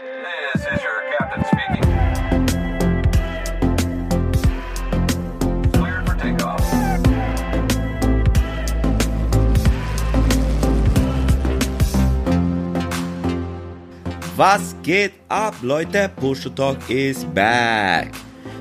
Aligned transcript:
This 0.00 0.62
is 0.64 0.82
your 0.82 1.02
captain 1.12 1.44
speaking. 1.44 1.84
Cleared 5.72 6.08
for 6.08 6.14
takeoff. 6.16 6.64
Was 14.38 14.74
geht 14.82 15.12
ab, 15.28 15.54
Leute? 15.60 16.08
Push 16.16 16.44
to 16.44 16.50
Talk 16.50 16.78
is 16.88 17.26
back. 17.34 18.12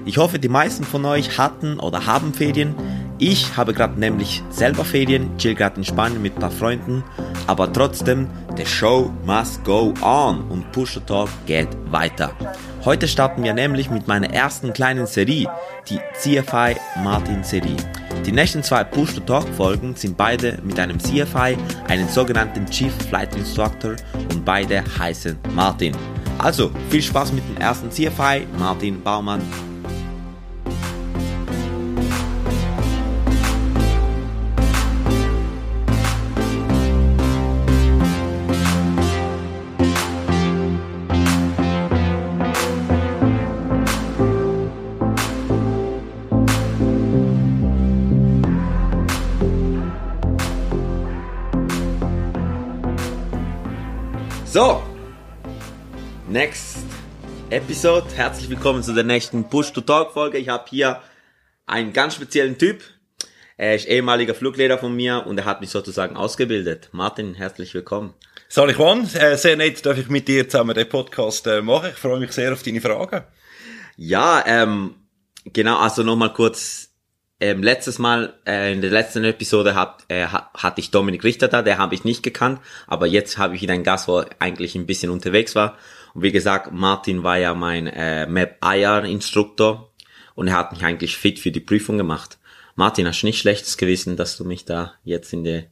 Ich 0.06 0.18
hoffe, 0.18 0.40
die 0.40 0.50
meisten 0.50 0.84
von 0.84 1.06
euch 1.06 1.38
hatten 1.38 1.80
oder 1.80 2.06
haben 2.06 2.34
Ferien. 2.34 2.76
Ich 3.21 3.57
habe 3.57 3.73
gerade 3.73 3.99
nämlich 3.99 4.41
selber 4.49 4.86
Ferien, 4.86 5.38
chill 5.38 5.54
gerade 5.54 5.75
in 5.75 5.83
Spanien 5.83 6.21
mit 6.21 6.36
ein 6.36 6.39
paar 6.39 6.51
Freunden, 6.51 7.04
aber 7.47 7.71
trotzdem, 7.71 8.29
the 8.55 8.65
show 8.65 9.11
must 9.25 9.61
go 9.65 9.93
on 10.01 10.49
und 10.49 10.71
Push 10.71 10.93
to 10.93 10.99
Talk 11.01 11.29
geht 11.46 11.68
weiter. 11.91 12.32
Heute 12.86 13.10
starten 13.10 13.43
wir 13.43 13.54
nämlich 13.54 13.89
mit 13.89 14.07
meiner 14.07 14.33
ersten 14.33 14.71
kleinen 14.71 15.05
Serie, 15.05 15.51
die 15.89 16.00
CFI 16.13 16.77
Martin 17.04 17.43
Serie. 17.43 17.75
Die 18.25 18.32
nächsten 18.32 18.63
zwei 18.63 18.86
Push 18.86 19.15
to 19.15 19.19
Talk 19.19 19.46
Folgen 19.49 19.96
sind 19.96 20.15
beide 20.15 20.57
mit 20.63 20.79
einem 20.79 20.97
CFI, 20.97 21.57
einen 21.89 22.07
sogenannten 22.07 22.65
Chief 22.68 22.93
Flight 23.10 23.36
Instructor 23.36 23.97
und 24.32 24.46
beide 24.46 24.82
heißen 24.97 25.38
Martin. 25.54 25.93
Also 26.38 26.71
viel 26.89 27.01
Spaß 27.01 27.33
mit 27.33 27.43
dem 27.49 27.57
ersten 27.57 27.91
CFI, 27.91 28.47
Martin 28.57 29.04
Baumann. 29.04 29.41
So, 54.59 54.83
next 56.27 56.79
episode. 57.49 58.05
Herzlich 58.13 58.49
willkommen 58.49 58.83
zu 58.83 58.93
der 58.93 59.05
nächsten 59.05 59.45
Push 59.47 59.71
to 59.71 59.79
Talk 59.79 60.11
Folge. 60.11 60.38
Ich 60.38 60.49
habe 60.49 60.66
hier 60.69 61.01
einen 61.66 61.93
ganz 61.93 62.16
speziellen 62.16 62.57
Typ. 62.57 62.83
Er 63.55 63.75
ist 63.75 63.88
ehemaliger 63.88 64.35
Fluglehrer 64.35 64.77
von 64.77 64.93
mir 64.93 65.25
und 65.25 65.38
er 65.38 65.45
hat 65.45 65.61
mich 65.61 65.69
sozusagen 65.69 66.17
ausgebildet. 66.17 66.89
Martin, 66.91 67.35
herzlich 67.35 67.73
willkommen. 67.73 68.16
Sali 68.49 68.73
Juan, 68.73 69.09
äh, 69.13 69.38
sehr 69.38 69.55
nett, 69.55 69.85
darf 69.85 69.97
ich 69.97 70.09
mit 70.09 70.27
dir 70.27 70.49
zusammen 70.49 70.75
den 70.75 70.89
Podcast 70.89 71.47
äh, 71.47 71.61
machen. 71.61 71.91
Ich 71.94 71.97
freue 71.97 72.19
mich 72.19 72.33
sehr 72.33 72.51
auf 72.51 72.61
deine 72.61 72.81
Fragen. 72.81 73.23
Ja, 73.95 74.44
ähm, 74.45 74.95
genau, 75.45 75.77
also 75.77 76.03
nochmal 76.03 76.33
kurz. 76.33 76.88
Ähm, 77.41 77.63
letztes 77.63 77.99
Mal, 77.99 78.33
äh, 78.45 78.73
in 78.73 78.81
der 78.81 78.91
letzten 78.91 79.23
Episode 79.23 79.73
hat, 79.73 80.03
äh, 80.09 80.25
ha- 80.25 80.51
hatte 80.55 80.81
ich 80.81 80.91
Dominik 80.91 81.23
Richter 81.23 81.47
da, 81.47 81.61
der 81.61 81.77
habe 81.77 81.95
ich 81.95 82.03
nicht 82.03 82.21
gekannt, 82.21 82.59
aber 82.85 83.07
jetzt 83.07 83.37
habe 83.37 83.55
ich 83.55 83.61
wieder 83.61 83.73
einen 83.73 83.85
Gast, 83.85 84.07
wo 84.09 84.23
eigentlich 84.39 84.75
ein 84.75 84.85
bisschen 84.85 85.09
unterwegs 85.09 85.55
war. 85.55 85.77
Und 86.13 86.23
wie 86.23 86.31
gesagt, 86.33 86.71
Martin 86.73 87.23
war 87.23 87.37
ja 87.37 87.53
mein 87.53 87.87
äh, 87.87 88.25
Map 88.25 88.57
IR 88.63 89.05
Instruktor 89.05 89.89
und 90.35 90.47
er 90.49 90.57
hat 90.57 90.73
mich 90.73 90.83
eigentlich 90.83 91.15
fit 91.15 91.39
für 91.39 91.51
die 91.51 91.59
Prüfung 91.61 91.97
gemacht. 91.97 92.37
Martin, 92.75 93.07
hast 93.07 93.21
du 93.21 93.27
nicht 93.27 93.39
schlechtes 93.39 93.77
Gewissen, 93.77 94.17
dass 94.17 94.35
du 94.37 94.43
mich 94.43 94.65
da 94.65 94.93
jetzt 95.03 95.31
in 95.31 95.43
der 95.43 95.65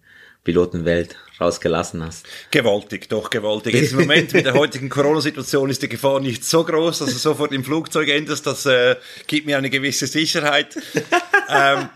Pilotenwelt 0.48 1.17
rausgelassen 1.42 2.02
hast? 2.06 2.26
Gewaltig, 2.52 3.09
doch 3.09 3.30
gewaltig. 3.30 3.92
Im 3.92 3.98
Moment 3.98 4.31
mit 4.31 4.45
der 4.45 4.53
heutigen 4.62 4.88
Corona-Situation 4.88 5.70
ist 5.70 5.84
die 5.84 5.90
Gefahr 5.90 6.22
nicht 6.22 6.45
so 6.45 6.64
groß, 6.64 7.00
dass 7.00 7.09
du 7.09 7.17
sofort 7.17 7.52
im 7.52 7.66
Flugzeug 7.66 8.08
endest. 8.08 8.48
Das 8.48 8.66
äh, 8.66 8.95
gibt 9.28 9.45
mir 9.45 9.58
eine 9.58 9.70
gewisse 9.70 10.08
Sicherheit. 10.08 10.78
ähm, 11.50 11.90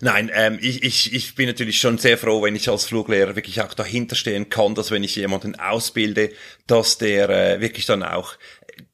Nein, 0.00 0.30
ähm, 0.32 0.58
ich, 0.60 0.84
ich, 0.84 1.12
ich 1.12 1.34
bin 1.34 1.46
natürlich 1.46 1.80
schon 1.80 1.98
sehr 1.98 2.18
froh, 2.18 2.42
wenn 2.42 2.54
ich 2.54 2.68
als 2.68 2.84
Fluglehrer 2.84 3.34
wirklich 3.34 3.60
auch 3.62 3.74
dahinter 3.74 4.14
stehen 4.14 4.48
kann, 4.48 4.76
dass 4.76 4.92
wenn 4.92 5.02
ich 5.02 5.16
jemanden 5.16 5.58
ausbilde, 5.58 6.30
dass 6.68 6.98
der 6.98 7.28
äh, 7.28 7.60
wirklich 7.60 7.84
dann 7.86 8.04
auch 8.04 8.34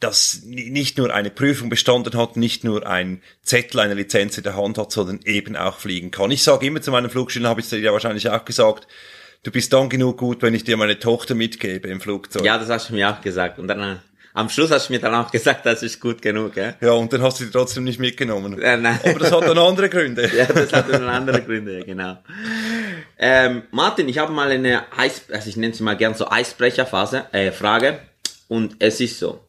dass 0.00 0.42
ni- 0.44 0.70
nicht 0.70 0.98
nur 0.98 1.12
eine 1.14 1.30
Prüfung 1.30 1.68
bestanden 1.70 2.16
hat, 2.18 2.36
nicht 2.36 2.64
nur 2.64 2.86
ein 2.86 3.22
Zettel, 3.42 3.80
eine 3.80 3.94
Lizenz 3.94 4.36
in 4.38 4.44
der 4.44 4.56
Hand 4.56 4.78
hat, 4.78 4.92
sondern 4.92 5.20
eben 5.24 5.56
auch 5.56 5.78
fliegen 5.78 6.10
kann. 6.10 6.30
Ich 6.30 6.42
sage 6.42 6.66
immer 6.66 6.80
zu 6.82 6.90
meinen 6.90 7.10
Flugschülern, 7.10 7.48
habe 7.50 7.60
ich 7.60 7.68
dir 7.68 7.78
ja 7.78 7.92
wahrscheinlich 7.92 8.28
auch 8.28 8.44
gesagt, 8.44 8.86
du 9.42 9.50
bist 9.50 9.72
dann 9.72 9.88
genug 9.88 10.18
gut, 10.18 10.42
wenn 10.42 10.54
ich 10.54 10.64
dir 10.64 10.76
meine 10.76 10.98
Tochter 10.98 11.34
mitgebe 11.34 11.88
im 11.88 12.00
Flugzeug. 12.00 12.44
Ja, 12.44 12.58
das 12.58 12.68
hast 12.68 12.90
du 12.90 12.94
mir 12.94 13.10
auch 13.10 13.20
gesagt. 13.20 13.58
Und 13.58 13.68
dann 13.68 13.80
äh, 13.80 13.96
am 14.32 14.48
Schluss 14.48 14.70
hast 14.72 14.88
du 14.88 14.94
mir 14.94 14.98
dann 15.00 15.14
auch 15.14 15.30
gesagt, 15.30 15.64
das 15.66 15.82
ist 15.82 16.00
gut 16.00 16.20
genug, 16.20 16.54
gell? 16.54 16.74
Ja, 16.80 16.92
und 16.92 17.12
dann 17.12 17.22
hast 17.22 17.38
du 17.40 17.44
die 17.44 17.50
trotzdem 17.50 17.84
nicht 17.84 18.00
mitgenommen. 18.00 18.60
Ja, 18.60 18.76
nein. 18.76 18.98
Aber 19.04 19.18
das 19.18 19.30
hat 19.30 19.42
dann 19.46 19.58
andere 19.58 19.88
Gründe. 19.88 20.28
Ja, 20.36 20.46
das 20.46 20.72
hat 20.72 20.90
dann 20.92 21.04
andere 21.08 21.42
Gründe, 21.42 21.84
genau. 21.84 22.18
Ähm, 23.18 23.62
Martin, 23.70 24.08
ich 24.08 24.18
habe 24.18 24.32
mal 24.32 24.50
eine 24.50 24.82
Eis, 24.96 25.22
also 25.32 25.48
ich 25.48 25.56
nenne 25.56 25.72
sie 25.74 25.82
mal 25.84 25.96
gern 25.96 26.14
so 26.14 26.28
Eisbrecherphase, 26.30 27.26
äh, 27.32 27.52
Frage. 27.52 28.00
Und 28.48 28.76
es 28.80 29.00
ist 29.00 29.18
so. 29.18 29.40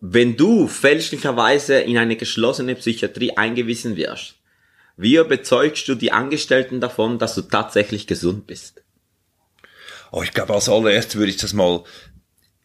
Wenn 0.00 0.36
du 0.36 0.66
fälschlicherweise 0.66 1.80
in 1.80 1.98
eine 1.98 2.16
geschlossene 2.16 2.74
Psychiatrie 2.74 3.36
eingewiesen 3.36 3.96
wirst, 3.96 4.36
wie 4.96 5.16
überzeugst 5.16 5.88
du 5.88 5.94
die 5.94 6.12
Angestellten 6.12 6.80
davon, 6.80 7.18
dass 7.18 7.34
du 7.34 7.42
tatsächlich 7.42 8.06
gesund 8.06 8.46
bist? 8.46 8.82
Oh, 10.12 10.22
ich 10.22 10.32
glaube, 10.32 10.54
als 10.54 10.68
allererstes 10.68 11.16
würde 11.16 11.30
ich 11.30 11.36
das 11.36 11.52
mal, 11.52 11.84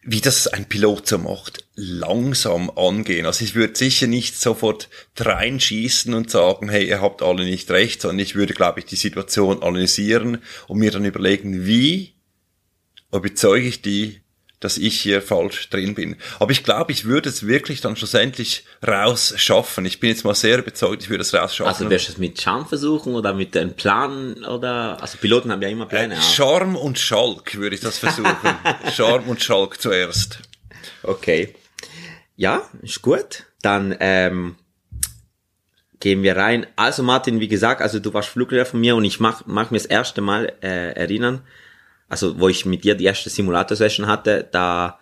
wie 0.02 0.20
das 0.20 0.46
ein 0.46 0.68
Pilot 0.68 1.06
so 1.06 1.18
macht, 1.18 1.64
langsam 1.74 2.70
angehen. 2.70 3.26
Also 3.26 3.44
ich 3.44 3.54
würde 3.54 3.76
sicher 3.76 4.06
nicht 4.06 4.40
sofort 4.40 4.88
reinschießen 5.18 6.14
und 6.14 6.30
sagen, 6.30 6.68
hey, 6.68 6.88
ihr 6.88 7.00
habt 7.00 7.22
alle 7.22 7.44
nicht 7.44 7.70
recht, 7.70 8.00
sondern 8.00 8.20
ich 8.20 8.34
würde, 8.34 8.54
glaube 8.54 8.80
ich, 8.80 8.86
die 8.86 8.96
Situation 8.96 9.62
analysieren 9.62 10.42
und 10.68 10.78
mir 10.78 10.90
dann 10.90 11.04
überlegen, 11.04 11.66
wie 11.66 12.14
überzeuge 13.12 13.66
ich 13.66 13.82
die, 13.82 14.20
dass 14.60 14.78
ich 14.78 15.00
hier 15.00 15.20
falsch 15.20 15.68
drin 15.68 15.94
bin. 15.94 16.16
Aber 16.38 16.50
ich 16.50 16.64
glaube, 16.64 16.90
ich 16.92 17.04
würde 17.04 17.28
es 17.28 17.46
wirklich 17.46 17.82
dann 17.82 17.96
schlussendlich 17.96 18.64
rausschaffen. 18.86 19.84
Ich 19.84 20.00
bin 20.00 20.10
jetzt 20.10 20.24
mal 20.24 20.34
sehr 20.34 20.58
überzeugt, 20.58 21.02
ich 21.02 21.10
würde 21.10 21.22
es 21.22 21.34
rausschaffen. 21.34 21.72
Also 21.72 21.90
wirst 21.90 22.08
du 22.08 22.12
es 22.12 22.18
mit 22.18 22.40
Charme 22.40 22.66
versuchen 22.66 23.14
oder 23.14 23.34
mit 23.34 23.56
einem 23.56 23.74
Plan 23.74 24.44
oder, 24.44 25.00
also 25.00 25.18
Piloten 25.18 25.52
haben 25.52 25.60
ja 25.60 25.68
immer 25.68 25.86
Pläne. 25.86 26.16
auch. 26.16 26.22
Charme 26.22 26.76
und 26.76 26.98
Schalk 26.98 27.56
würde 27.56 27.76
ich 27.76 27.82
das 27.82 27.98
versuchen. 27.98 28.34
Charme 28.94 29.28
und 29.28 29.42
Schalk 29.42 29.80
zuerst. 29.80 30.40
Okay. 31.02 31.54
Ja, 32.36 32.62
ist 32.82 33.02
gut. 33.02 33.44
Dann 33.62 33.94
ähm, 34.00 34.56
gehen 36.00 36.22
wir 36.22 36.36
rein. 36.36 36.66
Also 36.76 37.02
Martin, 37.02 37.40
wie 37.40 37.48
gesagt, 37.48 37.82
also 37.82 37.98
du 37.98 38.14
warst 38.14 38.28
Fluglehrer 38.30 38.66
von 38.66 38.80
mir 38.80 38.96
und 38.96 39.04
ich 39.04 39.20
mach, 39.20 39.42
mach 39.46 39.70
mir 39.70 39.78
das 39.78 39.86
erste 39.86 40.20
Mal 40.20 40.52
äh, 40.62 40.92
erinnern, 40.92 41.42
also 42.08 42.38
wo 42.38 42.48
ich 42.48 42.64
mit 42.64 42.84
dir 42.84 42.94
die 42.94 43.04
erste 43.04 43.30
Simulator-Session 43.30 44.06
hatte, 44.06 44.48
da 44.50 44.98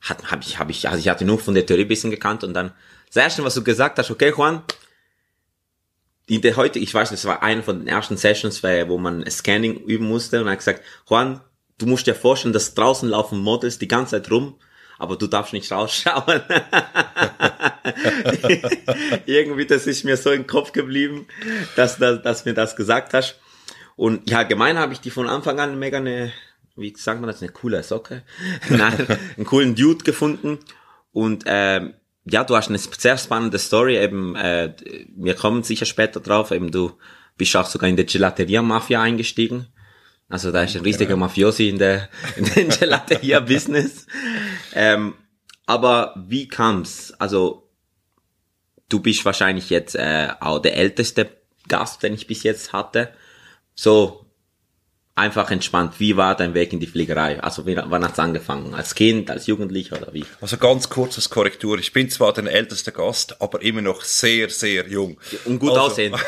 hat, 0.00 0.30
hab 0.30 0.42
ich, 0.42 0.58
hab 0.58 0.70
ich, 0.70 0.88
also 0.88 0.98
ich 0.98 1.08
hatte 1.08 1.24
nur 1.24 1.38
von 1.38 1.54
der 1.54 1.66
Theorie 1.66 1.82
ein 1.82 1.88
bisschen 1.88 2.10
gekannt 2.10 2.44
und 2.44 2.54
dann 2.54 2.72
das 3.06 3.16
erste, 3.16 3.44
was 3.44 3.54
du 3.54 3.64
gesagt 3.64 3.98
hast, 3.98 4.10
okay, 4.10 4.32
Juan, 4.36 4.62
in 6.26 6.40
der 6.42 6.56
heute, 6.56 6.78
ich 6.78 6.94
weiß, 6.94 7.10
das 7.10 7.24
war 7.24 7.42
eine 7.42 7.62
von 7.62 7.80
den 7.80 7.88
ersten 7.88 8.16
Sessions, 8.16 8.62
wo 8.62 8.98
man 8.98 9.28
Scanning 9.28 9.76
üben 9.84 10.06
musste 10.06 10.40
und 10.40 10.46
er 10.46 10.52
hat 10.52 10.58
gesagt, 10.58 10.82
Juan, 11.08 11.40
du 11.78 11.86
musst 11.86 12.06
dir 12.06 12.14
vorstellen, 12.14 12.52
dass 12.52 12.74
draußen 12.74 13.08
laufen 13.08 13.40
Models 13.40 13.78
die 13.78 13.88
ganze 13.88 14.22
Zeit 14.22 14.30
rum, 14.30 14.54
aber 14.98 15.16
du 15.16 15.26
darfst 15.26 15.52
nicht 15.52 15.70
rausschauen. 15.72 16.42
Irgendwie, 19.26 19.66
das 19.66 19.86
ist 19.86 20.04
mir 20.04 20.16
so 20.16 20.30
im 20.30 20.46
Kopf 20.46 20.72
geblieben, 20.72 21.26
dass, 21.76 21.98
dass, 21.98 22.22
dass 22.22 22.44
mir 22.44 22.54
das 22.54 22.76
gesagt 22.76 23.14
hast. 23.14 23.38
Und 24.00 24.30
ja, 24.30 24.44
gemein 24.44 24.78
habe 24.78 24.94
ich 24.94 25.00
die 25.00 25.10
von 25.10 25.28
Anfang 25.28 25.60
an 25.60 25.78
mega 25.78 25.98
eine, 25.98 26.32
wie 26.74 26.94
sagt 26.96 27.20
man 27.20 27.28
das, 27.28 27.42
eine 27.42 27.52
coole 27.52 27.82
Socke? 27.82 28.22
Nein, 28.70 29.06
einen 29.36 29.44
coolen 29.44 29.74
Dude 29.74 30.04
gefunden. 30.04 30.58
Und 31.12 31.44
ähm, 31.44 31.92
ja, 32.24 32.42
du 32.44 32.56
hast 32.56 32.70
eine 32.70 32.78
sehr 32.78 33.18
spannende 33.18 33.58
Story, 33.58 33.98
eben, 33.98 34.36
äh, 34.36 34.74
wir 35.14 35.34
kommen 35.34 35.64
sicher 35.64 35.84
später 35.84 36.18
drauf, 36.18 36.50
eben 36.50 36.70
du 36.70 36.92
bist 37.36 37.54
auch 37.56 37.66
sogar 37.66 37.90
in 37.90 37.96
der 37.96 38.06
Gelateria-Mafia 38.06 39.02
eingestiegen. 39.02 39.66
Also 40.30 40.50
da 40.50 40.62
ist 40.62 40.76
ein 40.76 40.82
riesiger 40.82 41.16
Mafiosi 41.18 41.68
in 41.68 41.78
der, 41.78 42.08
in 42.36 42.46
der 42.46 42.64
Gelateria-Business. 42.64 44.06
ähm, 44.72 45.12
aber 45.66 46.14
wie 46.16 46.48
kam's? 46.48 47.12
Also 47.18 47.68
du 48.88 49.00
bist 49.00 49.26
wahrscheinlich 49.26 49.68
jetzt 49.68 49.94
äh, 49.94 50.28
auch 50.40 50.58
der 50.58 50.78
älteste 50.78 51.28
Gast, 51.68 52.02
den 52.02 52.14
ich 52.14 52.26
bis 52.26 52.44
jetzt 52.44 52.72
hatte. 52.72 53.12
So 53.82 54.26
einfach 55.14 55.50
entspannt. 55.50 55.94
Wie 55.98 56.18
war 56.18 56.36
dein 56.36 56.52
Weg 56.52 56.74
in 56.74 56.80
die 56.80 56.86
Fliegerei? 56.86 57.42
Also 57.42 57.66
wie, 57.66 57.76
wann 57.76 58.04
hat's 58.04 58.18
angefangen? 58.18 58.74
Als 58.74 58.94
Kind, 58.94 59.30
als 59.30 59.46
Jugendlicher 59.46 59.96
oder 59.96 60.12
wie? 60.12 60.26
Also 60.42 60.58
ganz 60.58 60.90
kurzes 60.90 61.30
Korrektur. 61.30 61.78
Ich 61.78 61.94
bin 61.94 62.10
zwar 62.10 62.34
der 62.34 62.44
älteste 62.52 62.92
Gast, 62.92 63.40
aber 63.40 63.62
immer 63.62 63.80
noch 63.80 64.02
sehr, 64.02 64.50
sehr 64.50 64.86
jung. 64.86 65.18
Und 65.46 65.60
gut 65.60 65.70
Also- 65.70 65.80
aussehen. 65.82 66.14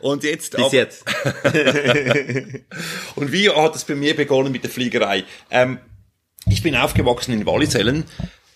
Und 0.00 0.22
jetzt, 0.22 0.54
Bis 0.56 0.64
aber- 0.64 0.74
jetzt. 0.74 1.04
Und 3.16 3.32
wie 3.32 3.50
hat 3.50 3.74
es 3.74 3.84
bei 3.84 3.96
mir 3.96 4.14
begonnen 4.14 4.52
mit 4.52 4.62
der 4.62 4.70
Fliegerei? 4.70 5.24
Ähm, 5.50 5.78
Ich 6.48 6.62
bin 6.62 6.76
aufgewachsen 6.76 7.32
in 7.32 7.46
Wallisellen. 7.46 8.04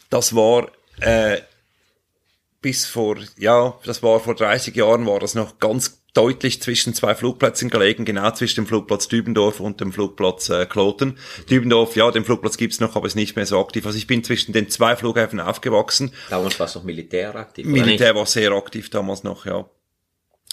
Das 0.08 0.36
war 0.36 0.68
äh, 1.00 1.38
bis 2.62 2.86
vor, 2.86 3.16
ja, 3.38 3.74
das 3.84 4.04
war 4.04 4.20
vor 4.20 4.36
30 4.36 4.76
Jahren, 4.76 5.04
war 5.06 5.18
das 5.18 5.34
noch 5.34 5.58
ganz 5.58 6.00
deutlich 6.16 6.62
zwischen 6.62 6.94
zwei 6.94 7.14
Flugplätzen 7.14 7.70
gelegen, 7.70 8.04
genau 8.04 8.30
zwischen 8.30 8.64
dem 8.64 8.66
Flugplatz 8.66 9.08
Dübendorf 9.08 9.60
und 9.60 9.80
dem 9.80 9.92
Flugplatz 9.92 10.48
äh, 10.48 10.66
Kloten. 10.66 11.18
Dübendorf, 11.50 11.96
ja, 11.96 12.10
den 12.10 12.24
Flugplatz 12.24 12.56
gibt's 12.56 12.80
noch, 12.80 12.96
aber 12.96 13.06
ist 13.06 13.16
nicht 13.16 13.36
mehr 13.36 13.46
so 13.46 13.60
aktiv. 13.60 13.84
Also 13.86 13.98
ich 13.98 14.06
bin 14.06 14.24
zwischen 14.24 14.52
den 14.52 14.70
zwei 14.70 14.96
Flughäfen 14.96 15.40
aufgewachsen. 15.40 16.12
Damals 16.30 16.58
war 16.58 16.66
es 16.66 16.74
noch 16.74 16.84
Militär 16.84 17.34
aktiv. 17.34 17.66
oder 17.66 17.84
Militär 17.84 18.14
war 18.14 18.26
sehr 18.26 18.52
aktiv 18.52 18.90
damals 18.90 19.24
noch, 19.24 19.46
ja. 19.46 19.68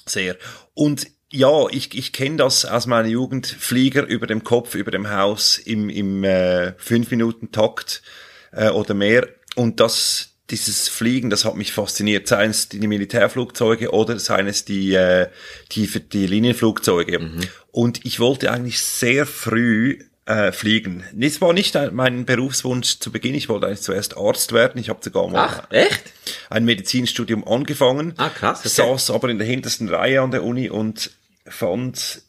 Sehr. 0.05 0.37
Und 0.73 1.07
ja, 1.31 1.67
ich, 1.69 1.97
ich 1.97 2.13
kenne 2.13 2.37
das 2.37 2.65
aus 2.65 2.85
meiner 2.85 3.07
Jugend. 3.07 3.47
Flieger 3.47 4.05
über 4.05 4.27
dem 4.27 4.43
Kopf, 4.43 4.75
über 4.75 4.91
dem 4.91 5.09
Haus 5.09 5.57
im, 5.57 5.89
im 5.89 6.23
äh, 6.23 6.73
fünf 6.77 7.09
Minuten 7.09 7.51
Takt 7.51 8.03
äh, 8.51 8.69
oder 8.69 8.93
mehr. 8.93 9.27
Und 9.55 9.79
das, 9.79 10.32
dieses 10.49 10.89
Fliegen, 10.89 11.29
das 11.29 11.45
hat 11.45 11.55
mich 11.55 11.71
fasziniert. 11.71 12.27
Seien 12.27 12.51
es 12.51 12.67
die 12.69 12.85
Militärflugzeuge 12.87 13.91
oder 13.91 14.19
seien 14.19 14.47
es 14.47 14.65
die, 14.65 14.93
äh, 14.93 15.27
die, 15.71 15.87
die 15.87 16.27
Linienflugzeuge. 16.27 17.31
Und 17.71 18.05
ich 18.05 18.19
wollte 18.19 18.51
eigentlich 18.51 18.79
sehr 18.81 19.25
früh 19.25 19.99
äh, 20.25 20.51
fliegen. 20.53 21.03
Das 21.13 21.41
war 21.41 21.51
nicht 21.53 21.75
ein- 21.75 21.93
mein 21.95 22.25
Berufswunsch 22.25 22.99
zu 22.99 23.11
Beginn. 23.11 23.35
Ich 23.35 23.49
wollte 23.49 23.67
eigentlich 23.67 23.81
zuerst 23.81 24.15
Arzt 24.17 24.53
werden. 24.53 24.79
Ich 24.79 24.89
habe 24.89 24.99
sogar 25.03 25.27
mal 25.27 25.49
Ach, 25.49 25.71
echt? 25.71 26.01
ein 26.49 26.63
Medizinstudium 26.65 27.45
angefangen. 27.47 28.13
Ah, 28.17 28.29
krass, 28.29 28.59
okay. 28.59 28.69
Saß 28.69 29.11
aber 29.11 29.29
in 29.29 29.37
der 29.37 29.47
hintersten 29.47 29.89
Reihe 29.89 30.21
an 30.21 30.31
der 30.31 30.43
Uni 30.43 30.69
und 30.69 31.11
fand 31.45 32.21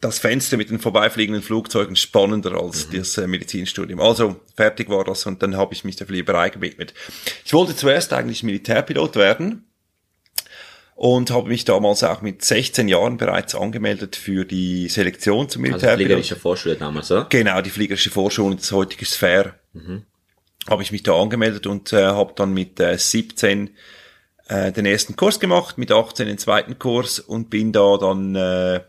das 0.00 0.18
Fenster 0.18 0.56
mit 0.56 0.68
den 0.70 0.78
vorbeifliegenden 0.78 1.42
Flugzeugen 1.42 1.96
spannender 1.96 2.52
als 2.60 2.88
Mhm. 2.88 2.98
das 2.98 3.16
äh, 3.18 3.26
Medizinstudium. 3.26 4.00
Also 4.00 4.36
fertig 4.56 4.88
war 4.90 5.04
das 5.04 5.24
und 5.26 5.42
dann 5.42 5.56
habe 5.56 5.72
ich 5.74 5.84
mich 5.84 5.96
der 5.96 6.06
Fliegerei 6.06 6.50
gewidmet. 6.50 6.92
Ich 7.44 7.52
wollte 7.54 7.74
zuerst 7.74 8.12
eigentlich 8.12 8.42
Militärpilot 8.42 9.16
werden 9.16 9.64
und 10.94 11.30
habe 11.30 11.48
mich 11.48 11.64
damals 11.64 12.02
auch 12.04 12.22
mit 12.22 12.44
16 12.44 12.88
Jahren 12.88 13.16
bereits 13.16 13.54
angemeldet 13.54 14.16
für 14.16 14.44
die 14.44 14.88
Selektion 14.88 15.48
zum 15.48 15.62
Also 15.64 15.72
Militärpilot. 15.74 16.06
fliegerische 16.08 16.36
Vorschule 16.36 16.76
damals, 16.76 17.10
oder? 17.10 17.24
Genau, 17.28 17.60
die 17.60 17.70
fliegerische 17.70 18.10
Vorschule, 18.10 18.56
das 18.56 18.72
heutige 18.72 19.04
Sphäre. 19.06 19.54
Habe 20.68 20.82
ich 20.82 20.90
mich 20.92 21.02
da 21.02 21.14
angemeldet 21.20 21.66
und 21.66 21.92
äh, 21.92 22.04
habe 22.06 22.32
dann 22.36 22.52
mit 22.52 22.80
äh, 22.80 22.96
17 22.98 23.70
äh, 24.48 24.72
den 24.72 24.86
ersten 24.86 25.16
Kurs 25.16 25.38
gemacht, 25.38 25.76
mit 25.78 25.92
18 25.92 26.26
den 26.26 26.38
zweiten 26.38 26.78
Kurs 26.78 27.18
und 27.18 27.50
bin 27.50 27.72
da 27.72 27.96
dann 27.98 28.34
äh, 28.34 28.80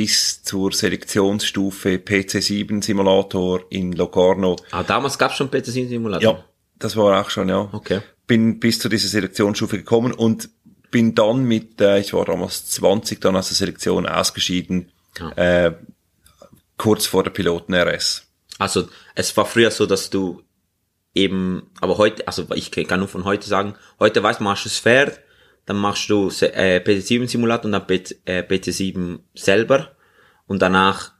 bis 0.00 0.42
zur 0.42 0.72
Selektionsstufe 0.72 1.96
PC7 1.98 2.82
Simulator 2.82 3.60
in 3.68 3.92
Locarno. 3.92 4.56
Ah, 4.70 4.82
damals 4.82 5.18
gab's 5.18 5.36
schon 5.36 5.50
PC-Simulator? 5.50 6.22
Ja, 6.22 6.44
das 6.78 6.96
war 6.96 7.20
auch 7.20 7.28
schon, 7.28 7.50
ja. 7.50 7.68
Okay. 7.72 8.00
Bin 8.26 8.60
bis 8.60 8.78
zu 8.78 8.88
dieser 8.88 9.08
Selektionsstufe 9.08 9.76
gekommen 9.76 10.12
und 10.14 10.48
bin 10.90 11.14
dann 11.14 11.44
mit, 11.44 11.82
äh, 11.82 11.98
ich 11.98 12.14
war 12.14 12.24
damals 12.24 12.64
20, 12.68 13.20
dann 13.20 13.36
aus 13.36 13.48
der 13.48 13.56
Selektion 13.56 14.06
ausgeschieden, 14.06 14.90
Ja. 15.18 15.32
äh, 15.66 15.74
kurz 16.78 17.04
vor 17.04 17.22
der 17.22 17.32
Piloten-RS. 17.32 18.26
Also 18.58 18.88
es 19.14 19.36
war 19.36 19.44
früher 19.44 19.70
so, 19.70 19.84
dass 19.84 20.08
du 20.08 20.42
eben, 21.14 21.70
aber 21.82 21.98
heute, 21.98 22.26
also 22.26 22.46
ich 22.54 22.70
kann 22.70 23.00
nur 23.00 23.08
von 23.08 23.26
heute 23.26 23.46
sagen, 23.46 23.74
heute 23.98 24.22
weißt 24.22 24.40
du, 24.40 24.44
machst 24.44 24.64
du 24.64 24.70
Sphere, 24.70 25.12
dann 25.66 25.76
machst 25.76 26.08
du 26.10 26.28
äh, 26.28 26.78
PC7 26.84 27.28
Simulator 27.28 27.66
und 27.66 27.72
dann 27.72 27.86
PC, 27.86 28.16
äh, 28.24 28.40
PC7 28.42 29.20
selber 29.34 29.90
und 30.46 30.60
danach 30.62 31.12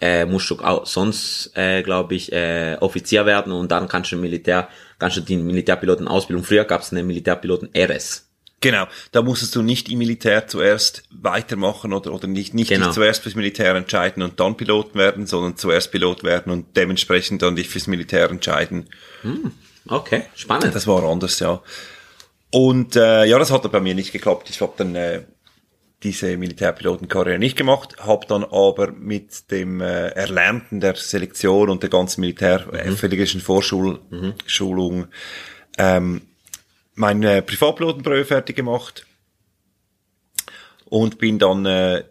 äh, 0.00 0.24
musst 0.26 0.50
du 0.50 0.58
auch 0.58 0.84
sonst, 0.84 1.52
äh, 1.54 1.82
glaube 1.82 2.14
ich, 2.16 2.32
äh, 2.32 2.76
Offizier 2.80 3.24
werden 3.24 3.52
und 3.52 3.70
dann 3.70 3.86
kannst 3.88 4.10
du 4.10 4.16
Militär, 4.16 4.68
kannst 4.98 5.16
du 5.16 5.20
die 5.20 5.36
Militärpiloten 5.36 6.08
Ausbildung. 6.08 6.44
Früher 6.44 6.64
gab 6.64 6.82
es 6.82 6.90
eine 6.90 7.04
Militärpiloten 7.04 7.70
RS. 7.76 8.28
Genau, 8.60 8.86
da 9.10 9.22
musstest 9.22 9.56
du 9.56 9.62
nicht 9.62 9.88
im 9.90 9.98
Militär 9.98 10.46
zuerst 10.46 11.02
weitermachen 11.10 11.92
oder, 11.92 12.12
oder 12.12 12.28
nicht, 12.28 12.54
nicht 12.54 12.68
Genau. 12.68 12.86
dich 12.86 12.94
zuerst 12.94 13.22
fürs 13.22 13.34
Militär 13.34 13.74
entscheiden 13.74 14.22
und 14.22 14.38
dann 14.38 14.56
Pilot 14.56 14.94
werden, 14.94 15.26
sondern 15.26 15.56
zuerst 15.56 15.90
Pilot 15.90 16.22
werden 16.22 16.52
und 16.52 16.76
dementsprechend 16.76 17.42
dann 17.42 17.56
dich 17.56 17.68
fürs 17.68 17.88
Militär 17.88 18.30
entscheiden. 18.30 18.88
Okay, 19.88 20.24
spannend. 20.36 20.74
Das 20.74 20.86
war 20.86 21.02
anders, 21.02 21.40
ja. 21.40 21.60
Und 22.52 22.96
äh, 22.96 23.24
ja, 23.24 23.38
das 23.38 23.50
hat 23.50 23.64
dann 23.64 23.72
bei 23.72 23.80
mir 23.80 23.94
nicht 23.94 24.12
geklappt. 24.12 24.50
Ich 24.50 24.60
habe 24.60 24.74
dann 24.76 24.94
äh, 24.94 25.22
diese 26.02 26.36
Militärpilotenkarriere 26.36 27.38
nicht 27.38 27.56
gemacht, 27.56 27.96
habe 27.98 28.26
dann 28.26 28.44
aber 28.44 28.92
mit 28.92 29.50
dem 29.50 29.80
äh, 29.80 30.08
Erlernten 30.08 30.80
der 30.80 30.96
Selektion 30.96 31.70
und 31.70 31.82
der 31.82 31.90
ganzen 31.90 32.20
militärfähigischen 32.20 33.40
Vorschulung 33.40 35.06
ähm, 35.78 36.22
meine 36.94 37.42
Privatpilotenprüfe 37.42 38.24
fertig 38.26 38.56
gemacht 38.56 39.06
und 40.84 41.18
bin 41.18 41.38
dann 41.38 41.64
äh, 41.64 42.04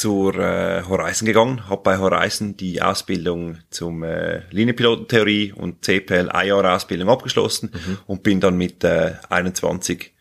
zur 0.00 0.34
äh, 0.36 0.82
Horizon 0.88 1.26
gegangen, 1.26 1.68
habe 1.68 1.82
bei 1.82 1.98
Horizon 1.98 2.56
die 2.56 2.80
Ausbildung 2.82 3.58
zum 3.70 4.02
äh, 4.02 4.42
Linienpilotentheorie 4.50 5.52
und 5.52 5.84
CPL 5.84 6.28
ein 6.30 6.48
Jahr 6.48 6.74
Ausbildung 6.74 7.08
abgeschlossen 7.08 7.70
und 8.06 8.22
bin 8.22 8.40
dann 8.40 8.56
mit 8.56 8.84
äh, 8.84 9.14
21 9.28 10.12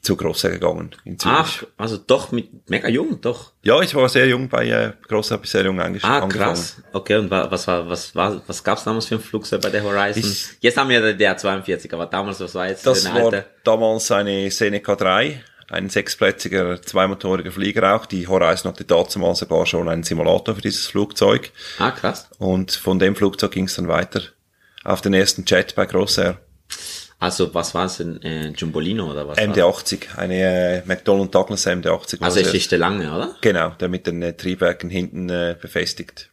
zu 0.00 0.16
Grosser 0.16 0.50
gegangen 0.50 0.90
in 1.04 1.16
Zürich. 1.16 1.36
Ach, 1.38 1.62
also 1.76 1.96
doch 1.96 2.32
mit 2.32 2.68
mega 2.68 2.88
jung, 2.88 3.20
doch. 3.20 3.52
Ja, 3.62 3.80
ich 3.82 3.94
war 3.94 4.08
sehr 4.08 4.26
jung 4.26 4.48
bei 4.48 4.66
äh, 4.68 4.92
Grosser, 5.06 5.34
habe 5.36 5.44
ich 5.44 5.50
sehr 5.52 5.64
jung 5.64 5.78
Ah, 5.78 5.84
angefangen. 5.84 6.28
krass. 6.28 6.82
Okay, 6.92 7.16
und 7.18 7.30
wa- 7.30 7.48
was 7.48 7.68
war, 7.68 7.88
was 7.88 8.12
war, 8.16 8.42
was 8.48 8.64
gab's 8.64 8.82
damals 8.82 9.06
für 9.06 9.14
ein 9.14 9.20
Flugzeug 9.20 9.60
bei 9.60 9.70
der 9.70 9.84
Horizon? 9.84 10.20
Ich- 10.24 10.46
jetzt 10.60 10.76
haben 10.76 10.88
wir 10.88 11.00
der 11.00 11.14
der 11.14 11.36
42, 11.36 11.92
aber 11.94 12.06
damals, 12.06 12.40
was 12.40 12.52
war 12.56 12.66
jetzt 12.68 12.84
Das 12.84 13.06
eine 13.06 13.14
war 13.14 13.24
alte? 13.26 13.44
damals 13.62 14.10
eine 14.10 14.50
Seneca 14.50 14.96
3, 14.96 15.40
ein 15.72 15.88
sechsplätziger, 15.88 16.80
zweimotoriger 16.82 17.50
Flieger 17.50 17.96
auch. 17.96 18.06
Die 18.06 18.28
Horizon 18.28 18.72
hatte 18.72 18.84
damals 18.84 19.38
sogar 19.38 19.66
schon 19.66 19.88
einen 19.88 20.02
Simulator 20.02 20.54
für 20.54 20.60
dieses 20.60 20.86
Flugzeug. 20.86 21.50
Ah, 21.78 21.90
krass. 21.90 22.28
Und 22.38 22.72
von 22.72 22.98
dem 22.98 23.16
Flugzeug 23.16 23.52
ging 23.52 23.64
es 23.64 23.76
dann 23.76 23.88
weiter 23.88 24.22
auf 24.84 25.00
den 25.00 25.14
ersten 25.14 25.44
Jet 25.46 25.74
bei 25.74 25.86
Crossair. 25.86 26.38
Also, 27.18 27.54
was 27.54 27.72
war 27.72 27.84
es 27.84 27.98
denn, 27.98 28.20
äh, 28.22 28.48
Jumbolino 28.48 29.08
oder 29.08 29.28
was? 29.28 29.38
war's? 29.38 29.46
MD-80, 29.46 30.16
eine 30.16 30.82
äh, 30.82 30.82
McDonnell 30.86 31.28
Douglas 31.28 31.66
MD-80. 31.68 32.20
war 32.20 32.26
Also, 32.26 32.40
es 32.40 32.52
ist 32.52 32.72
der 32.72 32.80
lange, 32.80 33.14
oder? 33.14 33.36
Genau, 33.40 33.70
der 33.70 33.88
mit 33.88 34.08
den 34.08 34.22
äh, 34.22 34.32
Triebwerken 34.32 34.90
hinten 34.90 35.30
äh, 35.30 35.56
befestigt. 35.60 36.30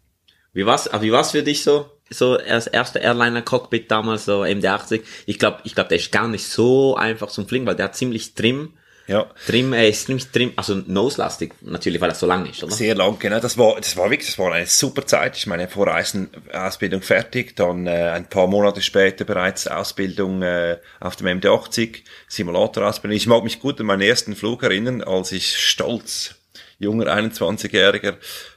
Wie 0.51 0.65
war's, 0.65 0.91
ah, 0.91 0.99
wie 1.03 1.11
war's 1.11 1.31
für 1.31 1.43
dich 1.43 1.63
so? 1.63 1.91
So, 2.09 2.37
als 2.37 2.65
erster 2.65 3.01
Airliner-Cockpit 3.01 3.91
damals, 3.91 4.25
so 4.25 4.41
MD-80. 4.41 5.01
Ich 5.27 5.37
glaube, 5.37 5.59
ich 5.63 5.75
glaube, 5.75 5.89
der 5.89 5.99
ist 5.99 6.11
gar 6.11 6.27
nicht 6.27 6.47
so 6.47 6.95
einfach 6.95 7.29
zum 7.29 7.47
Fliegen, 7.47 7.67
weil 7.67 7.75
der 7.75 7.85
hat 7.85 7.95
ziemlich 7.95 8.33
Trim, 8.33 8.73
Ja, 9.09 9.27
Trim, 9.47 9.73
äh, 9.73 9.89
ist 9.89 10.05
ziemlich 10.05 10.27
Trim, 10.27 10.53
also 10.55 10.83
nose-lastig, 10.85 11.55
natürlich, 11.61 11.99
weil 11.99 12.11
er 12.11 12.15
so 12.15 12.27
lang 12.27 12.45
ist, 12.45 12.63
oder? 12.63 12.75
sehr 12.75 12.93
lang, 12.93 13.17
genau. 13.17 13.39
Das 13.39 13.57
war, 13.57 13.75
das 13.77 13.97
war 13.97 14.11
wirklich, 14.11 14.29
das 14.29 14.37
war 14.37 14.53
eine 14.53 14.67
super 14.67 15.03
Zeit. 15.03 15.35
Ich 15.35 15.47
meine, 15.47 15.67
vor 15.67 15.87
Reisen 15.87 16.29
Ausbildung 16.53 17.01
fertig, 17.01 17.55
dann 17.55 17.87
äh, 17.87 18.11
ein 18.13 18.29
paar 18.29 18.45
Monate 18.45 18.83
später 18.83 19.25
bereits 19.25 19.65
Ausbildung 19.65 20.43
äh, 20.43 20.77
auf 20.99 21.15
dem 21.15 21.25
MD-80, 21.25 22.03
Simulator-Ausbildung. 22.27 23.17
Ich 23.17 23.25
mag 23.25 23.43
mich 23.43 23.59
gut 23.59 23.79
an 23.79 23.87
meinen 23.87 24.03
ersten 24.03 24.35
Flug 24.35 24.61
erinnern, 24.61 25.01
als 25.01 25.31
ich 25.31 25.57
stolz, 25.57 26.35
junger 26.77 27.07
21-Jähriger, 27.07 28.13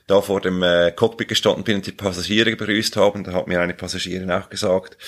da 0.06 0.20
vor 0.20 0.42
dem 0.42 0.62
äh, 0.62 0.92
Cockpit 0.92 1.28
gestanden 1.28 1.64
bin 1.64 1.76
und 1.76 1.86
die 1.86 1.92
Passagiere 1.92 2.54
begrüßt 2.56 2.94
haben. 2.96 3.24
Da 3.24 3.32
hat 3.32 3.46
mir 3.46 3.58
eine 3.58 3.72
Passagierin 3.72 4.30
auch 4.30 4.50
gesagt, 4.50 4.98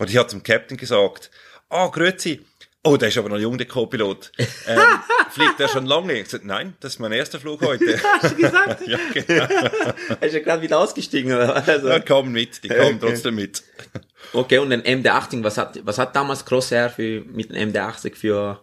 und 0.00 0.10
ich 0.10 0.16
hat 0.16 0.30
zum 0.30 0.42
Captain 0.42 0.76
gesagt, 0.76 1.30
ah, 1.68 1.86
grüezi. 1.86 2.40
Oh, 2.84 2.96
der 2.96 3.08
ist 3.10 3.18
aber 3.18 3.28
noch 3.28 3.38
jung, 3.38 3.56
der 3.58 3.68
Co-Pilot. 3.68 4.32
Ähm, 4.66 4.78
fliegt 5.30 5.60
der 5.60 5.68
schon 5.68 5.86
lange? 5.86 6.14
Ich 6.14 6.24
gesagt, 6.24 6.44
nein, 6.44 6.74
das 6.80 6.94
ist 6.94 6.98
mein 6.98 7.12
erster 7.12 7.38
Flug 7.38 7.60
heute. 7.64 7.96
Hast 8.20 8.32
du 8.32 8.36
gesagt? 8.36 8.82
ja, 8.88 8.98
genau. 9.14 9.46
Er 10.20 10.22
ist 10.26 10.34
ja 10.34 10.40
gerade 10.40 10.62
wieder 10.62 10.78
ausgestiegen, 10.80 11.32
oder? 11.32 11.54
Also, 11.66 11.88
Ja, 11.88 12.00
kommen 12.00 12.32
mit, 12.32 12.64
die 12.64 12.68
kommen 12.68 12.96
Okay. 12.96 12.98
trotzdem 13.00 13.36
mit. 13.36 13.62
Okay, 14.32 14.58
und 14.58 14.70
den 14.70 14.82
MD-80, 14.82 15.44
was 15.44 15.58
hat, 15.58 15.78
was 15.84 15.98
hat 15.98 16.16
damals 16.16 16.44
Crossair 16.44 16.90
für, 16.90 17.22
mit 17.26 17.50
dem 17.50 17.70
MD-80 17.72 18.16
für, 18.16 18.60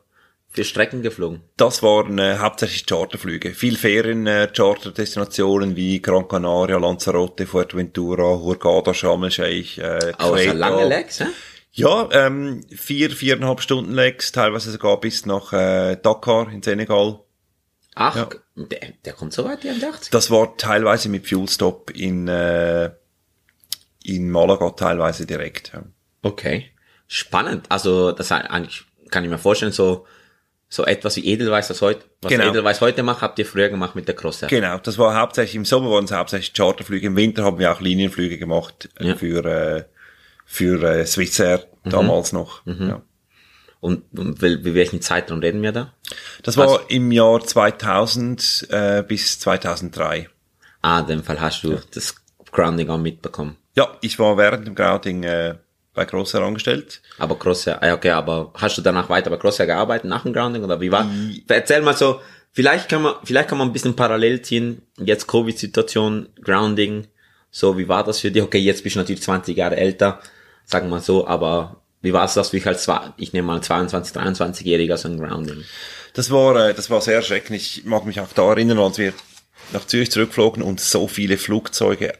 für 0.50 0.64
Strecken 0.66 1.02
geflogen? 1.02 1.42
Das 1.56 1.82
waren 1.82 2.18
äh, 2.20 2.38
hauptsächlich 2.40 2.86
Charterflüge. 2.86 3.52
Viel 3.54 3.78
Ferien, 3.78 4.28
äh, 4.28 4.50
Charterdestinationen 4.54 5.76
wie 5.78 6.02
Gran 6.02 6.28
Canaria, 6.28 6.78
Lanzarote, 6.78 7.46
Fuerteventura, 7.46 8.24
Hurghada, 8.38 8.94
Sharm 8.94 9.24
el-Sheikh, 9.24 9.80
äh, 9.82 10.12
Außer 10.18 10.36
Kreta. 10.36 10.52
lange 10.54 10.86
Legs, 10.86 11.22
hä? 11.22 11.26
Ja, 11.72 12.10
ähm, 12.12 12.66
vier, 12.76 13.12
viereinhalb 13.12 13.62
Stunden 13.62 13.94
Legs, 13.94 14.32
teilweise 14.32 14.72
sogar 14.72 15.00
bis 15.00 15.26
nach 15.26 15.54
äh, 15.54 15.96
Dakar 16.02 16.52
in 16.52 16.62
Senegal. 16.64 17.20
Ach, 17.96 18.30
der, 18.56 18.80
der 19.06 19.14
kommt 19.14 19.34
so 19.34 19.46
weit, 19.46 19.64
die 19.64 19.70
MD-80? 19.70 20.10
Das 20.12 20.32
war 20.32 20.56
teilweise 20.58 21.10
mit 21.10 21.28
Fuelstop 21.28 21.92
in, 21.92 22.28
äh, 22.28 22.92
in 24.04 24.30
Malaga 24.32 24.72
teilweise 24.72 25.26
direkt. 25.26 25.72
Ja. 25.74 25.84
Okay. 26.22 26.72
Spannend. 27.08 27.66
Also, 27.70 28.12
das 28.12 28.32
eigentlich 28.32 28.86
kann 29.10 29.24
ich 29.24 29.30
mir 29.30 29.38
vorstellen, 29.38 29.72
so, 29.72 30.06
so 30.70 30.86
etwas 30.86 31.16
wie 31.18 31.26
Edelweiss, 31.26 31.68
das 31.68 31.82
heute, 31.82 32.06
was 32.22 32.32
Genau. 32.32 32.50
Edelweiss 32.50 32.80
heute 32.82 33.04
macht, 33.04 33.22
habt 33.22 33.38
ihr 33.40 33.46
früher 33.46 33.70
gemacht 33.70 33.96
mit 33.96 34.08
der 34.08 34.16
Crossair. 34.16 34.50
Genau, 34.50 34.78
das 34.78 34.98
war 34.98 35.16
hauptsächlich, 35.20 35.56
im 35.56 35.66
Sommer 35.66 35.90
waren 35.92 36.06
es 36.06 36.12
hauptsächlich 36.12 36.54
Charterflüge, 36.54 37.08
im 37.08 37.16
Winter 37.16 37.44
haben 37.44 37.58
wir 37.60 37.72
auch 37.72 37.82
Linienflüge 37.82 38.38
gemacht 38.38 38.90
äh, 39.00 39.08
Ja. 39.10 39.16
für, 39.16 39.46
äh, 39.46 39.84
für 40.52 40.82
äh, 40.84 41.06
Swissair 41.06 41.64
damals 41.84 42.34
noch. 42.34 42.66
Ja. 42.66 43.04
Und, 43.80 44.04
und 44.18 44.42
wie 44.42 44.74
welchen 44.74 45.00
Zeitraum 45.00 45.40
reden 45.40 45.62
wir 45.62 45.72
da? 45.72 45.94
Das 46.42 46.58
war 46.58 46.90
im 46.90 47.12
Jahr 47.12 47.40
2000 47.40 48.68
äh, 48.72 49.04
bis 49.08 49.40
2003. 49.40 50.28
Ah, 50.82 51.00
in 51.02 51.08
dem 51.08 51.24
Fall 51.24 51.40
hast 51.40 51.64
du 51.64 51.80
das 51.94 52.16
Grounding 52.52 52.90
auch 52.90 52.98
mitbekommen. 52.98 53.58
Ja, 53.76 53.96
ich 54.02 54.18
war 54.18 54.38
während 54.38 54.66
dem 54.66 54.74
Grounding 54.74 55.24
äh, 55.24 55.56
bei 55.94 56.06
Grosser 56.06 56.42
angestellt. 56.42 57.02
Aber 57.20 57.38
Crosshair, 57.38 57.82
ah, 57.84 57.94
okay, 57.94 58.10
aber 58.10 58.52
hast 58.56 58.78
du 58.78 58.82
danach 58.82 59.08
weiter 59.08 59.30
bei 59.30 59.38
Crosshair 59.38 59.68
gearbeitet 59.68 60.10
nach 60.10 60.24
dem 60.24 60.34
Grounding 60.34 60.64
oder 60.64 60.82
wie 60.82 60.92
war? 60.92 61.10
Erzähl 61.48 61.82
mal 61.82 61.96
so, 61.96 62.22
vielleicht 62.52 62.90
kann 62.90 63.04
man, 63.04 63.14
vielleicht 63.24 63.50
kann 63.50 63.60
man 63.60 63.70
ein 63.70 63.74
bisschen 63.74 63.96
parallel 63.96 64.42
ziehen. 64.42 64.82
Jetzt 64.98 65.28
Covid-Situation, 65.28 66.30
Grounding, 66.42 67.08
so 67.52 67.78
wie 67.78 67.88
war 67.88 68.04
das 68.04 68.20
für 68.20 68.32
dich? 68.32 68.42
Okay, 68.42 68.60
jetzt 68.60 68.84
bist 68.84 68.96
du 68.96 69.00
natürlich 69.00 69.22
20 69.22 69.56
Jahre 69.56 69.78
älter, 69.78 70.20
sagen 70.70 70.90
wir 70.90 71.00
so, 71.02 71.28
aber 71.28 71.82
wie 72.02 72.14
war 72.14 72.26
es 72.26 72.34
das 72.34 72.50
für 72.50 72.58
dich 72.58 72.68
als, 72.68 72.84
zwei- 72.84 73.12
ich 73.18 73.34
nehme 73.34 73.48
mal 73.48 73.62
22, 73.62 74.16
23-Jähriger 74.16 74.98
so 74.98 75.10
ein 75.10 75.18
Grounding? 75.20 75.64
Das 76.14 76.32
war, 76.32 76.56
äh, 76.70 76.74
das 76.74 76.90
war 76.90 77.02
sehr 77.02 77.16
erschreckend. 77.16 77.56
Ich 77.58 77.84
mag 77.86 78.06
mich 78.06 78.20
auch 78.20 78.32
da 78.34 78.50
erinnern, 78.50 78.80
als 78.80 78.98
wir 78.98 79.14
nach 79.74 79.86
Zürich 79.86 80.10
zurückflogen 80.12 80.64
und 80.64 80.80
so 80.80 81.08
viele 81.08 81.38
Flugzeuge 81.38 82.14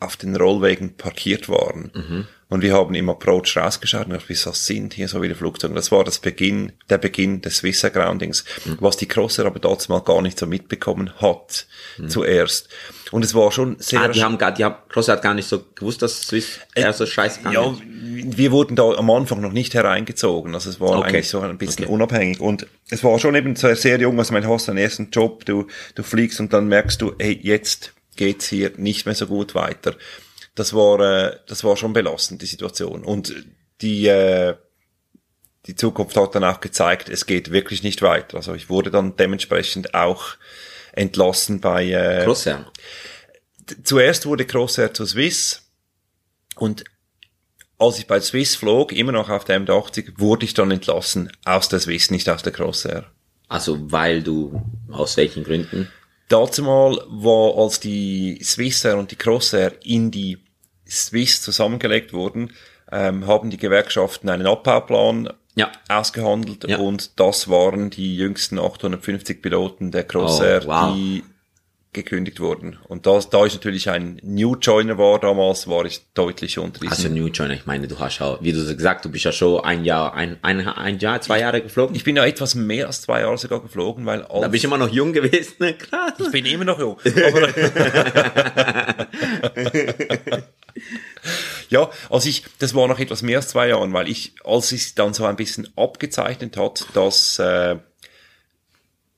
auf 0.00 0.16
den 0.16 0.36
Rollwegen 0.36 0.96
parkiert 0.96 1.48
waren. 1.48 2.26
Und 2.48 2.62
wir 2.62 2.74
haben 2.74 2.94
im 2.94 3.08
Approach 3.08 3.56
rausgeschaut 3.56 4.04
und 4.06 4.10
gedacht, 4.12 4.26
wieso 4.28 4.52
sind 4.52 4.94
hier 4.94 5.08
so 5.08 5.20
viele 5.20 5.34
Flugzeuge? 5.34 5.74
Das 5.74 5.90
war 5.90 6.04
das 6.04 6.18
Beginn, 6.18 6.72
der 6.90 6.98
Beginn 6.98 7.40
des 7.40 7.58
Swissair 7.58 7.90
Groundings, 7.90 8.44
was 8.78 8.96
die 8.98 9.08
Crosser 9.08 9.46
aber 9.46 9.58
damals 9.58 9.88
mal 9.88 10.00
gar 10.00 10.22
nicht 10.22 10.38
so 10.38 10.46
mitbekommen 10.46 11.12
hat, 11.20 11.66
zuerst. 12.08 12.68
Und 13.12 13.24
es 13.24 13.34
war 13.34 13.52
schon 13.52 13.76
sehr 13.78 14.00
Ah, 14.00 14.08
die 14.08 14.22
haben 14.24 14.36
gar, 14.36 14.50
die 14.52 14.64
haben, 14.64 14.74
Crosshair 14.88 15.14
hat 15.16 15.22
gar 15.22 15.34
nicht 15.34 15.48
so 15.48 15.64
gewusst, 15.74 16.02
dass 16.02 16.22
Swiss 16.22 16.58
Air 16.74 16.92
so 16.92 17.06
scheiße 17.06 17.40
kann. 17.42 17.52
Ja, 17.52 17.72
wir 17.82 18.50
wurden 18.50 18.74
da 18.74 18.82
am 18.90 19.08
Anfang 19.10 19.40
noch 19.40 19.52
nicht 19.52 19.74
hereingezogen. 19.74 20.54
Also 20.54 20.70
es 20.70 20.80
war 20.80 20.98
Okay. 20.98 21.08
eigentlich 21.08 21.28
so 21.28 21.40
ein 21.40 21.56
bisschen 21.56 21.84
Okay. 21.84 21.92
unabhängig. 21.94 22.40
Und 22.40 22.66
es 22.90 23.04
war 23.04 23.18
schon 23.20 23.36
eben 23.36 23.54
sehr, 23.54 23.76
sehr 23.76 23.98
jung. 24.00 24.18
Also, 24.18 24.34
du 24.34 24.48
hast 24.48 24.66
deinen 24.68 24.78
ersten 24.78 25.10
Job, 25.10 25.44
du, 25.44 25.66
du 25.94 26.02
fliegst 26.02 26.40
und 26.40 26.52
dann 26.52 26.66
merkst 26.66 27.00
du, 27.00 27.14
hey, 27.18 27.38
jetzt 27.42 27.92
geht's 28.16 28.48
hier 28.48 28.72
nicht 28.76 29.06
mehr 29.06 29.14
so 29.14 29.26
gut 29.28 29.54
weiter. 29.54 29.94
Das 30.56 30.74
war, 30.74 30.98
äh, 31.00 31.36
das 31.46 31.62
war 31.62 31.76
schon 31.76 31.92
belastend, 31.92 32.42
die 32.42 32.46
Situation. 32.46 33.04
Und 33.04 33.34
die, 33.82 34.08
äh, 34.08 34.54
die 35.66 35.76
Zukunft 35.76 36.16
hat 36.16 36.34
dann 36.34 36.44
auch 36.44 36.60
gezeigt, 36.60 37.08
es 37.08 37.26
geht 37.26 37.52
wirklich 37.52 37.82
nicht 37.82 38.02
weiter. 38.02 38.38
Also 38.38 38.54
ich 38.54 38.68
wurde 38.68 38.90
dann 38.90 39.16
dementsprechend 39.16 39.94
auch 39.94 40.36
entlassen 40.96 41.60
bei, 41.60 41.84
äh, 41.90 42.24
Crosshair. 42.24 42.66
zuerst 43.84 44.26
wurde 44.26 44.44
Crossair 44.44 44.92
zu 44.92 45.06
Swiss 45.06 45.62
und 46.56 46.84
als 47.78 47.98
ich 47.98 48.06
bei 48.06 48.20
Swiss 48.20 48.56
flog, 48.56 48.92
immer 48.92 49.12
noch 49.12 49.28
auf 49.28 49.44
der 49.44 49.60
M80, 49.60 50.18
wurde 50.18 50.46
ich 50.46 50.54
dann 50.54 50.70
entlassen 50.70 51.30
aus 51.44 51.68
der 51.68 51.78
Swiss, 51.78 52.10
nicht 52.10 52.28
aus 52.28 52.42
der 52.42 52.52
Crossair. 52.52 53.04
Also, 53.48 53.92
weil 53.92 54.22
du, 54.22 54.62
aus 54.90 55.16
welchen 55.16 55.44
Gründen? 55.44 55.88
Dazu 56.28 56.62
mal 56.62 56.98
war, 57.08 57.62
als 57.62 57.78
die 57.78 58.40
Swissair 58.42 58.96
und 58.96 59.10
die 59.10 59.16
Crossair 59.16 59.74
in 59.84 60.10
die 60.10 60.38
Swiss 60.88 61.42
zusammengelegt 61.42 62.12
wurden, 62.12 62.52
ähm, 62.90 63.26
haben 63.26 63.50
die 63.50 63.58
Gewerkschaften 63.58 64.28
einen 64.28 64.46
Abbauplan 64.46 65.32
Ja. 65.56 65.72
ausgehandelt 65.88 66.68
Ja. 66.68 66.78
und 66.78 67.18
das 67.18 67.48
waren 67.48 67.90
die 67.90 68.16
jüngsten 68.16 68.58
850 68.58 69.42
Piloten 69.42 69.90
der 69.90 70.04
Crossair, 70.04 70.62
Oh, 70.64 70.68
wow. 70.68 70.94
die 70.94 71.24
gekündigt 71.94 72.40
wurden. 72.40 72.76
Und 72.88 73.06
das, 73.06 73.30
da 73.30 73.46
ich 73.46 73.54
natürlich 73.54 73.88
ein 73.88 74.20
New 74.22 74.56
Joiner 74.56 74.98
war 74.98 75.18
damals, 75.18 75.66
war 75.66 75.86
ich 75.86 76.02
deutlich 76.12 76.58
unter 76.58 76.78
diesen. 76.80 76.92
Also 76.92 77.08
New 77.08 77.28
Joiner, 77.28 77.54
ich 77.54 77.64
meine, 77.64 77.88
du 77.88 77.98
hast 77.98 78.18
ja, 78.18 78.36
wie 78.42 78.52
du 78.52 78.76
gesagt, 78.76 79.06
du 79.06 79.10
bist 79.10 79.24
ja 79.24 79.32
schon 79.32 79.64
ein 79.64 79.82
Jahr, 79.82 80.12
ein, 80.12 80.36
ein, 80.42 80.68
ein 80.68 80.98
Jahr, 80.98 81.22
zwei 81.22 81.40
Jahre 81.40 81.62
geflogen. 81.62 81.96
ich 81.96 82.04
bin 82.04 82.16
ja 82.16 82.26
etwas 82.26 82.54
mehr 82.54 82.88
als 82.88 83.00
zwei 83.00 83.20
Jahre 83.20 83.38
sogar 83.38 83.62
geflogen, 83.62 84.04
weil 84.04 84.20
als, 84.24 84.42
da 84.42 84.48
bist 84.48 84.64
du 84.64 84.68
immer 84.68 84.76
noch 84.76 84.92
jung 84.92 85.14
gewesen, 85.14 85.54
ne? 85.58 85.72
krass. 85.72 86.12
ich 86.18 86.30
bin 86.30 86.44
immer 86.44 86.66
noch 86.66 86.78
jung. 86.78 86.98
Ja, 91.68 91.90
also 92.10 92.28
ich, 92.28 92.44
das 92.58 92.74
war 92.74 92.86
noch 92.88 92.98
etwas 92.98 93.22
mehr 93.22 93.38
als 93.38 93.48
zwei 93.48 93.68
Jahren, 93.68 93.92
weil 93.92 94.08
ich, 94.08 94.34
als 94.44 94.72
es 94.72 94.94
dann 94.94 95.14
so 95.14 95.24
ein 95.24 95.36
bisschen 95.36 95.68
abgezeichnet 95.76 96.56
hat, 96.56 96.86
dass 96.94 97.38
äh, 97.38 97.76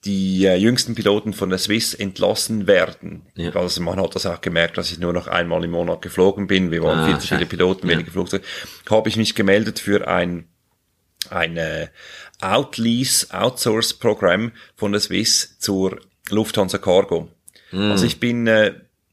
die 0.04 0.44
äh, 0.46 0.54
jüngsten 0.56 0.94
Piloten 0.94 1.32
von 1.32 1.50
der 1.50 1.58
Swiss 1.58 1.92
entlassen 1.92 2.66
werden. 2.66 3.26
Ja. 3.34 3.50
Also 3.56 3.82
man 3.82 4.00
hat 4.00 4.14
das 4.14 4.26
auch 4.26 4.40
gemerkt, 4.40 4.78
dass 4.78 4.90
ich 4.92 4.98
nur 4.98 5.12
noch 5.12 5.26
einmal 5.26 5.62
im 5.64 5.72
Monat 5.72 6.02
geflogen 6.02 6.46
bin. 6.46 6.70
Wir 6.70 6.82
waren 6.82 7.00
Ah, 7.00 7.06
viel 7.06 7.18
zu 7.18 7.26
viele. 7.26 7.46
Piloten, 7.46 7.88
Ja. 7.88 7.94
wenige 7.94 8.10
Flugzeuge. 8.12 8.44
Habe 8.88 9.08
ich 9.08 9.16
mich 9.16 9.34
gemeldet 9.34 9.78
für 9.80 10.06
ein 10.08 10.48
ein 11.30 11.56
äh, 11.56 11.88
Outlease, 12.40 13.26
Outsource-Programm 13.34 14.52
von 14.76 14.92
der 14.92 15.00
Swiss 15.00 15.58
zur 15.58 15.98
Lufthansa 16.30 16.78
Cargo. 16.78 17.28
Also 17.72 18.06
ich 18.06 18.18
bin 18.20 18.46
äh, 18.46 18.72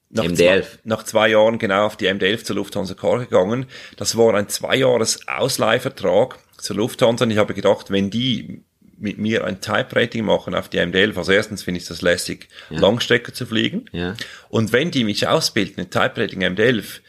nach, 0.10 0.24
MD-11. 0.24 0.36
Zwei, 0.36 0.64
nach 0.84 1.04
zwei 1.04 1.30
Jahren 1.30 1.58
genau 1.58 1.86
auf 1.86 1.98
die 1.98 2.08
MD-11 2.08 2.44
zur 2.44 2.56
Lufthansa 2.58 2.94
Cargo 2.94 3.20
gegangen. 3.20 3.66
Das 3.98 4.18
war 4.18 4.34
ein 4.34 4.50
zwei 4.50 4.78
Jahres 4.78 5.28
Ausleihvertrag 5.28 6.40
zur 6.58 6.76
Lufthansa 6.78 7.26
und 7.26 7.32
ich 7.32 7.38
habe 7.38 7.54
gedacht, 7.54 7.92
wenn 7.92 8.10
die 8.10 8.64
mit 8.98 9.18
mir 9.18 9.44
ein 9.44 9.62
Type-Rating 9.62 10.24
machen 10.24 10.56
auf 10.56 10.70
die 10.70 10.80
MD-11, 10.80 11.18
also 11.18 11.32
erstens 11.32 11.64
finde 11.64 11.80
ich 11.80 11.88
das 11.88 12.02
lässig, 12.02 12.48
Langstrecke 12.70 13.34
zu 13.34 13.46
fliegen. 13.46 13.86
Ja. 13.92 14.16
Und 14.50 14.72
wenn 14.72 14.92
die 14.92 15.04
mich 15.04 15.28
ausbilden, 15.28 15.84
in 15.84 15.90
Type-Rating 15.90 16.42
MD-11, 16.44 17.02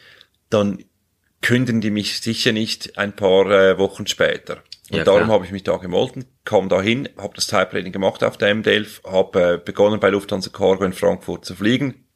dann 0.49 0.83
künden 1.41 1.81
die 1.81 1.91
mich 1.91 2.19
sicher 2.19 2.51
nicht 2.51 2.97
ein 2.97 3.15
paar 3.15 3.49
äh, 3.51 3.77
Wochen 3.77 4.07
später. 4.07 4.63
Und 4.89 4.97
Ja, 4.97 5.03
darum 5.03 5.27
habe 5.27 5.45
ich 5.45 5.51
mich 5.51 5.63
da 5.63 5.77
gemolten, 5.77 6.25
kam 6.45 6.69
da 6.69 6.81
hin, 6.81 7.09
habe 7.17 7.35
das 7.35 7.47
Type-Rating 7.47 7.91
gemacht 7.91 8.23
auf 8.23 8.37
der 8.37 8.55
MD-11, 8.55 9.09
habe 9.09 9.53
äh, 9.53 9.57
begonnen 9.57 9.99
bei 9.99 10.09
Lufthansa 10.09 10.49
Cargo 10.49 10.83
in 10.83 10.93
Frankfurt 10.93 11.45
zu 11.45 11.55
fliegen, 11.55 12.06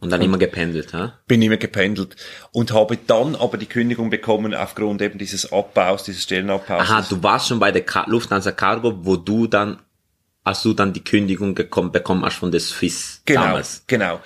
Und 0.00 0.10
dann 0.10 0.20
immer 0.20 0.36
gependelt, 0.38 0.92
ha? 0.92 1.18
bin 1.26 1.40
immer 1.40 1.56
gependelt 1.56 2.16
und 2.52 2.72
habe 2.72 2.98
dann 3.06 3.36
aber 3.36 3.56
die 3.56 3.66
Kündigung 3.66 4.10
bekommen 4.10 4.52
aufgrund 4.52 5.00
eben 5.00 5.18
dieses 5.18 5.50
Abbaus, 5.52 6.04
dieses 6.04 6.24
Stellenabbaus. 6.24 6.82
Aha, 6.82 7.06
du 7.08 7.22
warst 7.22 7.48
schon 7.48 7.58
bei 7.58 7.72
der 7.72 7.82
Ka 7.82 8.04
Lufthansa 8.06 8.52
Cargo, 8.52 9.06
wo 9.06 9.16
du 9.16 9.46
dann, 9.46 9.80
als 10.42 10.62
du 10.62 10.74
dann 10.74 10.92
die 10.92 11.02
Kündigung 11.04 11.54
gekommen, 11.54 11.90
bekommen 11.92 12.24
hast 12.24 12.36
von 12.36 12.50
der 12.50 12.60
Swiss 12.60 13.22
Genau, 13.24 13.42
damals. 13.42 13.84
genau. 13.86 14.20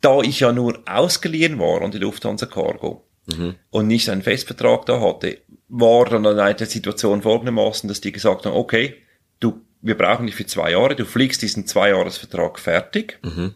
Da 0.00 0.20
ich 0.22 0.40
ja 0.40 0.52
nur 0.52 0.78
ausgeliehen 0.88 1.58
war 1.58 1.82
an 1.82 1.90
die 1.90 1.98
Lufthansa 1.98 2.46
Cargo 2.46 3.04
Mhm. 3.30 3.56
und 3.68 3.86
nicht 3.88 4.08
einen 4.08 4.22
Festvertrag 4.22 4.86
da 4.86 5.00
hatte, 5.02 5.36
war 5.68 6.06
dann 6.06 6.24
eine 6.26 6.64
Situation 6.64 7.20
folgendermaßen, 7.20 7.86
dass 7.86 8.00
die 8.00 8.12
gesagt 8.12 8.46
haben, 8.46 8.54
okay, 8.56 8.94
du, 9.40 9.60
wir 9.82 9.98
brauchen 9.98 10.24
dich 10.24 10.34
für 10.34 10.46
zwei 10.46 10.70
Jahre, 10.70 10.96
du 10.96 11.04
fliegst 11.04 11.42
diesen 11.42 11.66
Zweijahresvertrag 11.66 12.58
fertig. 12.58 13.18
Mhm. 13.22 13.54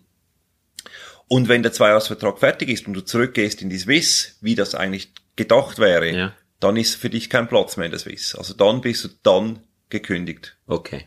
Und 1.28 1.48
wenn 1.48 1.62
der 1.62 1.72
Zweijahresvertrag 1.72 2.38
fertig 2.38 2.68
ist 2.68 2.86
und 2.86 2.94
du 2.94 3.00
zurückgehst 3.00 3.62
in 3.62 3.70
die 3.70 3.78
Swiss, 3.78 4.36
wie 4.40 4.54
das 4.54 4.74
eigentlich 4.74 5.12
gedacht 5.36 5.78
wäre, 5.78 6.10
Ja. 6.14 6.32
dann 6.60 6.76
ist 6.76 6.94
für 6.96 7.10
dich 7.10 7.30
kein 7.30 7.48
Platz 7.48 7.76
mehr 7.76 7.86
in 7.86 7.92
der 7.92 8.00
Swiss. 8.00 8.34
Also 8.34 8.54
dann 8.54 8.80
bist 8.80 9.04
du 9.04 9.08
dann 9.22 9.60
gekündigt. 9.88 10.56
Okay. 10.66 11.06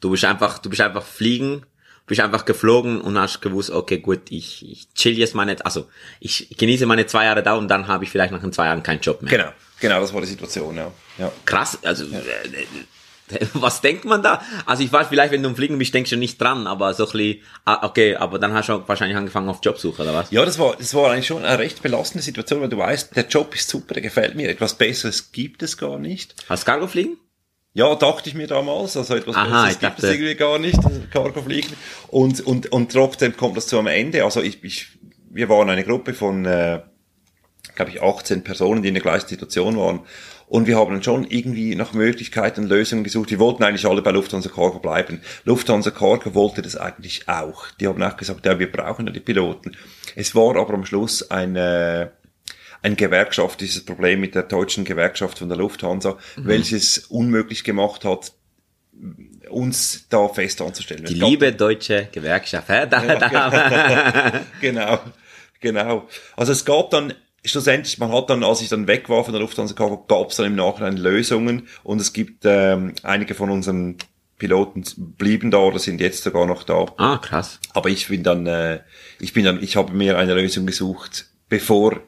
Du 0.00 0.10
bist 0.10 0.24
einfach, 0.24 0.58
du 0.58 0.70
bist 0.70 0.80
einfach 0.82 1.04
fliegen, 1.04 1.64
bist 2.06 2.20
einfach 2.20 2.44
geflogen 2.44 3.00
und 3.00 3.16
hast 3.18 3.40
gewusst, 3.40 3.70
okay, 3.70 3.98
gut, 3.98 4.30
ich, 4.30 4.68
ich 4.68 4.92
chill 4.94 5.16
jetzt 5.16 5.34
meine, 5.34 5.64
also 5.64 5.88
ich 6.18 6.48
genieße 6.56 6.84
meine 6.86 7.06
zwei 7.06 7.26
Jahre 7.26 7.42
da 7.42 7.54
und 7.54 7.68
dann 7.68 7.86
habe 7.86 8.02
ich 8.04 8.10
vielleicht 8.10 8.32
nach 8.32 8.40
den 8.40 8.52
zwei 8.52 8.66
Jahren 8.66 8.82
keinen 8.82 9.00
Job 9.00 9.22
mehr. 9.22 9.30
Genau, 9.30 9.52
genau, 9.78 10.00
das 10.00 10.12
war 10.12 10.20
die 10.20 10.26
Situation, 10.26 10.76
ja. 10.76 10.90
ja. 11.18 11.30
Krass, 11.44 11.78
also 11.84 12.04
äh, 12.06 12.18
äh, 12.18 12.66
was 13.54 13.80
denkt 13.80 14.04
man 14.04 14.22
da? 14.22 14.42
Also 14.66 14.82
ich 14.82 14.92
weiß, 14.92 15.08
vielleicht 15.08 15.32
wenn 15.32 15.42
du 15.42 15.48
im 15.48 15.56
Fliegen 15.56 15.78
bist, 15.78 15.94
denkst 15.94 16.10
du 16.10 16.16
nicht 16.16 16.40
dran, 16.40 16.66
aber 16.66 16.94
so 16.94 17.06
ein 17.06 17.12
bisschen, 17.12 17.42
ah, 17.64 17.86
okay, 17.86 18.16
aber 18.16 18.38
dann 18.38 18.52
hast 18.52 18.68
du 18.68 18.82
wahrscheinlich 18.86 19.16
angefangen 19.16 19.48
auf 19.48 19.60
Jobsuche, 19.62 20.02
oder 20.02 20.14
was? 20.14 20.30
Ja, 20.30 20.44
das 20.44 20.58
war, 20.58 20.76
das 20.76 20.94
war 20.94 21.10
eigentlich 21.10 21.26
schon 21.26 21.44
eine 21.44 21.58
recht 21.58 21.82
belastende 21.82 22.22
Situation, 22.22 22.60
weil 22.60 22.68
du 22.68 22.78
weißt, 22.78 23.16
der 23.16 23.26
Job 23.26 23.54
ist 23.54 23.68
super, 23.68 23.94
der 23.94 24.02
gefällt 24.02 24.34
mir. 24.34 24.48
Etwas 24.48 24.74
Besseres 24.74 25.32
gibt 25.32 25.62
es 25.62 25.76
gar 25.76 25.98
nicht. 25.98 26.34
Hast 26.48 26.64
Cargo 26.64 26.86
fliegen? 26.86 27.16
Ja, 27.72 27.94
dachte 27.94 28.28
ich 28.28 28.34
mir 28.34 28.48
damals, 28.48 28.96
also 28.96 29.14
etwas 29.14 29.36
Aha, 29.36 29.44
Besseres 29.44 29.78
gibt 29.78 29.98
es 30.00 30.10
irgendwie 30.10 30.34
gar 30.34 30.58
nicht, 30.58 30.76
also 30.84 31.00
Cargo 31.10 31.42
fliegen. 31.42 31.72
Und, 32.08 32.40
und, 32.40 32.72
und 32.72 32.90
trotzdem 32.90 33.36
kommt 33.36 33.56
das 33.56 33.68
zu 33.68 33.78
am 33.78 33.86
Ende. 33.86 34.24
Also 34.24 34.42
ich, 34.42 34.64
ich, 34.64 34.88
wir 35.30 35.48
waren 35.48 35.70
eine 35.70 35.84
Gruppe 35.84 36.12
von, 36.12 36.44
äh, 36.46 36.80
glaube 37.76 37.92
ich, 37.92 38.02
18 38.02 38.42
Personen, 38.42 38.82
die 38.82 38.88
in 38.88 38.94
der 38.94 39.02
gleichen 39.02 39.28
Situation 39.28 39.76
waren. 39.76 40.00
Und 40.50 40.66
wir 40.66 40.76
haben 40.76 40.90
dann 40.92 41.02
schon 41.02 41.24
irgendwie 41.30 41.76
nach 41.76 41.92
Möglichkeiten, 41.92 42.64
Lösungen 42.66 43.04
gesucht. 43.04 43.30
Wir 43.30 43.38
wollten 43.38 43.62
eigentlich 43.62 43.86
alle 43.86 44.02
bei 44.02 44.10
Lufthansa 44.10 44.48
Cargo 44.50 44.80
bleiben. 44.80 45.20
Lufthansa 45.44 45.92
Cargo 45.92 46.34
wollte 46.34 46.60
das 46.60 46.76
eigentlich 46.76 47.28
auch. 47.28 47.66
Die 47.78 47.86
haben 47.86 48.02
auch 48.02 48.16
gesagt, 48.16 48.44
ja, 48.44 48.58
wir 48.58 48.70
brauchen 48.70 49.06
ja 49.06 49.12
die 49.12 49.20
Piloten. 49.20 49.76
Es 50.16 50.34
war 50.34 50.56
aber 50.56 50.74
am 50.74 50.84
Schluss 50.84 51.30
ein, 51.30 51.54
äh, 51.54 52.08
ein 52.82 52.96
Gewerkschaft, 52.96 53.60
dieses 53.60 53.84
Problem 53.84 54.20
mit 54.20 54.34
der 54.34 54.42
deutschen 54.42 54.84
Gewerkschaft 54.84 55.38
von 55.38 55.48
der 55.48 55.56
Lufthansa, 55.56 56.18
Mhm. 56.36 56.46
welches 56.46 56.98
unmöglich 56.98 57.62
gemacht 57.62 58.04
hat, 58.04 58.32
uns 59.50 60.06
da 60.08 60.26
fest 60.28 60.60
anzustellen. 60.62 61.04
Die 61.04 61.18
gab- 61.18 61.28
liebe 61.28 61.52
deutsche 61.52 62.08
Gewerkschaft, 62.10 62.68
hä? 62.68 62.86
Da, 62.90 63.00
da, 63.06 64.32
genau, 64.60 64.98
genau. 65.60 66.08
Also 66.36 66.50
es 66.52 66.64
gab 66.64 66.90
dann 66.90 67.14
schlussendlich, 67.44 67.98
man 67.98 68.12
hat 68.12 68.30
dann, 68.30 68.44
als 68.44 68.60
ich 68.62 68.68
dann 68.68 68.86
weg 68.86 69.08
war 69.08 69.24
von 69.24 69.32
der 69.32 69.40
Lufthansa 69.40 69.74
Cargo, 69.74 70.04
gab 70.08 70.30
es 70.30 70.36
dann 70.36 70.46
im 70.46 70.56
Nachhinein 70.56 70.96
Lösungen 70.96 71.68
und 71.82 72.00
es 72.00 72.12
gibt 72.12 72.44
ähm, 72.44 72.94
einige 73.02 73.34
von 73.34 73.50
unseren 73.50 73.96
Piloten 74.38 74.84
blieben 75.18 75.50
da 75.50 75.58
oder 75.58 75.78
sind 75.78 76.00
jetzt 76.00 76.22
sogar 76.24 76.46
noch 76.46 76.62
da. 76.62 76.86
Ah, 76.96 77.18
krass. 77.18 77.60
Aber 77.74 77.88
ich 77.90 78.08
bin 78.08 78.22
dann, 78.22 78.46
äh, 78.46 78.80
ich 79.18 79.32
bin 79.34 79.44
dann, 79.44 79.62
ich 79.62 79.76
habe 79.76 79.92
mir 79.92 80.16
eine 80.18 80.32
Lösung 80.34 80.64
gesucht, 80.66 81.26
bevor, 81.50 82.00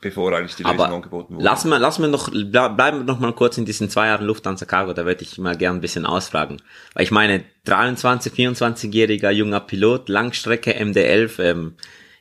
bevor 0.00 0.32
eigentlich 0.36 0.56
die 0.56 0.64
Lösung 0.64 0.80
Aber 0.80 0.92
angeboten 0.94 1.34
wurde. 1.36 1.44
lassen 1.44 1.68
wir, 1.70 1.78
lassen 1.78 2.02
wir 2.02 2.08
noch, 2.08 2.28
ble- 2.30 2.74
bleiben 2.74 2.98
wir 2.98 3.04
noch 3.04 3.20
mal 3.20 3.32
kurz 3.32 3.58
in 3.58 3.64
diesen 3.64 3.90
zwei 3.90 4.08
Jahren 4.08 4.26
Lufthansa 4.26 4.64
Cargo, 4.66 4.92
da 4.92 5.04
würde 5.04 5.22
ich 5.22 5.38
mal 5.38 5.56
gern 5.56 5.76
ein 5.76 5.80
bisschen 5.80 6.04
ausfragen. 6.04 6.60
Weil 6.94 7.04
ich 7.04 7.12
meine, 7.12 7.44
23, 7.64 8.32
24-jähriger 8.32 9.30
junger 9.30 9.60
Pilot, 9.60 10.08
Langstrecke 10.08 10.72
MD-11, 10.80 11.40
ähm, 11.42 11.74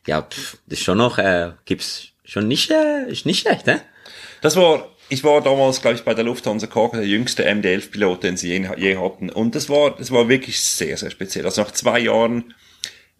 ja, 0.05 0.21
pff, 0.21 0.57
das 0.67 0.77
ist 0.79 0.85
schon 0.85 0.99
noch, 0.99 1.17
äh, 1.17 1.53
gibt's 1.65 2.09
schon 2.27 2.47
nicht, 2.47 2.69
äh, 2.71 3.09
ist 3.09 3.25
nicht 3.25 3.39
schlecht, 3.41 3.65
ne? 3.65 3.81
Das 4.41 4.55
war, 4.55 4.89
ich 5.09 5.23
war 5.23 5.41
damals, 5.41 5.81
glaube 5.81 5.95
ich, 5.95 6.03
bei 6.03 6.13
der 6.13 6.25
Lufthansa 6.25 6.67
Cargo 6.67 6.97
der 6.97 7.07
jüngste 7.07 7.43
MD-11-Pilot, 7.45 8.23
den 8.23 8.37
sie 8.37 8.49
je, 8.49 8.69
je 8.77 8.97
hatten. 8.97 9.29
Und 9.29 9.55
das 9.55 9.69
war, 9.69 9.95
das 9.95 10.11
war 10.11 10.29
wirklich 10.29 10.59
sehr, 10.61 10.97
sehr 10.97 11.09
speziell. 11.09 11.45
Also 11.45 11.61
nach 11.61 11.71
zwei 11.71 11.99
Jahren 11.99 12.53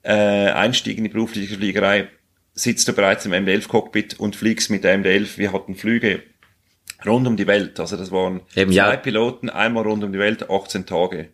äh, 0.03 0.11
Einstieg 0.51 0.97
in 0.97 1.05
die 1.05 1.09
berufliche 1.09 1.55
Fliegerei 1.55 2.09
sitzt 2.53 2.87
du 2.87 2.93
bereits 2.93 3.25
im 3.25 3.33
MD-11-Cockpit 3.33 4.19
und 4.19 4.35
fliegst 4.35 4.69
mit 4.69 4.83
der 4.83 4.97
MD-11. 4.99 5.37
Wir 5.37 5.53
hatten 5.53 5.75
Flüge 5.75 6.23
rund 7.05 7.27
um 7.27 7.37
die 7.37 7.47
Welt. 7.47 7.79
Also 7.79 7.97
das 7.97 8.11
waren 8.11 8.41
Eben, 8.55 8.71
zwei 8.71 8.75
ja. 8.77 8.95
Piloten, 8.97 9.49
einmal 9.49 9.83
rund 9.83 10.03
um 10.03 10.11
die 10.11 10.19
Welt, 10.19 10.49
18 10.49 10.85
Tage. 10.85 11.29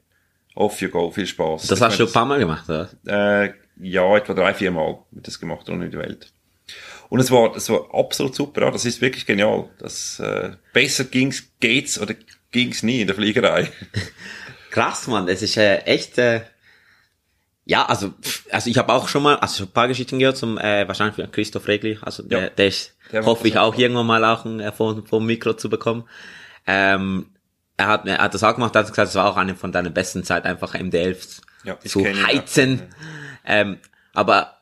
Off 0.55 0.81
you 0.81 0.89
go, 0.89 1.09
viel 1.09 1.25
Spaß. 1.25 1.67
Das 1.67 1.79
Ich 1.79 1.83
hast 1.83 1.99
du 1.99 2.05
ein 2.05 2.11
paar 2.11 2.25
Mal 2.25 2.39
gemacht, 2.39 2.69
oder? 2.69 2.89
äh, 3.07 3.53
ja, 3.81 4.15
etwa 4.17 4.33
drei, 4.33 4.53
vier 4.53 4.69
Mal 4.71 4.99
wird 5.11 5.25
das 5.27 5.39
gemacht 5.39 5.67
rund 5.67 5.83
um 5.83 5.89
die 5.89 5.97
Welt. 5.97 6.31
Und 7.09 7.19
es 7.19 7.29
war, 7.31 7.55
es 7.55 7.69
war 7.69 7.93
absolut 7.93 8.33
super, 8.35 8.71
das 8.71 8.85
ist 8.85 9.01
wirklich 9.01 9.25
genial. 9.25 9.69
Das, 9.79 10.19
äh, 10.19 10.51
besser 10.73 11.03
ging's, 11.03 11.43
geht's 11.59 11.99
oder 11.99 12.15
ging's 12.51 12.81
nie 12.83 13.01
in 13.01 13.07
der 13.07 13.15
Fliegerei. 13.15 13.71
Krass, 14.71 15.07
Mann, 15.07 15.27
das 15.27 15.41
ist 15.41 15.57
äh, 15.57 15.77
echt, 15.79 16.17
äh, 16.17 16.41
ja, 17.65 17.85
also, 17.85 18.13
also 18.51 18.69
ich 18.69 18.77
habe 18.77 18.91
auch 18.91 19.07
schon 19.07 19.23
mal, 19.23 19.35
also 19.37 19.57
schon 19.57 19.67
ein 19.67 19.71
paar 19.73 19.87
Geschichten 19.87 20.19
gehört 20.19 20.37
zum, 20.37 20.57
äh, 20.57 20.87
wahrscheinlich 20.87 21.15
von 21.15 21.31
Christoph 21.31 21.67
Regli, 21.67 21.97
also 22.01 22.23
der, 22.23 22.41
Ja. 22.43 22.49
der 22.49 22.67
ist, 22.67 22.95
Der 23.11 23.25
hoffe 23.25 23.47
ich 23.47 23.57
auch 23.57 23.77
irgendwann 23.77 24.07
mal 24.07 24.25
auch 24.25 24.45
ein 24.45 24.59
äh, 24.59 24.71
vom, 24.71 25.05
vom 25.05 25.25
Mikro 25.25 25.53
zu 25.53 25.69
bekommen. 25.69 26.07
Ähm, 26.65 27.27
er 27.77 27.87
hat, 27.87 28.07
er 28.07 28.17
hat 28.17 28.33
das 28.33 28.43
auch 28.43 28.55
gemacht, 28.55 28.75
er 28.75 28.79
hat 28.81 28.89
gesagt, 28.89 29.09
es 29.09 29.15
war 29.15 29.29
auch 29.29 29.37
eine 29.37 29.55
von 29.55 29.71
deiner 29.71 29.89
besten 29.91 30.23
Zeit, 30.23 30.45
einfach 30.45 30.73
MD11 30.75 31.41
Ja, 31.63 31.79
zu 31.79 31.99
ihn, 31.99 32.17
ja. 32.17 32.27
heizen. 32.27 32.81
Ähm, 33.45 33.77
aber 34.13 34.57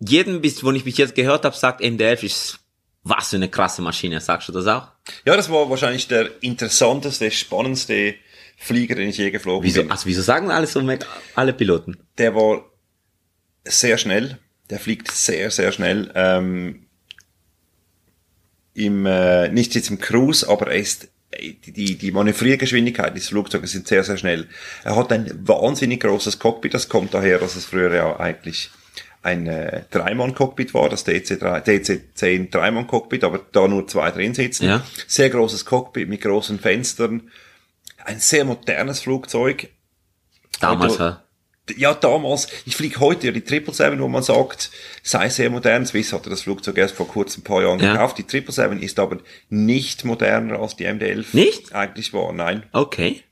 jeden, 0.00 0.40
bis, 0.40 0.62
wo 0.62 0.70
ich 0.72 0.84
bis 0.84 0.96
jetzt 0.96 1.14
gehört 1.14 1.44
habe, 1.44 1.56
sagt 1.56 1.80
MD11 1.80 2.22
ist 2.24 2.58
was 3.04 3.30
für 3.30 3.36
eine 3.36 3.48
krasse 3.48 3.82
Maschine, 3.82 4.20
sagst 4.20 4.48
du 4.48 4.52
das 4.52 4.66
auch? 4.66 4.88
Ja, 5.24 5.36
das 5.36 5.50
war 5.50 5.70
wahrscheinlich 5.70 6.08
der 6.08 6.42
interessanteste, 6.42 7.30
spannendste 7.30 8.14
Flieger, 8.58 8.96
den 8.96 9.08
ich 9.08 9.18
je 9.18 9.30
geflogen 9.30 9.64
Wieso, 9.64 9.82
bin. 9.82 9.90
also 9.90 10.06
wieso 10.06 10.20
sagen 10.20 10.50
alle 10.50 10.66
so, 10.66 10.82
alle 11.34 11.52
Piloten? 11.52 11.96
Der 12.18 12.34
war 12.34 12.64
sehr 13.64 13.98
schnell. 13.98 14.38
Der 14.68 14.80
fliegt 14.80 15.10
sehr, 15.10 15.50
sehr 15.50 15.72
schnell. 15.72 16.10
Ähm, 16.14 16.86
im, 18.74 19.06
äh, 19.06 19.48
nicht 19.48 19.74
jetzt 19.74 19.90
im 19.90 19.98
Cruise, 19.98 20.48
aber 20.48 20.68
er 20.68 20.78
ist 20.78 21.08
äh, 21.30 21.54
die, 21.54 21.72
die, 21.72 21.96
die 21.96 22.10
Manövriergeschwindigkeit 22.10 23.16
des 23.16 23.28
Flugzeuges 23.28 23.72
sind 23.72 23.88
sehr, 23.88 24.04
sehr 24.04 24.18
schnell. 24.18 24.48
Er 24.84 24.96
hat 24.96 25.12
ein 25.12 25.30
wahnsinnig 25.46 26.00
großes 26.00 26.38
Cockpit. 26.38 26.74
Das 26.74 26.88
kommt 26.88 27.14
daher, 27.14 27.38
dass 27.38 27.56
es 27.56 27.64
früher 27.64 27.94
ja 27.94 28.18
eigentlich 28.18 28.70
ein 29.22 29.46
äh, 29.46 29.82
Dreimann-Cockpit 29.90 30.74
war, 30.74 30.88
das 30.88 31.06
DC-3 31.06 31.64
DC-10 31.64 32.50
Dreimann-Cockpit, 32.50 33.24
aber 33.24 33.40
da 33.52 33.66
nur 33.68 33.86
zwei 33.88 34.10
drin 34.10 34.34
sitzen. 34.34 34.66
Ja. 34.66 34.82
Sehr 35.06 35.30
großes 35.30 35.64
Cockpit 35.64 36.08
mit 36.08 36.20
großen 36.20 36.58
Fenstern. 36.58 37.30
Ein 38.04 38.20
sehr 38.20 38.44
modernes 38.44 39.00
Flugzeug. 39.00 39.68
Damals, 40.60 40.98
ja. 40.98 41.22
Ja, 41.76 41.92
damals, 41.92 42.48
ich 42.64 42.76
fliege 42.76 42.98
heute 43.00 43.26
ja 43.26 43.32
die 43.32 43.40
777, 43.40 44.00
wo 44.00 44.08
man 44.08 44.22
sagt, 44.22 44.70
sei 45.02 45.28
sehr 45.28 45.50
modern. 45.50 45.84
Swiss 45.84 46.14
hatte 46.14 46.30
das 46.30 46.40
Flugzeug 46.42 46.78
erst 46.78 46.94
vor 46.94 47.06
kurzem 47.06 47.42
ein 47.42 47.44
paar 47.44 47.62
Jahren 47.62 47.78
Ja. 47.80 47.92
gekauft. 47.92 48.16
Die 48.16 48.22
777 48.22 48.82
ist 48.86 48.98
aber 48.98 49.18
nicht 49.50 50.04
moderner 50.06 50.58
als 50.60 50.76
die 50.76 50.86
MD-11. 50.86 51.26
Nicht? 51.32 51.74
Eigentlich 51.74 52.14
war, 52.14 52.32
nein. 52.32 52.62
Okay. 52.72 53.22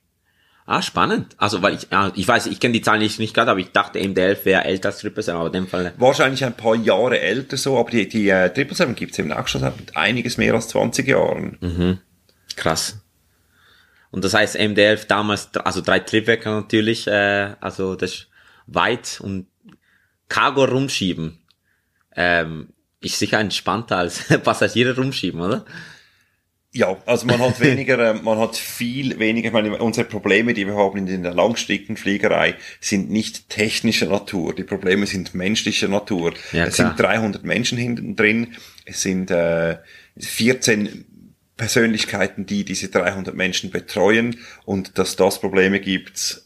Ah, 0.69 0.83
spannend. 0.83 1.37
Also, 1.39 1.63
weil 1.63 1.75
ich, 1.75 1.89
ja, 1.93 2.11
ich 2.17 2.27
weiß, 2.27 2.47
ich 2.47 2.59
kenne 2.59 2.73
die 2.73 2.83
Zahlen 2.83 2.99
nicht, 2.99 3.21
nicht 3.21 3.35
gerade, 3.35 3.53
aber 3.53 3.61
ich 3.61 3.71
dachte, 3.71 4.01
MD11 4.01 4.45
wäre 4.45 4.65
älter 4.65 4.89
als 4.89 4.99
777, 4.99 5.35
aber 5.35 5.47
in 5.47 5.53
dem 5.53 5.69
Fall, 5.69 5.95
Wahrscheinlich 5.97 6.45
ein 6.45 6.57
paar 6.57 6.75
Jahre 6.75 7.21
älter 7.21 7.57
so, 7.57 7.79
aber 7.79 7.91
die, 7.91 8.09
die 8.09 8.29
äh, 8.29 8.51
777 8.53 8.97
gibt's 8.97 9.19
eben 9.21 9.33
auch 9.33 9.47
schon 9.47 9.61
seit 9.61 9.97
einiges 9.97 10.39
mehr 10.39 10.55
als 10.55 10.69
20 10.69 11.07
Jahren. 11.07 11.57
Mhm. 11.61 11.99
krass. 12.57 13.01
Und 14.11 14.25
das 14.25 14.35
heißt, 14.35 14.57
MD11 14.57 15.07
damals, 15.07 15.55
also 15.57 15.83
drei 15.83 16.01
Triebwerke 16.01 16.49
natürlich, 16.49 17.07
äh, 17.07 17.55
also 17.61 17.95
das 17.95 18.27
weit 18.67 19.21
und 19.21 19.47
Cargo 20.29 20.65
rumschieben, 20.65 21.39
ähm, 22.17 22.71
ist 23.01 23.19
sicher 23.19 23.39
entspannter 23.39 23.99
als 23.99 24.25
Passagiere 24.43 24.97
rumschieben, 24.97 25.41
oder? 25.41 25.65
Ja, 26.77 26.97
also 27.07 27.27
man 27.27 27.41
hat 27.41 27.59
weniger, 27.61 27.99
äh, 27.99 28.15
man 28.15 28.39
hat 28.39 28.57
viel 28.57 29.19
weniger, 29.19 29.49
ich 29.49 29.53
meine, 29.53 29.79
unsere 29.79 30.07
Probleme, 30.07 30.53
die 30.53 30.67
wir 30.67 30.77
haben 30.77 31.07
in 31.07 31.23
der 31.23 31.33
Langstreckenfliegerei, 31.33 32.55
sind 32.81 33.11
nicht 33.11 33.49
technischer 33.49 34.07
Natur. 34.07 34.55
Die 34.55 34.65
Probleme 34.65 35.07
sind 35.07 35.35
menschlicher 35.35 35.89
Natur. 35.89 36.35
Ja, 36.53 36.67
es 36.67 36.77
klar. 36.77 36.89
sind 36.89 37.01
300 37.01 37.45
Menschen 37.45 37.79
hinten 37.79 38.15
drin, 38.15 38.55
es 38.85 39.01
sind 39.01 39.31
äh, 39.31 39.79
14 40.19 41.07
Persönlichkeiten, 41.57 42.45
die 42.45 42.65
diese 42.65 42.89
300 42.89 43.35
Menschen 43.35 43.71
betreuen 43.71 44.37
und 44.67 44.99
dass 44.99 45.17
das 45.17 45.41
Probleme 45.41 45.81
gibt, 45.81 46.43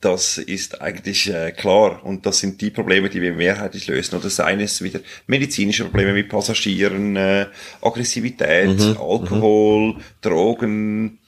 das 0.00 0.38
ist 0.38 0.80
eigentlich 0.80 1.28
äh, 1.28 1.50
klar. 1.52 2.04
Und 2.04 2.24
das 2.24 2.38
sind 2.38 2.60
die 2.60 2.70
Probleme, 2.70 3.08
die 3.10 3.20
wir 3.20 3.32
mehrheitlich 3.32 3.88
lösen. 3.88 4.14
Und 4.14 4.24
das 4.24 4.38
eine 4.40 4.64
ist 4.64 4.82
wieder 4.82 5.00
medizinische 5.26 5.84
Probleme 5.84 6.12
mit 6.12 6.28
Passagieren, 6.28 7.16
äh, 7.16 7.46
Aggressivität, 7.80 8.80
Alkohol, 8.80 9.96
Drogen. 10.20 11.18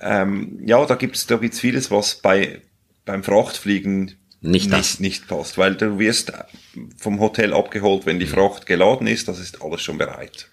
Ähm, 0.00 0.60
ja, 0.64 0.84
da 0.86 0.94
gibt's 0.94 1.26
da 1.26 1.36
gibt's 1.36 1.60
vieles, 1.60 1.90
was 1.90 2.16
bei 2.16 2.62
beim 3.04 3.22
Frachtfliegen 3.24 4.16
Nicht 4.40 4.70
nicht, 4.70 5.00
nicht 5.00 5.28
passt, 5.28 5.58
weil 5.58 5.74
du 5.74 5.98
wirst 5.98 6.32
vom 6.96 7.20
Hotel 7.20 7.52
abgeholt, 7.52 8.06
wenn 8.06 8.20
die 8.20 8.26
Fracht 8.26 8.66
geladen 8.66 9.06
ist, 9.06 9.28
das 9.28 9.38
ist 9.38 9.62
alles 9.62 9.82
schon 9.82 9.98
bereit. 9.98 10.48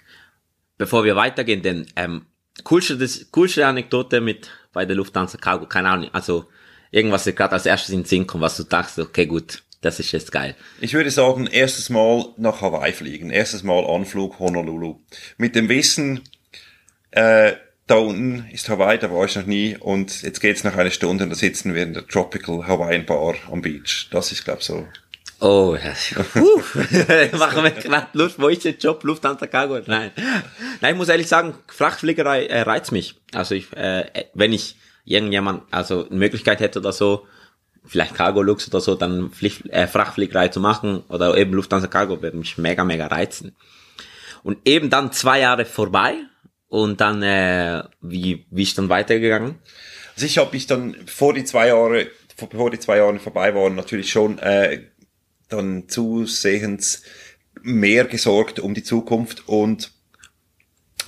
Bevor 0.78 1.04
wir 1.04 1.16
weitergehen, 1.16 1.62
denn 1.62 1.88
ähm, 1.96 2.26
coolste, 2.64 2.98
das, 2.98 3.32
coolste 3.32 3.66
Anekdote 3.66 4.22
mit 4.22 4.50
bei 4.74 4.86
der 4.86 4.96
Lufthansa 4.96 5.38
Cargo, 5.38 5.68
keine 5.68 5.90
Ahnung, 5.90 6.10
also 6.14 6.46
irgendwas 6.92 7.24
dir 7.24 7.34
gerade 7.34 7.54
als 7.54 7.66
erstes 7.66 7.94
in 7.94 8.02
den 8.02 8.06
Sinn 8.06 8.28
kommt, 8.28 8.44
was 8.44 8.58
du 8.58 8.64
dachtest, 8.64 9.00
okay, 9.00 9.26
gut, 9.26 9.64
das 9.82 10.00
ist 10.00 10.12
jetzt 10.12 10.32
geil. 10.32 10.56
Ich 10.82 10.94
würde 10.94 11.12
sagen, 11.12 11.48
erstes 11.48 11.90
Mal 11.90 12.26
nach 12.38 12.62
Hawaii 12.62 12.94
fliegen, 12.94 13.30
erstes 13.30 13.64
Mal 13.64 13.86
Anflug 13.86 14.40
Honolulu. 14.40 15.00
Mit 15.38 15.56
dem 15.56 15.70
Wissen, 15.70 16.22
äh, 17.12 17.54
da 17.86 17.96
unten 17.96 18.46
ist 18.52 18.68
Hawaii, 18.70 18.98
da 18.98 19.12
war 19.12 19.26
ich 19.26 19.36
noch 19.36 19.46
nie 19.46 19.78
und 19.80 20.22
jetzt 20.24 20.42
geht's 20.42 20.64
nach 20.64 20.76
einer 20.76 20.92
Stunde 20.92 21.24
und 21.24 21.30
da 21.30 21.36
sitzen 21.36 21.74
wir 21.74 21.84
in 21.84 21.94
der 21.94 22.06
Tropical 22.06 22.68
Hawaiian 22.68 23.06
Bar 23.06 23.36
am 23.52 23.62
Beach. 23.62 24.10
Das 24.12 24.32
ist, 24.32 24.44
glaube 24.44 24.64
so. 24.64 24.88
Oh, 25.40 25.78
ja. 25.82 25.94
Puh. 26.34 26.62
machen 27.38 27.64
wir 27.64 27.72
gerade 27.72 28.08
Lust, 28.14 28.40
wo 28.40 28.48
ist 28.48 28.66
der 28.66 28.74
Job, 28.74 29.04
Lufthansa 29.04 29.46
Cargo? 29.46 29.80
Nein. 29.86 30.12
Nein, 30.82 30.94
ich 30.94 30.98
muss 30.98 31.10
ehrlich 31.10 31.28
sagen, 31.28 31.54
Frachtfliegerei 31.68 32.48
äh, 32.48 32.62
reizt 32.62 32.92
mich. 32.92 33.16
Also 33.34 33.54
ich, 33.54 33.72
äh, 33.74 34.06
wenn 34.34 34.52
ich 34.52 34.78
irgendjemand, 35.08 35.64
also 35.72 36.08
eine 36.08 36.20
Möglichkeit 36.20 36.60
hätte 36.60 36.80
oder 36.80 36.92
so, 36.92 37.26
vielleicht 37.86 38.14
Cargo 38.14 38.42
Lux 38.42 38.68
oder 38.68 38.82
so, 38.82 38.96
dann 38.96 39.32
Pflicht, 39.32 39.66
äh, 39.70 39.88
Frachtfliegerei 39.88 40.50
zu 40.50 40.60
machen 40.60 41.04
oder 41.08 41.38
eben 41.38 41.54
Lufthansa 41.54 41.88
Cargo 41.88 42.22
würde 42.22 42.38
mich 42.38 42.58
mega, 42.58 42.84
mega 42.84 43.08
reizen. 43.08 43.56
Und 44.44 44.60
eben 44.66 44.90
dann 44.90 45.12
zwei 45.12 45.40
Jahre 45.40 45.66
vorbei 45.66 46.16
und 46.68 47.02
dann, 47.02 47.24
äh, 47.24 47.84
wie, 48.02 48.46
wie 48.52 48.64
ist 48.64 48.78
dann 48.78 48.90
weitergegangen? 48.90 49.56
Also 50.16 50.26
ich 50.26 50.38
habe 50.38 50.52
mich 50.52 50.68
dann, 50.68 50.96
bevor 51.06 51.34
die 51.34 51.46
zwei 51.46 51.68
Jahre, 51.68 52.08
bevor 52.50 52.70
die 52.70 52.80
zwei 52.80 52.98
Jahre 52.98 53.20
vorbei 53.20 53.56
waren, 53.56 53.76
natürlich 53.76 54.12
schon 54.12 54.38
äh, 54.40 54.84
dann 55.50 55.88
zusehends 55.88 57.04
mehr 57.62 58.06
gesorgt 58.06 58.60
um 58.60 58.74
die 58.74 58.84
Zukunft 58.84 59.48
und 59.48 59.92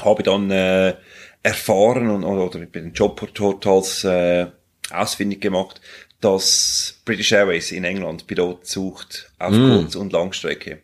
habe 0.01 0.23
dann 0.23 0.49
äh, 0.51 0.95
erfahren 1.43 2.09
und, 2.09 2.23
oder 2.23 2.59
bei 2.59 2.79
den 2.79 2.93
Jobportals 2.93 4.03
äh, 4.03 4.47
ausfindig 4.91 5.41
gemacht, 5.41 5.81
dass 6.21 6.99
British 7.05 7.31
Airways 7.31 7.71
in 7.71 7.83
England 7.85 8.27
Pilot 8.27 8.65
sucht 8.65 9.31
auf 9.39 9.53
Kurz- 9.53 9.95
und 9.95 10.11
Langstrecke. 10.11 10.81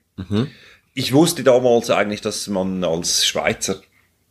Ich 0.94 1.12
wusste 1.12 1.44
damals 1.44 1.90
eigentlich, 1.90 2.22
dass 2.22 2.48
man 2.48 2.84
als 2.86 3.26
Schweizer 3.26 3.82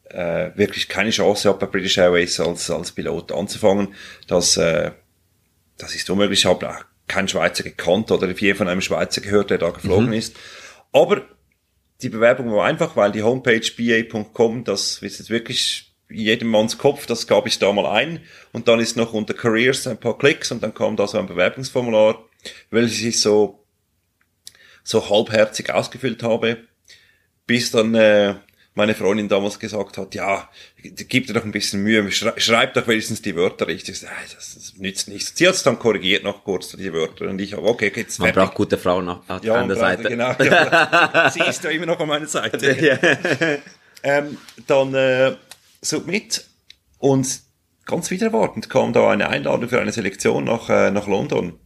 äh, 0.05 0.51
wirklich 0.55 0.89
keine 0.89 1.11
Chance 1.11 1.49
hat, 1.51 1.59
bei 1.59 1.67
British 1.67 1.99
Airways 1.99 2.41
als, 2.41 2.71
als 2.71 2.93
Pilot 2.93 3.33
anzufangen. 3.33 3.95
Das, 4.29 4.57
äh, 4.57 4.93
das 5.77 5.95
ist 5.95 6.09
unmöglich. 6.09 6.41
Ich 6.41 6.47
habe 6.47 6.71
auch 6.71 6.85
keinen 7.07 7.29
Schweizer 7.29 7.65
gekannt 7.65 8.11
oder 8.11 8.31
je 8.31 8.55
von 8.55 8.69
einem 8.69 8.81
Schweizer 8.81 9.21
gehört, 9.21 9.51
der 9.51 9.59
da 9.59 9.71
geflogen 9.71 10.13
ist. 10.15 10.37
Aber 10.93 11.23
die 12.01 12.09
Bewerbung 12.09 12.51
war 12.53 12.65
einfach, 12.65 12.97
weil 12.97 13.13
die 13.13 13.23
Homepage 13.23 13.61
ba.com, 13.77 14.65
das 14.65 15.03
ist 15.03 15.19
jetzt 15.19 15.31
wirklich 15.31 15.94
jedem 16.11 16.49
Manns 16.49 16.79
Kopf, 16.79 17.07
das 17.07 17.27
gab 17.27 17.47
ich 17.47 17.59
da 17.59 17.73
mal 17.73 17.87
ein 17.87 18.21
und 18.53 18.69
dann 18.69 18.81
ist 18.81 18.97
noch 18.97 19.13
unter 19.13 19.35
Careers 19.35 19.87
ein 19.87 19.99
paar 19.99 20.19
Klicks 20.19 20.53
und 20.53 20.63
dann 20.63 20.75
kam 20.75 20.97
da 20.97 21.07
so 21.07 21.19
ein 21.19 21.27
Bewerbungsformular, 21.27 22.25
welches 22.71 23.03
ich 23.03 23.21
so 23.21 23.65
so 24.85 25.09
halbherzig 25.09 25.73
ausgefüllt 25.73 26.23
habe, 26.23 26.59
bis 27.47 27.71
dann 27.71 27.95
äh, 27.95 28.35
meine 28.75 28.95
Freundin 28.95 29.29
damals 29.29 29.59
gesagt 29.59 29.99
hat, 29.99 30.15
ja, 30.15 30.51
gib 30.83 31.27
dir 31.27 31.33
doch 31.33 31.45
ein 31.45 31.53
bisschen 31.53 31.83
Mühe, 31.83 32.11
schrei 32.11 32.33
schreib 32.39 32.75
doch 32.75 32.87
wenigstens 32.89 33.23
die 33.23 33.37
Wörter 33.37 33.69
richtig. 33.69 34.03
Ich, 34.03 34.35
das, 34.35 34.55
das 34.55 34.75
nützt 34.77 35.09
nichts. 35.09 35.33
Sie 35.37 35.47
hat 35.47 35.55
es 35.55 35.63
dann 35.63 35.79
korrigiert 35.79 36.25
noch 36.25 36.43
kurz, 36.45 36.73
die 36.73 36.93
Wörter. 36.93 37.29
Und 37.29 37.41
ich 37.41 37.53
habe, 37.55 37.67
okay, 37.67 37.93
jetzt 37.95 38.19
Man 38.19 38.33
braucht 38.33 38.55
gute 38.55 38.77
Frauen 38.77 39.09
auf 39.09 39.45
ja, 39.45 39.55
an 39.55 39.69
der 39.69 39.77
Seite. 39.77 40.03
Genau, 40.03 40.33
ja, 40.33 41.31
sie 41.33 41.41
ist 41.41 41.63
ja 41.63 41.71
immer 41.71 41.87
noch 41.87 42.01
an 42.01 42.09
meiner 42.09 42.27
Seite. 42.27 43.63
ähm, 44.03 44.39
dann 44.67 44.95
äh, 44.95 45.37
Submit 45.85 46.45
und 46.99 47.41
ganz 47.87 48.11
wieder 48.11 48.27
erwartend 48.27 48.71
kam 48.71 48.93
da 48.93 49.11
eine 49.11 49.29
Einladung 49.29 49.69
für 49.69 49.81
eine 49.81 49.93
Selektion 49.93 50.45
nach, 50.45 50.71
äh, 50.71 50.91
nach 50.91 51.07
London. 51.07 51.59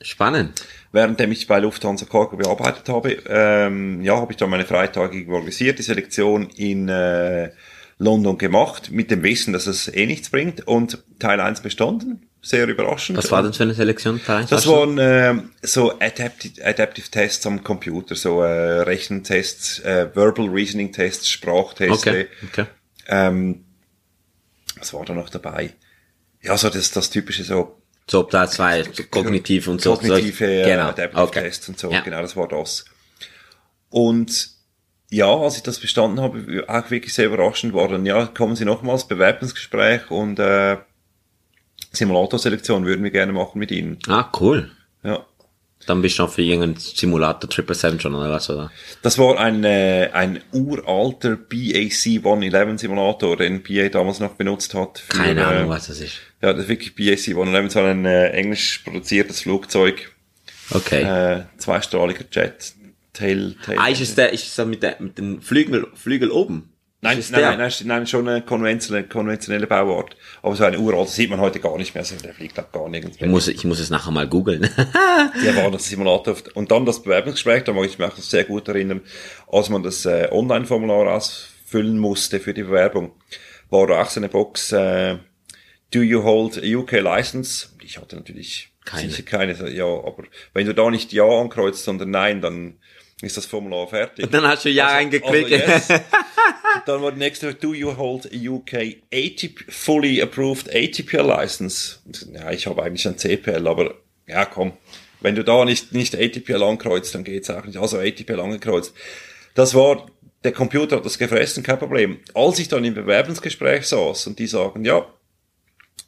Spannend. 0.00 0.66
Währenddem 0.90 1.30
ich 1.32 1.46
bei 1.46 1.60
Lufthansa 1.60 2.06
Cargo 2.06 2.36
bearbeitet 2.36 2.88
habe, 2.88 3.18
ähm, 3.28 4.02
ja, 4.02 4.16
habe 4.16 4.32
ich 4.32 4.36
dann 4.36 4.50
meine 4.50 4.64
Freitage 4.64 5.26
organisiert, 5.28 5.78
die 5.78 5.84
Selektion 5.84 6.50
in 6.50 6.88
äh, 6.88 7.50
London 7.98 8.36
gemacht, 8.36 8.90
mit 8.90 9.10
dem 9.10 9.22
Wissen, 9.22 9.52
dass 9.52 9.66
es 9.66 9.88
eh 9.88 10.06
nichts 10.06 10.30
bringt 10.30 10.66
und 10.66 10.98
Teil 11.20 11.40
1 11.40 11.60
bestanden. 11.60 12.28
Sehr 12.44 12.66
überraschend. 12.66 13.16
Was 13.16 13.30
war 13.30 13.44
denn 13.44 13.52
für 13.52 13.62
eine 13.62 13.74
Selektion? 13.74 14.20
Teil? 14.20 14.44
Das 14.50 14.66
waren 14.66 14.98
ähm, 15.00 15.50
so 15.62 15.92
Adaptive, 16.00 16.64
Adaptive 16.64 17.08
Tests 17.08 17.46
am 17.46 17.62
Computer, 17.62 18.16
so 18.16 18.42
äh, 18.42 18.80
Rechentests, 18.80 19.78
äh, 19.78 20.08
Verbal 20.12 20.48
Reasoning 20.48 20.90
Tests, 20.90 21.28
Sprachtests. 21.28 22.04
Okay, 22.04 22.26
okay. 22.42 22.66
Ähm, 23.08 23.64
was 24.78 24.92
war 24.94 25.04
da 25.04 25.14
noch 25.14 25.28
dabei? 25.30 25.74
Ja, 26.40 26.56
so 26.56 26.70
das, 26.70 26.90
das 26.90 27.10
typische 27.10 27.44
so 27.44 27.78
So 28.08 28.22
Teil 28.24 28.48
2, 28.48 28.84
so 28.92 29.02
kognitiv 29.10 29.68
und 29.68 29.80
so. 29.80 29.94
kognitive 29.94 30.44
äh, 30.44 30.64
genau. 30.64 30.88
Adaptive 30.88 31.22
okay. 31.22 31.42
Tests 31.42 31.68
und 31.68 31.78
so, 31.78 31.90
Ja. 31.90 32.00
genau, 32.00 32.20
das 32.20 32.36
war 32.36 32.48
das. 32.48 32.84
Und 33.90 34.50
ja, 35.10 35.26
als 35.26 35.56
ich 35.56 35.62
das 35.62 35.78
bestanden 35.78 36.20
habe, 36.20 36.64
auch 36.68 36.90
wirklich 36.90 37.12
sehr 37.14 37.26
überraschend 37.26 37.74
war 37.74 37.88
dann, 37.88 38.06
ja, 38.06 38.26
kommen 38.26 38.56
Sie 38.56 38.64
nochmals, 38.64 39.06
Bewerbungsgespräch 39.06 40.10
und 40.10 40.38
äh, 40.38 40.78
Simulatorselektion 41.92 42.86
würden 42.86 43.04
wir 43.04 43.10
gerne 43.10 43.32
machen 43.32 43.58
mit 43.58 43.70
Ihnen. 43.70 43.98
Ah, 44.08 44.30
cool. 44.40 44.70
Ja. 45.02 45.26
Dann 45.86 46.00
bist 46.02 46.18
du 46.18 46.22
noch 46.22 46.32
für 46.32 46.42
irgendeinen 46.42 46.76
Simulator 46.76 47.50
Triple 47.50 47.74
Seven 47.74 47.98
schon, 47.98 48.14
oder 48.14 48.30
was, 48.30 48.48
oder? 48.50 48.70
Das 49.02 49.18
war 49.18 49.38
ein, 49.38 49.64
äh, 49.64 50.10
ein 50.12 50.40
uralter 50.52 51.36
BAC 51.36 52.18
111 52.24 52.80
Simulator, 52.80 53.36
den 53.36 53.62
BA 53.62 53.88
damals 53.88 54.20
noch 54.20 54.34
benutzt 54.34 54.74
hat. 54.74 55.00
Für, 55.00 55.16
Keine 55.18 55.46
Ahnung, 55.46 55.66
äh, 55.66 55.68
was 55.68 55.88
das 55.88 56.00
ist. 56.00 56.14
Ja, 56.40 56.52
das 56.52 56.62
ist 56.64 56.68
wirklich 56.68 56.94
BAC 56.94 57.28
111, 57.34 57.72
so 57.72 57.80
ein 57.80 58.04
äh, 58.04 58.28
englisch 58.30 58.78
produziertes 58.84 59.40
Flugzeug, 59.42 60.12
Okay. 60.70 61.02
äh, 61.02 61.42
zweistrahliger 61.58 62.24
Jet, 62.30 62.72
Tail, 63.12 63.56
Tail. 63.64 63.78
ah, 63.78 63.88
ist 63.88 64.00
es 64.00 64.14
der, 64.14 64.32
ist 64.32 64.46
es 64.46 64.54
der 64.56 64.64
mit, 64.64 64.82
der, 64.82 64.96
mit 65.00 65.18
den 65.18 65.42
Flügel, 65.42 65.86
Flügel 65.94 66.30
oben? 66.30 66.71
Nein, 67.04 67.18
nein, 67.32 67.42
nein, 67.42 67.58
nein, 67.58 67.72
nein, 67.84 68.06
schon 68.06 68.28
eine 68.28 68.42
konventionelle, 68.42 69.08
konventionelle 69.08 69.66
Bauart. 69.66 70.16
Aber 70.40 70.54
so 70.54 70.62
eine 70.62 70.78
uralt, 70.78 71.08
das 71.08 71.16
sieht 71.16 71.30
man 71.30 71.40
heute 71.40 71.58
gar 71.58 71.76
nicht 71.76 71.96
mehr, 71.96 72.04
also 72.04 72.14
der 72.14 72.32
fliegt 72.32 72.56
auch 72.60 72.70
gar 72.70 72.88
nirgends 72.88 73.16
Ich 73.20 73.26
muss, 73.26 73.48
ich 73.48 73.64
muss 73.64 73.80
es 73.80 73.90
nachher 73.90 74.12
mal 74.12 74.28
googeln. 74.28 74.62
Der 75.44 75.56
war 75.56 75.72
das 75.72 75.88
Simulator. 75.88 76.36
Und 76.54 76.70
dann 76.70 76.86
das 76.86 77.02
Bewerbungsgespräch, 77.02 77.64
da 77.64 77.72
mag 77.72 77.86
ich 77.86 77.98
mich 77.98 78.06
auch 78.06 78.16
sehr 78.16 78.44
gut 78.44 78.68
erinnern, 78.68 79.00
als 79.50 79.68
man 79.68 79.82
das 79.82 80.06
äh, 80.06 80.28
Online-Formular 80.30 81.12
ausfüllen 81.12 81.98
musste 81.98 82.38
für 82.38 82.54
die 82.54 82.62
Bewerbung, 82.62 83.10
war 83.68 83.88
da 83.88 84.00
auch 84.00 84.08
so 84.08 84.20
eine 84.20 84.28
Box, 84.28 84.70
äh, 84.70 85.16
do 85.92 86.02
you 86.02 86.22
hold 86.22 86.56
a 86.56 86.64
UK 86.64 87.00
license? 87.00 87.70
Ich 87.82 87.98
hatte 87.98 88.14
natürlich 88.14 88.68
Keine. 88.84 89.10
sicher 89.10 89.24
keine, 89.24 89.70
ja, 89.72 89.86
aber 89.86 90.22
wenn 90.54 90.66
du 90.66 90.72
da 90.72 90.88
nicht 90.88 91.12
Ja 91.12 91.24
ankreuzt, 91.24 91.82
sondern 91.82 92.10
Nein, 92.10 92.40
dann 92.40 92.78
ist 93.22 93.36
das 93.36 93.46
Formular 93.46 93.86
fertig. 93.88 94.30
Dann 94.30 94.46
hast 94.46 94.64
du 94.64 94.70
Ja 94.70 94.86
Also- 94.86 94.96
eingeklickt. 94.98 95.52
also 95.52 95.72
yes. 95.72 95.90
Und 95.90 96.02
dann 96.86 97.02
war 97.02 97.12
die 97.12 97.18
nächste, 97.18 97.54
do 97.54 97.72
you 97.74 97.96
hold 97.96 98.26
a 98.26 98.36
UK 98.36 98.96
ATP, 99.12 99.64
fully 99.70 100.20
approved 100.22 100.68
ATPL 100.74 101.26
license? 101.26 101.98
Ja, 102.32 102.50
ich 102.50 102.66
habe 102.66 102.82
eigentlich 102.82 103.06
ein 103.06 103.16
CPL, 103.18 103.66
aber 103.66 103.94
ja, 104.26 104.44
komm. 104.44 104.72
Wenn 105.20 105.34
du 105.36 105.44
da 105.44 105.64
nicht, 105.64 105.92
nicht 105.92 106.16
ATPL 106.16 106.62
ankreuzt, 106.62 107.14
dann 107.14 107.22
geht's 107.24 107.48
auch 107.50 107.64
nicht. 107.64 107.78
Also 107.78 107.98
ATPL 107.98 108.40
angekreuzt. 108.40 108.92
Das 109.54 109.74
war, 109.74 110.06
der 110.42 110.52
Computer 110.52 110.96
hat 110.96 111.04
das 111.04 111.18
gefressen, 111.18 111.62
kein 111.62 111.78
Problem. 111.78 112.18
Als 112.34 112.58
ich 112.58 112.66
dann 112.68 112.84
im 112.84 112.94
Bewerbungsgespräch 112.94 113.86
saß 113.86 114.26
und 114.26 114.38
die 114.40 114.48
sagen, 114.48 114.84
ja, 114.84 115.06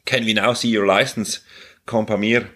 can 0.05 0.27
we 0.27 0.35
now 0.35 0.53
see 0.55 0.77
your 0.77 0.87
license? 0.87 1.41
Kam 1.87 2.07
bei 2.07 2.17
mir 2.17 2.49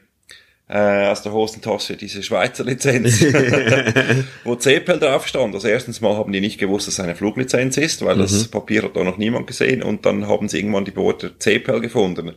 äh, 0.69 1.07
aus 1.07 1.23
der 1.23 1.33
Hosentasche 1.33 1.97
diese 1.97 2.23
Schweizer 2.23 2.65
Lizenz, 2.65 3.23
wo 4.45 4.55
CPL 4.55 4.99
drauf 4.99 5.27
stand. 5.27 5.55
Also 5.55 5.67
erstens 5.69 6.01
mal 6.01 6.17
haben 6.17 6.33
die 6.33 6.41
nicht 6.41 6.59
gewusst, 6.59 6.87
dass 6.87 6.95
es 6.95 7.01
eine 7.01 7.17
Fluglizenz 7.17 7.77
ist, 7.79 8.05
weil 8.05 8.19
das 8.19 8.49
Papier 8.49 8.83
hat 8.83 8.95
da 8.95 9.03
noch 9.03 9.17
niemand 9.17 9.47
gesehen 9.47 9.83
und 9.83 10.05
dann 10.05 10.29
haben 10.29 10.49
sie 10.49 10.59
irgendwann 10.59 10.85
die 10.85 10.95
Worte 10.97 11.39
CPL 11.39 11.81
gefunden. 11.81 12.35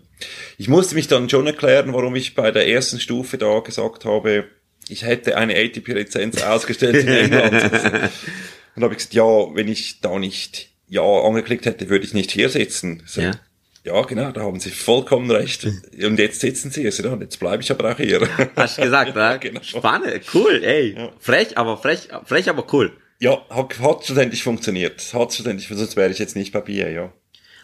Ich 0.57 0.69
musste 0.69 0.95
mich 0.95 1.07
dann 1.07 1.29
schon 1.29 1.45
erklären, 1.47 1.93
warum 1.93 2.15
ich 2.15 2.33
bei 2.35 2.51
der 2.51 2.67
ersten 2.67 2.99
Stufe 2.99 3.37
da 3.37 3.59
gesagt 3.59 4.05
habe, 4.05 4.45
ich 4.87 5.03
hätte 5.03 5.37
eine 5.37 5.55
ATP-Lizenz 5.55 6.41
ausgestellt 6.43 6.95
in 6.95 7.07
England. 7.07 7.53
Und 8.75 8.83
habe 8.83 8.93
ich 8.93 8.97
gesagt, 8.99 9.13
ja, 9.13 9.25
wenn 9.25 9.67
ich 9.67 9.99
da 9.99 10.17
nicht 10.17 10.69
Ja 10.87 11.03
angeklickt 11.03 11.65
hätte, 11.65 11.89
würde 11.89 12.05
ich 12.05 12.13
nicht 12.13 12.31
hier 12.31 12.49
sitzen. 12.49 13.03
So, 13.05 13.21
Ja. 13.21 13.31
Ja, 13.83 14.01
genau, 14.03 14.31
da 14.31 14.41
haben 14.41 14.59
Sie 14.59 14.69
vollkommen 14.69 15.29
recht. 15.31 15.65
Und 16.03 16.19
jetzt 16.19 16.39
sitzen 16.39 16.71
Sie, 16.71 16.85
also, 16.85 17.03
ja, 17.03 17.11
und 17.11 17.21
jetzt 17.21 17.39
bleibe 17.39 17.63
ich 17.63 17.71
aber 17.71 17.91
auch 17.91 17.97
hier. 17.97 18.27
Hast 18.55 18.77
du 18.77 18.83
gesagt, 18.83 19.15
Ja, 19.15 19.31
ja, 19.31 19.37
genau. 19.37 19.61
Spannend, 19.63 20.21
cool, 20.33 20.63
ey. 20.63 21.09
Frech, 21.19 21.57
aber 21.57 21.77
frech, 21.77 22.09
frech, 22.25 22.49
aber 22.49 22.65
cool. 22.73 22.91
Ja, 23.19 23.43
hat, 23.49 23.79
hat 23.79 24.05
schlussendlich 24.05 24.43
funktioniert. 24.43 25.13
Hat 25.13 25.33
schlussendlich, 25.33 25.67
sonst 25.67 25.95
wäre 25.95 26.11
ich 26.11 26.19
jetzt 26.19 26.35
nicht 26.35 26.51
bei 26.51 26.61
BA, 26.61 26.89
ja. 26.89 27.13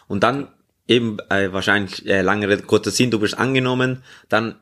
Und 0.06 0.22
dann 0.22 0.48
eben 0.88 1.18
äh, 1.30 1.52
wahrscheinlich 1.52 2.06
äh, 2.06 2.22
lange 2.22 2.48
Rede, 2.48 2.62
kurzer 2.62 2.90
Sinn, 2.90 3.10
du 3.10 3.20
bist 3.20 3.38
angenommen, 3.38 4.02
dann 4.28 4.56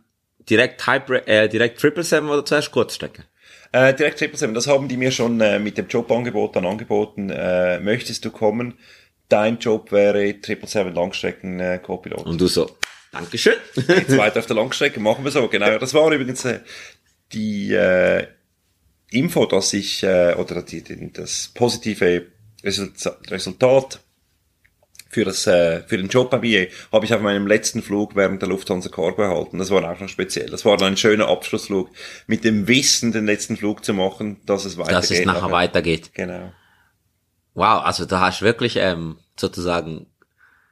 direkt 0.51 0.87
Hyper, 0.87 1.27
äh, 1.27 1.49
direkt 1.49 1.81
Triple 1.81 2.03
Seven 2.03 2.29
oder 2.29 2.45
zuerst 2.45 2.71
Kurzstrecke. 2.73 3.25
Äh, 3.73 3.95
direkt 3.95 4.19
777, 4.19 4.55
das 4.55 4.67
haben 4.67 4.89
die 4.89 4.97
mir 4.97 5.11
schon 5.11 5.41
äh, 5.41 5.59
mit 5.59 5.77
dem 5.77 5.89
Jobangebot 5.89 6.57
dann 6.57 6.67
angeboten. 6.67 7.31
Äh, 7.31 7.81
möchtest 7.81 8.25
du 8.25 8.31
kommen? 8.31 8.75
Dein 9.29 9.59
Job 9.59 9.93
wäre 9.93 10.21
777 10.21 10.95
Langstrecken 10.95 11.61
äh, 11.61 11.81
Co-Pilot. 11.83 12.27
Und 12.27 12.41
du 12.41 12.47
so, 12.47 12.71
Dankeschön. 13.17 13.55
Jetzt 13.75 14.17
weiter 14.17 14.41
auf 14.41 14.47
der 14.47 14.57
Langstrecke, 14.57 15.01
machen 15.01 15.25
wir 15.25 15.31
so, 15.31 15.49
genau. 15.49 15.79
Das 15.79 15.95
war 15.95 16.11
übrigens 16.13 16.45
äh, 16.45 16.61
die 17.33 17.73
äh, 17.73 18.27
Info, 19.11 19.47
dass 19.47 19.73
ich, 19.73 20.03
äh, 20.03 20.35
oder 20.35 20.63
die, 20.63 20.83
die, 20.83 21.13
das 21.13 21.51
positive 21.55 22.27
Resultat, 22.63 23.31
Resultat 23.31 24.01
für, 25.09 25.25
das, 25.25 25.47
äh, 25.47 25.83
für 25.87 25.97
den 25.97 26.09
Job 26.09 26.31
bei 26.31 26.39
BA 26.39 26.73
habe 26.93 27.07
ich 27.07 27.15
auf 27.15 27.23
meinem 27.23 27.47
letzten 27.47 27.81
Flug 27.81 28.17
während 28.17 28.43
der 28.43 28.49
Lufthansa 28.49 28.91
Cargo 28.91 29.23
erhalten. 29.23 29.59
Das 29.59 29.71
war 29.71 29.91
auch 29.91 29.99
noch 29.99 30.09
speziell. 30.09 30.51
Das 30.51 30.65
war 30.65 30.77
dann 30.77 30.93
ein 30.93 30.97
schöner 30.97 31.29
Abschlussflug, 31.29 31.91
mit 32.27 32.45
dem 32.45 32.69
Wissen, 32.69 33.13
den 33.13 33.25
letzten 33.25 33.57
Flug 33.57 33.85
zu 33.85 33.95
machen, 33.95 34.41
dass 34.45 34.65
es 34.65 34.77
weitergeht. 34.77 34.99
Dass 34.99 35.11
es 35.11 35.25
nachher 35.25 35.51
weitergeht. 35.51 36.11
Genau. 36.13 36.53
Wow, 37.57 37.83
also 37.85 38.05
da 38.05 38.21
hast 38.21 38.41
du 38.43 38.45
wirklich 38.45 38.77
ähm, 38.77 39.17
sozusagen, 39.37 40.07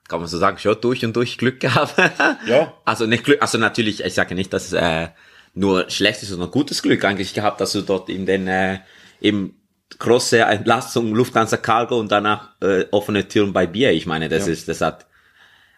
kann 0.07 0.21
man 0.21 0.29
so 0.29 0.39
sagen, 0.39 0.59
schon 0.59 0.81
durch 0.81 1.05
und 1.05 1.17
durch 1.17 1.39
Glück 1.39 1.59
gehabt. 1.59 1.95
Ja. 2.47 2.73
Also 2.85 3.07
nicht 3.07 3.25
Glück, 3.25 3.43
also 3.43 3.59
natürlich, 3.59 4.05
ich 4.05 4.15
sage 4.15 4.35
nicht, 4.37 4.53
dass 4.53 4.67
es 4.67 4.73
äh, 4.75 5.09
nur 5.55 5.89
schlechtes, 5.91 6.29
sondern 6.29 6.51
gutes 6.51 6.83
Glück 6.83 7.05
eigentlich 7.05 7.33
gehabt, 7.35 7.61
dass 7.61 7.73
du 7.73 7.81
dort 7.83 8.09
in 8.11 8.27
den 8.27 8.47
äh, 8.47 8.79
eben 9.21 9.61
große 9.99 10.41
Entlastung 10.41 11.15
Lufthansa 11.15 11.57
Cargo 11.57 11.99
und 11.99 12.13
danach 12.13 12.51
äh, 12.61 12.85
offene 12.91 13.27
Türen 13.29 13.53
bei 13.53 13.67
BA. 13.67 13.91
Ich 13.91 14.07
meine, 14.07 14.29
das 14.29 14.47
Ja. 14.47 14.53
ist, 14.53 14.69
das 14.69 14.81
hat 14.81 15.07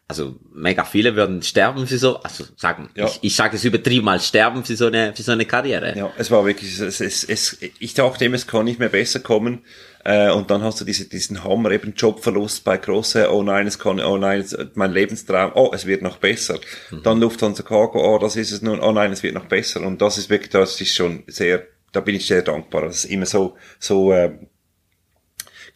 also 0.09 0.37
mega 0.55 0.85
viele 0.85 1.17
würden 1.17 1.43
sterben 1.43 1.87
für 1.89 1.99
so, 1.99 2.23
also 2.23 2.45
sagen, 2.57 2.91
Ja. 2.95 3.07
ich, 3.07 3.19
ich 3.23 3.35
sage 3.37 3.57
es 3.57 3.65
übertrieben 3.65 4.05
mal, 4.05 4.21
sterben 4.21 4.65
für 4.65 4.77
so 4.77 4.87
eine 4.87 5.13
für 5.15 5.23
so 5.23 5.33
eine 5.33 5.45
Karriere. 5.47 5.97
Ja, 5.99 6.13
es 6.17 6.31
war 6.31 6.45
wirklich, 6.47 6.79
es, 6.79 7.01
es, 7.01 7.25
es, 7.25 7.59
ich 7.61 7.95
dachte 7.95 8.25
immer, 8.25 8.37
es 8.37 8.47
kann 8.47 8.65
nicht 8.67 8.79
mehr 8.79 8.89
besser 8.89 9.19
kommen. 9.21 9.65
Äh, 10.07 10.31
und 10.31 10.53
dann 10.53 10.63
hast 10.63 10.81
du 10.81 10.85
diese, 10.85 11.09
diesen 11.09 11.43
Hammer, 11.43 11.73
eben 11.73 11.93
Jobverlust 11.97 12.63
bei 12.63 12.77
große, 12.77 13.29
oh 13.33 13.43
nein, 13.43 13.67
es 13.67 13.77
kann, 13.77 13.99
oh 13.99 14.17
nein, 14.17 14.39
es, 14.39 14.57
mein 14.75 14.93
Lebenstraum, 14.93 15.51
oh, 15.57 15.73
es 15.75 15.85
wird 15.85 16.01
noch 16.01 16.19
besser. 16.19 16.61
Dann 17.03 17.19
Lufthansa 17.19 17.65
Cargo, 17.65 17.99
oh, 17.99 18.17
das 18.17 18.37
ist 18.37 18.53
es 18.53 18.63
nun, 18.63 18.79
oh 18.79 18.93
nein, 18.93 19.11
es 19.11 19.25
wird 19.25 19.35
noch 19.35 19.47
besser. 19.47 19.81
Und 19.81 20.01
das 20.01 20.17
ist 20.17 20.31
wirklich, 20.31 20.51
das 20.51 20.81
ist 20.81 20.95
schon 20.95 21.25
sehr, 21.27 21.67
da 21.91 21.99
bin 21.99 22.15
ich 22.15 22.25
sehr 22.25 22.43
dankbar, 22.43 22.83
dass 22.83 22.99
es 22.99 23.05
immer 23.07 23.27
so, 23.27 23.57
so 23.81 24.13
äh, 24.13 24.39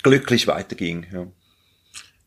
glücklich 0.05 0.47
weiterging. 0.47 1.09
Ja. 1.13 1.27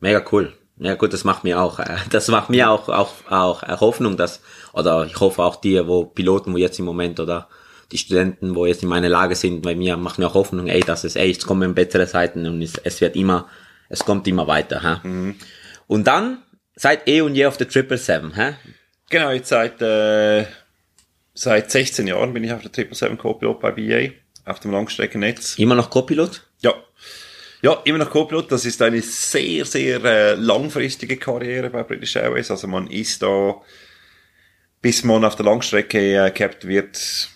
Mega 0.01 0.25
cool. 0.33 0.51
Ja 0.79 0.95
gut, 0.95 1.13
das 1.13 1.23
macht 1.23 1.45
mir 1.45 1.61
auch, 1.61 1.79
äh, 1.79 1.95
das 2.09 2.27
macht 2.27 2.49
mir 2.49 2.69
auch, 2.69 2.89
auch, 2.89 3.13
auch 3.29 3.63
äh, 3.63 3.77
Hoffnung, 3.79 4.17
dass, 4.17 4.41
oder 4.73 5.05
ich 5.05 5.17
hoffe 5.21 5.41
auch 5.41 5.55
dir, 5.55 5.87
wo 5.87 6.03
Piloten, 6.03 6.51
wo 6.53 6.57
jetzt 6.57 6.79
im 6.79 6.85
Moment 6.85 7.21
oder 7.21 7.47
die 7.93 7.97
Studenten, 7.99 8.55
wo 8.55 8.65
jetzt 8.65 8.83
in 8.83 8.89
meiner 8.89 9.09
Lage 9.09 9.35
sind, 9.35 9.61
bei 9.61 9.75
mir 9.75 9.95
machen 9.97 10.21
ja 10.21 10.27
auch 10.27 10.33
Hoffnung, 10.33 10.67
ey, 10.67 10.81
dass 10.81 11.03
es, 11.03 11.15
ey, 11.15 11.27
jetzt 11.27 11.45
kommen 11.45 11.75
bessere 11.75 12.07
Zeiten 12.07 12.45
und 12.47 12.61
es, 12.61 12.73
es 12.83 12.99
wird 12.99 13.15
immer, 13.15 13.47
es 13.87 14.03
kommt 14.03 14.27
immer 14.27 14.47
weiter, 14.47 14.81
hä? 14.83 15.35
Und 15.87 16.07
dann 16.07 16.41
seid 16.75 17.07
eh 17.07 17.21
und 17.21 17.35
je 17.35 17.45
auf 17.45 17.57
der 17.57 17.69
Triple 17.69 17.97
Seven, 17.97 18.35
hä? 18.35 18.55
Genau, 19.09 19.29
jetzt 19.29 19.49
seit, 19.49 19.79
äh, 19.81 20.45
seit 21.35 21.69
16 21.69 22.07
Jahren 22.07 22.33
bin 22.33 22.43
ich 22.43 22.51
auf 22.51 22.61
der 22.61 22.71
777 22.73 23.19
Co-Pilot 23.19 23.59
bei 23.59 23.71
BA, 23.71 24.51
auf 24.51 24.59
dem 24.59 24.71
Langstreckennetz. 24.71 25.59
Immer 25.59 25.75
noch 25.75 25.91
Copilot? 25.91 26.41
Ja. 26.61 26.73
Ja, 27.61 27.79
immer 27.85 27.99
noch 27.99 28.09
Co-Pilot. 28.09 28.51
Das 28.51 28.65
ist 28.65 28.81
eine 28.81 29.01
sehr, 29.01 29.65
sehr 29.65 30.03
äh, 30.03 30.33
langfristige 30.33 31.17
Karriere 31.17 31.69
bei 31.69 31.83
British 31.83 32.15
Airways. 32.15 32.49
Also 32.49 32.67
man 32.67 32.87
ist 32.87 33.21
da, 33.21 33.61
bis 34.81 35.03
man 35.03 35.23
auf 35.23 35.35
der 35.35 35.45
Langstrecke 35.45 36.25
äh, 36.25 36.31
capped 36.31 36.67
wird, 36.67 37.29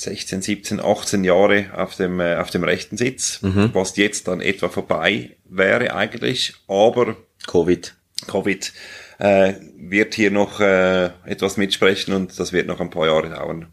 16, 0.00 0.42
17, 0.42 0.80
18 0.80 1.24
Jahre 1.24 1.66
auf 1.76 1.96
dem, 1.96 2.20
äh, 2.20 2.36
auf 2.36 2.50
dem 2.50 2.64
rechten 2.64 2.96
Sitz, 2.96 3.40
was 3.42 3.96
jetzt 3.96 4.28
dann 4.28 4.40
etwa 4.40 4.68
vorbei 4.68 5.36
wäre 5.48 5.94
eigentlich. 5.94 6.54
Aber 6.68 7.16
Covid. 7.46 7.94
Covid 8.26 8.72
äh, 9.18 9.54
wird 9.76 10.14
hier 10.14 10.30
noch 10.30 10.60
äh, 10.60 11.06
etwas 11.24 11.56
mitsprechen 11.56 12.14
und 12.14 12.38
das 12.38 12.52
wird 12.52 12.66
noch 12.66 12.80
ein 12.80 12.90
paar 12.90 13.06
Jahre 13.06 13.30
dauern. 13.30 13.66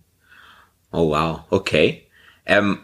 Oh 0.92 1.10
wow, 1.10 1.42
okay. 1.50 2.08
Ähm, 2.46 2.80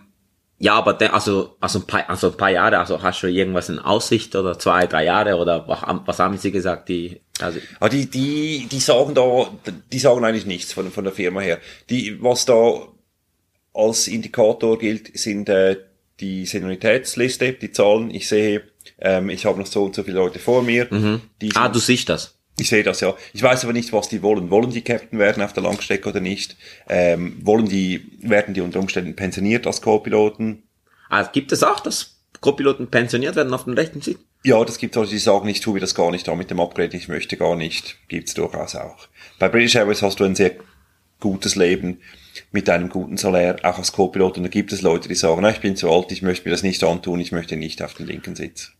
ja, 0.58 0.76
aber 0.76 0.94
de, 0.94 1.08
also, 1.08 1.56
also, 1.60 1.80
ein 1.80 1.88
paar, 1.88 2.08
also 2.08 2.30
ein 2.30 2.38
paar 2.38 2.52
Jahre, 2.52 2.78
also 2.78 3.02
hast 3.02 3.24
du 3.24 3.28
irgendwas 3.28 3.70
in 3.70 3.80
Aussicht 3.80 4.36
oder 4.36 4.60
zwei, 4.60 4.86
drei 4.86 5.06
Jahre 5.06 5.38
oder 5.38 5.68
was, 5.68 5.80
was 6.06 6.20
haben 6.20 6.38
sie 6.38 6.52
gesagt, 6.52 6.88
die, 6.90 7.22
also, 7.40 7.60
Ah, 7.80 7.90
die, 7.90 8.06
die, 8.08 8.68
die 8.70 8.80
sagen 8.80 9.16
da, 9.16 9.48
die 9.92 9.98
sagen 9.98 10.24
eigentlich 10.24 10.46
nichts 10.46 10.72
von, 10.74 10.92
von 10.92 11.04
der 11.04 11.14
Firma 11.14 11.40
her. 11.42 11.58
Die, 11.90 12.22
was 12.22 12.46
da 12.46 12.88
als 13.74 14.08
Indikator 14.08 14.78
gilt, 14.78 15.18
sind 15.18 15.50
äh, 15.50 15.78
die 16.20 16.46
Senioritätsliste, 16.46 17.54
die 17.54 17.72
Zahlen. 17.72 18.14
Ich 18.14 18.28
sehe, 18.28 18.64
ähm, 19.00 19.30
ich 19.30 19.46
habe 19.46 19.60
noch 19.60 19.68
so 19.68 19.84
und 19.84 19.96
so 19.96 20.04
viele 20.04 20.18
Leute 20.18 20.40
vor 20.40 20.62
mir. 20.62 20.88
Die 21.42 21.52
ah, 21.56 21.70
du 21.70 21.80
siehst 21.80 22.10
das. 22.10 22.36
ich 22.60 22.70
sehe 22.70 22.84
das 22.84 23.02
ja. 23.02 23.16
Ich 23.34 23.42
weiß 23.42 23.64
aber 23.64 23.74
nicht, 23.74 23.92
was 23.92 24.10
die 24.10 24.22
wollen. 24.22 24.50
Wollen 24.52 24.72
die 24.72 24.84
Captain 24.84 25.20
werden 25.20 25.42
auf 25.42 25.54
der 25.54 25.64
Langstrecke 25.64 26.10
oder 26.10 26.20
nicht? 26.20 26.56
Ähm, 26.88 27.38
wollen 27.42 27.68
die, 27.68 28.18
werden 28.22 28.54
die 28.54 28.62
unter 28.62 28.80
Umständen 28.80 29.16
pensioniert 29.16 29.66
als 29.66 29.82
Co-Piloten? 29.82 30.64
Ah, 31.10 31.24
gibt 31.24 31.52
es 31.52 31.64
auch, 31.64 31.80
dass 31.80 32.18
Co-Piloten 32.40 32.88
pensioniert 32.88 33.36
werden 33.36 33.54
auf 33.54 33.66
dem 33.66 33.74
rechten 33.74 34.02
Sitz? 34.02 34.20
Ja, 34.44 34.64
das 34.66 34.80
gibt 34.80 34.96
Leute, 34.96 35.12
die 35.12 35.20
sagen, 35.20 35.48
ich 35.48 35.62
tue 35.62 35.76
mir 35.76 35.80
das 35.80 35.94
gar 35.94 36.10
nicht 36.10 36.28
an 36.28 36.38
mit 36.38 36.50
dem 36.50 36.60
Upgrade, 36.60 36.98
ich 36.98 37.08
möchte 37.08 37.38
gar 37.38 37.56
nicht. 37.56 37.98
Gibt's 38.08 38.34
durchaus 38.34 38.76
auch. 38.76 39.08
Bei 39.38 39.50
British 39.50 39.76
Airways 39.76 40.02
hast 40.02 40.20
du 40.20 40.24
ein 40.24 40.36
sehr 40.36 40.56
gutes 41.22 41.56
Leben 41.56 42.00
mit 42.52 42.70
einem 42.70 42.90
guten 42.90 43.16
Salär, 43.16 43.58
auch 43.64 43.78
als 43.78 43.94
Co-Pilot. 43.94 44.38
Und 44.38 44.44
da 44.44 44.50
gibt 44.50 44.74
es 44.74 44.82
Leute, 44.82 45.08
die 45.08 45.16
sagen, 45.16 45.42
na, 45.42 45.50
ich 45.50 45.62
bin 45.62 45.78
zu 45.78 45.90
alt, 45.90 46.12
ich 46.12 46.22
möchte 46.22 46.50
mir 46.50 46.52
das 46.52 46.64
nicht 46.64 46.84
antun, 46.84 47.22
ich 47.22 47.32
möchte 47.32 47.56
nicht 47.56 47.82
auf 47.82 47.94
den 47.94 48.08
linken 48.08 48.36
Sitz. 48.36 48.74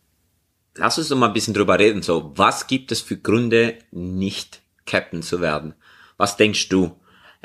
Lass 0.76 0.98
uns 0.98 1.08
doch 1.08 1.18
mal 1.18 1.28
ein 1.28 1.34
bisschen 1.34 1.54
drüber 1.54 1.80
reden, 1.80 2.02
so, 2.02 2.34
was 2.36 2.68
gibt 2.68 2.92
es 2.92 3.02
für 3.02 3.18
Gründe, 3.18 3.76
nicht 3.92 4.62
Captain 4.86 5.22
zu 5.22 5.42
werden? 5.42 5.74
Was 6.18 6.38
denkst 6.38 6.70
du? 6.70 6.96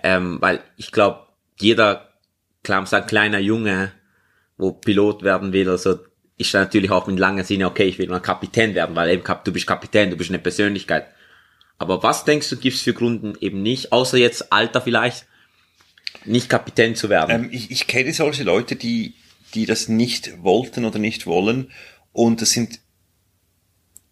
Ähm, 0.02 0.38
weil 0.40 0.61
ich 0.76 0.92
glaube, 0.92 1.26
jeder, 1.59 2.12
klar, 2.62 2.87
ein 2.90 3.06
kleiner 3.06 3.38
Junge, 3.38 3.92
wo 4.56 4.72
Pilot 4.72 5.22
werden 5.22 5.52
will, 5.52 5.68
also 5.68 5.98
ist 6.38 6.54
natürlich 6.54 6.90
auch 6.90 7.06
mit 7.06 7.18
langer 7.18 7.44
Sinne, 7.44 7.66
okay, 7.66 7.85
ich 7.85 7.98
will 7.98 8.09
mal 8.09 8.20
Kapitän 8.20 8.74
werden, 8.74 8.94
weil 8.94 9.11
eben 9.11 9.24
du 9.44 9.52
bist 9.52 9.66
Kapitän, 9.66 10.11
du 10.11 10.16
bist 10.16 10.30
eine 10.30 10.38
Persönlichkeit. 10.38 11.06
Aber 11.79 12.03
was 12.03 12.25
denkst 12.25 12.49
du, 12.51 12.57
gibt's 12.57 12.83
für 12.83 12.95
Gründen 12.95 13.35
eben 13.41 13.62
nicht, 13.62 13.93
außer 13.93 14.17
jetzt 14.17 14.53
Alter 14.53 14.81
vielleicht, 14.81 15.27
nicht 16.25 16.49
Kapitän 16.49 16.95
zu 16.95 17.09
werden? 17.09 17.45
Ähm, 17.45 17.49
ich, 17.53 17.71
ich 17.71 17.87
kenne 17.87 18.12
solche 18.12 18.45
Leute, 18.45 18.77
die, 18.77 19.15
die 19.55 19.67
das 19.67 19.89
nicht 19.89 20.43
wollten 20.43 20.85
oder 20.85 20.99
nicht 20.99 21.27
wollen. 21.27 21.71
Und 22.12 22.41
das 22.41 22.51
sind, 22.51 22.81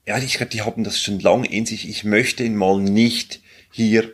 ja, 0.06 0.18
ich 0.18 0.34
glaube, 0.34 0.50
die 0.50 0.62
haben 0.62 0.84
das 0.84 1.00
schon 1.00 1.20
lange 1.20 1.50
in 1.50 1.64
sich. 1.64 1.88
Ich 1.88 2.04
möchte 2.04 2.48
mal 2.50 2.78
nicht 2.78 3.40
hier 3.70 4.12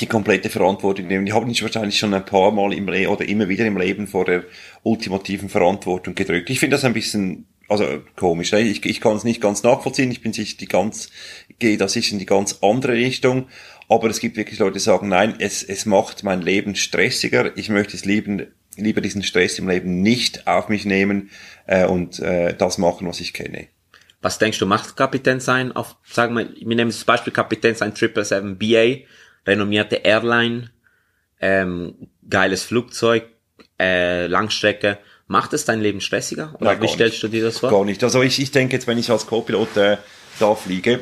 die 0.00 0.06
komplette 0.06 0.50
Verantwortung 0.50 1.06
nehmen. 1.06 1.24
Die 1.24 1.32
haben 1.32 1.46
mich 1.46 1.62
wahrscheinlich 1.62 1.98
schon 1.98 2.14
ein 2.14 2.24
paar 2.24 2.50
Mal 2.50 2.72
im 2.72 2.88
Leben 2.88 3.12
oder 3.12 3.26
immer 3.26 3.48
wieder 3.48 3.64
im 3.64 3.78
Leben 3.78 4.06
vor 4.06 4.24
der 4.24 4.44
ultimativen 4.82 5.48
Verantwortung 5.48 6.14
gedrückt. 6.14 6.50
Ich 6.50 6.58
finde 6.58 6.76
das 6.76 6.84
ein 6.84 6.94
bisschen, 6.94 7.46
also 7.68 8.02
komisch. 8.16 8.52
Ne? 8.52 8.60
Ich, 8.60 8.84
ich 8.84 9.00
kann 9.00 9.16
es 9.16 9.24
nicht 9.24 9.40
ganz 9.40 9.62
nachvollziehen. 9.62 10.10
Ich 10.10 10.22
bin 10.22 10.32
sicher 10.32 10.56
die 10.58 10.68
ganz, 10.68 11.10
gehe 11.58 11.76
da 11.76 11.88
sicher 11.88 12.12
in 12.12 12.18
die 12.18 12.26
ganz 12.26 12.58
andere 12.62 12.92
Richtung. 12.92 13.48
Aber 13.88 14.08
es 14.08 14.20
gibt 14.20 14.36
wirklich 14.36 14.58
Leute, 14.58 14.74
die 14.74 14.80
sagen, 14.80 15.08
nein, 15.08 15.36
es, 15.38 15.62
es 15.62 15.86
macht 15.86 16.24
mein 16.24 16.42
Leben 16.42 16.74
stressiger. 16.74 17.56
Ich 17.56 17.68
möchte 17.68 17.96
es 17.96 18.04
lieben, 18.04 18.46
lieber 18.76 19.00
diesen 19.00 19.22
Stress 19.22 19.58
im 19.58 19.68
Leben 19.68 20.02
nicht 20.02 20.46
auf 20.46 20.68
mich 20.68 20.84
nehmen 20.84 21.30
äh, 21.66 21.84
und 21.84 22.18
äh, 22.20 22.54
das 22.56 22.78
machen, 22.78 23.06
was 23.06 23.20
ich 23.20 23.32
kenne. 23.32 23.68
Was 24.22 24.38
denkst 24.38 24.58
du, 24.58 24.66
macht 24.66 24.96
Kapitän 24.96 25.38
sein 25.38 25.72
auf, 25.72 25.96
sagen 26.04 26.34
wir, 26.36 26.48
wir 26.48 26.76
nehmen 26.76 26.90
das 26.90 27.04
Beispiel 27.04 27.32
Kapitän 27.32 27.74
sein 27.74 27.94
777 27.94 28.58
BA, 28.58 29.06
renommierte 29.50 29.96
Airline, 29.96 30.70
ähm, 31.40 32.08
geiles 32.28 32.64
Flugzeug, 32.64 33.26
äh, 33.78 34.26
Langstrecke. 34.26 34.98
Macht 35.26 35.52
es 35.54 35.64
dein 35.64 35.80
Leben 35.80 36.00
stressiger? 36.00 36.54
Oder 36.60 36.72
Nein, 36.72 36.82
wie 36.82 36.88
stellst 36.88 37.14
nicht. 37.14 37.22
du 37.22 37.28
dir 37.28 37.42
das 37.42 37.58
vor? 37.58 37.70
Gar 37.70 37.84
nicht. 37.84 38.04
Also 38.04 38.22
ich, 38.22 38.40
ich 38.40 38.50
denke 38.50 38.74
jetzt, 38.74 38.86
wenn 38.86 38.98
ich 38.98 39.10
als 39.10 39.26
Co-Pilot 39.26 39.76
äh, 39.76 39.96
da 40.38 40.54
fliege 40.54 41.00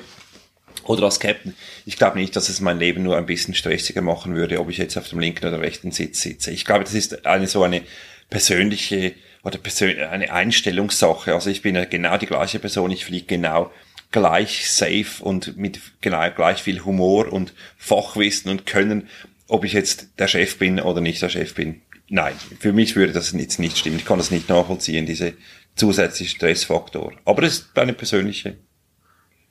oder 0.85 1.05
als 1.05 1.21
Captain, 1.21 1.55
ich 1.87 1.97
glaube 1.97 2.19
nicht, 2.19 2.35
dass 2.37 2.49
es 2.49 2.61
mein 2.61 2.79
Leben 2.79 3.03
nur 3.03 3.17
ein 3.17 3.27
bisschen 3.27 3.55
stressiger 3.55 4.03
machen 4.03 4.35
würde, 4.35 4.61
ob 4.61 4.71
ich 4.71 4.79
jetzt 4.79 4.97
auf 4.97 5.09
dem 5.09 5.19
linken 5.19 5.47
oder 5.47 5.61
rechten 5.61 5.91
Sitz 5.91 6.23
sitze. 6.23 6.51
Ich 6.51 6.65
glaube, 6.65 6.85
das 6.85 6.95
ist 6.95 7.27
eine 7.27 7.47
so 7.47 7.63
eine 7.63 7.83
persönliche 8.31 9.15
oder 9.45 9.59
persön 9.59 10.01
eine 10.01 10.33
Einstellungssache. 10.33 11.35
Also 11.35 11.51
ich 11.51 11.63
bin 11.63 11.75
ja 11.75 11.85
genau 11.85 12.17
die 12.17 12.27
gleiche 12.27 12.59
Person, 12.59 12.91
ich 12.91 13.05
fliege 13.05 13.27
genau 13.27 13.73
gleich 14.13 14.71
safe 14.71 15.23
und 15.23 15.57
mit 15.57 15.81
genau 16.01 16.31
gleich 16.31 16.63
viel 16.63 16.85
Humor 16.85 17.33
und 17.33 17.55
Fachwissen 17.77 18.51
und 18.51 18.67
Können, 18.67 19.09
ob 19.49 19.65
ich 19.65 19.73
jetzt 19.73 20.09
der 20.19 20.29
Chef 20.29 20.59
bin 20.59 20.81
oder 20.81 21.01
nicht 21.01 21.21
der 21.23 21.29
Chef 21.29 21.55
bin. 21.55 21.83
Nein, 22.15 22.35
für 22.61 22.75
mich 22.75 22.95
würde 22.95 23.15
das 23.15 23.33
jetzt 23.33 23.59
nicht 23.59 23.79
stimmen. 23.79 23.97
Ich 23.97 24.05
kann 24.05 24.19
das 24.19 24.31
nicht 24.31 24.51
nachvollziehen, 24.51 25.07
diese 25.07 25.33
zusätzliche 25.77 26.37
Stressfaktor. 26.37 27.15
Aber 27.25 27.43
es 27.43 27.55
ist 27.55 27.79
eine 27.79 27.95
persönliche. 27.95 28.59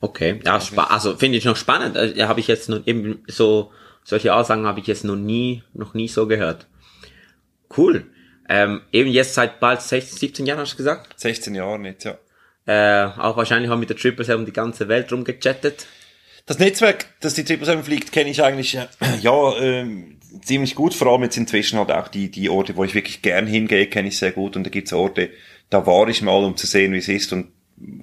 Okay, 0.00 0.38
ja, 0.44 0.60
also 0.88 1.16
finde 1.16 1.38
ich 1.38 1.44
noch 1.44 1.56
spannend. 1.56 1.96
Äh, 1.96 2.22
habe 2.22 2.38
ich 2.38 2.46
jetzt 2.46 2.68
noch 2.68 2.86
eben 2.86 3.24
so 3.26 3.72
solche 4.04 4.32
Aussagen 4.32 4.64
habe 4.64 4.78
ich 4.78 4.86
jetzt 4.86 5.02
noch 5.02 5.16
nie 5.16 5.64
noch 5.74 5.94
nie 5.94 6.06
so 6.06 6.28
gehört. 6.28 6.68
Cool. 7.76 8.06
Ähm, 8.48 8.82
eben 8.92 9.10
jetzt 9.10 9.34
seit 9.34 9.58
bald 9.58 9.82
16, 9.82 10.18
17 10.18 10.46
Jahren 10.46 10.60
hast 10.60 10.74
du 10.74 10.76
gesagt. 10.76 11.18
16 11.18 11.56
Jahre 11.56 11.82
jetzt, 11.82 12.04
ja. 12.04 12.16
Äh, 12.66 13.10
auch 13.18 13.36
wahrscheinlich 13.36 13.72
auch 13.72 13.76
mit 13.76 13.90
der 13.90 13.96
Triple 13.96 14.24
Seven 14.24 14.46
die 14.46 14.52
ganze 14.52 14.86
Welt 14.86 15.10
rumgechattet. 15.10 15.86
Das 16.46 16.60
Netzwerk, 16.60 17.06
das 17.18 17.34
die 17.34 17.42
777 17.42 17.84
fliegt, 17.84 18.12
kenne 18.12 18.30
ich 18.30 18.40
eigentlich 18.40 18.76
äh, 18.76 18.86
ja 19.20 19.56
ähm, 19.58 20.20
ziemlich 20.44 20.74
gut. 20.74 20.94
Vor 20.94 21.08
allem 21.12 21.22
jetzt 21.22 21.36
inzwischen 21.36 21.78
halt 21.78 21.90
auch 21.92 22.08
die, 22.08 22.30
die 22.30 22.48
Orte, 22.48 22.76
wo 22.76 22.84
ich 22.84 22.94
wirklich 22.94 23.22
gern 23.22 23.46
hingehe, 23.46 23.86
kenne 23.86 24.08
ich 24.08 24.18
sehr 24.18 24.32
gut. 24.32 24.56
Und 24.56 24.64
da 24.64 24.70
gibt's 24.70 24.92
Orte, 24.92 25.30
da 25.70 25.86
war 25.86 26.08
ich 26.08 26.22
mal, 26.22 26.44
um 26.44 26.56
zu 26.56 26.66
sehen, 26.66 26.92
wie 26.92 26.98
es 26.98 27.08
ist 27.08 27.32
und 27.32 27.48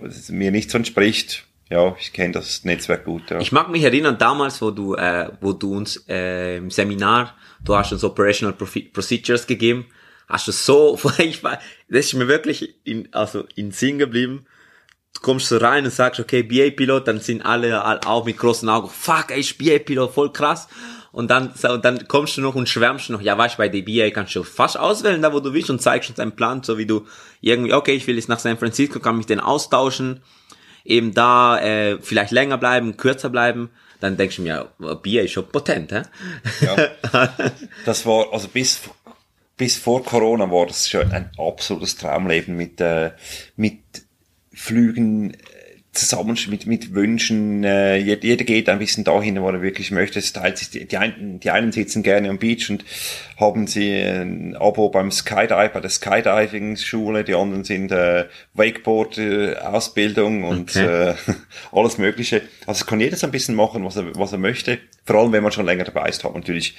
es 0.04 0.30
mir 0.30 0.52
nicht 0.52 0.70
so 0.72 0.78
entspricht. 0.78 1.46
Ja, 1.70 1.96
ich 2.00 2.14
kenne 2.14 2.34
das 2.34 2.66
Netzwerk 2.66 3.06
gut. 3.06 3.30
Ja. 3.30 3.40
Ich 3.40 3.52
mag 3.52 3.70
mich 3.70 3.84
erinnern 3.84 4.18
damals, 4.18 4.60
wo 4.62 4.72
du, 4.72 4.96
äh, 4.96 5.30
wo 5.40 5.54
du 5.54 5.76
uns 5.78 6.04
äh, 6.10 6.58
im 6.58 6.72
Seminar, 6.72 7.36
du 7.64 7.76
hast 7.76 7.92
uns 7.94 8.04
Operational 8.04 8.56
Procedures 8.56 9.46
gegeben, 9.46 9.86
hast 10.28 10.48
du 10.48 10.52
so, 10.52 11.00
ich 11.20 11.44
war, 11.44 11.60
das 11.88 12.08
ist 12.08 12.14
mir 12.16 12.28
wirklich 12.28 12.74
in, 12.86 13.08
also 13.14 13.44
in 13.56 13.72
Sinn 13.72 14.00
geblieben. 14.00 14.46
Du 15.14 15.22
kommst 15.22 15.48
so 15.48 15.58
rein 15.58 15.86
und 15.86 15.92
sagst, 15.92 16.20
okay, 16.20 16.42
BA-Pilot, 16.44 17.08
dann 17.08 17.20
sind 17.20 17.44
alle 17.46 17.84
all- 17.84 18.00
auch 18.06 18.26
mit 18.26 18.38
großen 18.38 18.68
Augen, 18.68 18.90
fuck, 18.90 19.30
ey, 19.30 19.40
ist 19.42 19.58
BA-Pilot, 19.60 20.12
voll 20.12 20.34
krass. 20.34 20.68
Und 21.12 21.32
dann, 21.32 21.52
und 21.70 21.86
dann 21.86 22.08
kommst 22.08 22.38
du 22.38 22.42
noch 22.42 22.56
und 22.56 22.70
schwärmst 22.70 23.10
noch, 23.10 23.22
ja, 23.22 23.38
weißt 23.38 23.56
du, 23.56 23.58
bei 23.58 23.70
der 23.70 23.82
BA 23.82 24.12
kannst 24.12 24.36
du 24.36 24.44
fast 24.44 24.78
auswählen, 24.78 25.22
da 25.22 25.34
wo 25.34 25.40
du 25.40 25.54
willst 25.54 25.70
und 25.70 25.82
zeigst 25.82 26.10
uns 26.10 26.18
deinen 26.18 26.36
Plan, 26.36 26.62
so 26.64 26.78
wie 26.78 26.86
du 26.86 27.06
irgendwie, 27.42 27.74
okay, 27.74 27.94
ich 27.94 28.06
will 28.06 28.16
jetzt 28.16 28.30
nach 28.30 28.40
San 28.40 28.58
Francisco, 28.58 29.00
kann 29.00 29.18
mich 29.18 29.26
den 29.26 29.40
austauschen 29.40 30.22
eben 30.86 31.14
da 31.14 31.60
äh, 31.60 32.00
vielleicht 32.02 32.32
länger 32.32 32.58
bleiben, 32.58 32.98
kürzer 32.98 33.30
bleiben, 33.30 33.70
dann 34.00 34.18
denkst 34.18 34.38
du 34.38 34.42
mir, 34.42 34.70
ja, 34.80 34.94
Bier 34.96 35.24
ist 35.24 35.32
schon 35.32 35.48
potent, 35.48 35.92
hä? 35.92 36.02
Ja. 36.62 37.30
Das 37.86 38.06
war, 38.06 38.32
also 38.32 38.48
bis, 38.48 38.82
bis 39.58 39.78
vor 39.78 40.04
Corona 40.04 40.50
war 40.50 40.66
das 40.66 40.90
schon 40.90 41.12
ein 41.12 41.30
absolutes 41.38 41.96
Traumleben 41.96 42.56
mit, 42.56 42.80
äh, 42.82 43.12
mit 43.56 43.80
Flügen 44.54 45.38
zusammen 45.92 46.38
mit, 46.50 46.68
mit 46.68 46.94
Wünschen. 46.94 47.64
Äh, 47.64 47.98
jeder, 47.98 48.24
jeder 48.24 48.44
geht 48.46 48.70
ein 48.70 48.80
bisschen 48.80 49.04
dahin, 49.04 49.42
wo 49.42 49.50
er 49.50 49.62
wirklich 49.62 49.92
möchte. 49.92 50.20
Es 50.20 50.34
teilt 50.34 50.58
sich, 50.58 50.70
die, 50.70 50.88
die, 50.88 50.98
einen, 50.98 51.40
die 51.40 51.50
einen 51.50 51.72
sitzen 51.72 52.04
gerne 52.04 52.30
am 52.30 52.38
Beach 52.38 52.70
und 52.70 52.86
haben 53.38 53.66
sie 53.68 53.94
ein 53.94 54.56
Abo 54.56 54.90
beim 54.90 55.12
Skydive, 55.12 55.72
bei 55.74 55.80
der 55.80 55.90
Skydiving-Schule, 55.90 57.24
die 57.24 57.34
anderen 57.34 57.64
sind 57.64 57.92
äh, 57.92 58.26
Wakeboard-Ausbildung 58.54 60.44
und 60.44 60.70
Okay. 60.70 61.10
äh, 61.10 61.16
alles 61.72 61.98
Mögliche. 61.98 62.42
Also 62.68 62.82
es 62.82 62.86
kann 62.86 63.00
jeder 63.00 63.16
so 63.16 63.28
ein 63.28 63.32
bisschen 63.32 63.56
machen, 63.56 63.84
was 63.84 63.96
er, 63.96 64.16
was 64.16 64.32
er 64.32 64.38
möchte. 64.38 64.80
Vor 65.06 65.16
allem, 65.18 65.32
wenn 65.32 65.44
man 65.44 65.52
schon 65.52 65.66
länger 65.66 65.86
dabei 65.86 66.10
ist, 66.10 66.24
hat 66.24 66.32
man 66.34 66.42
natürlich 66.42 66.76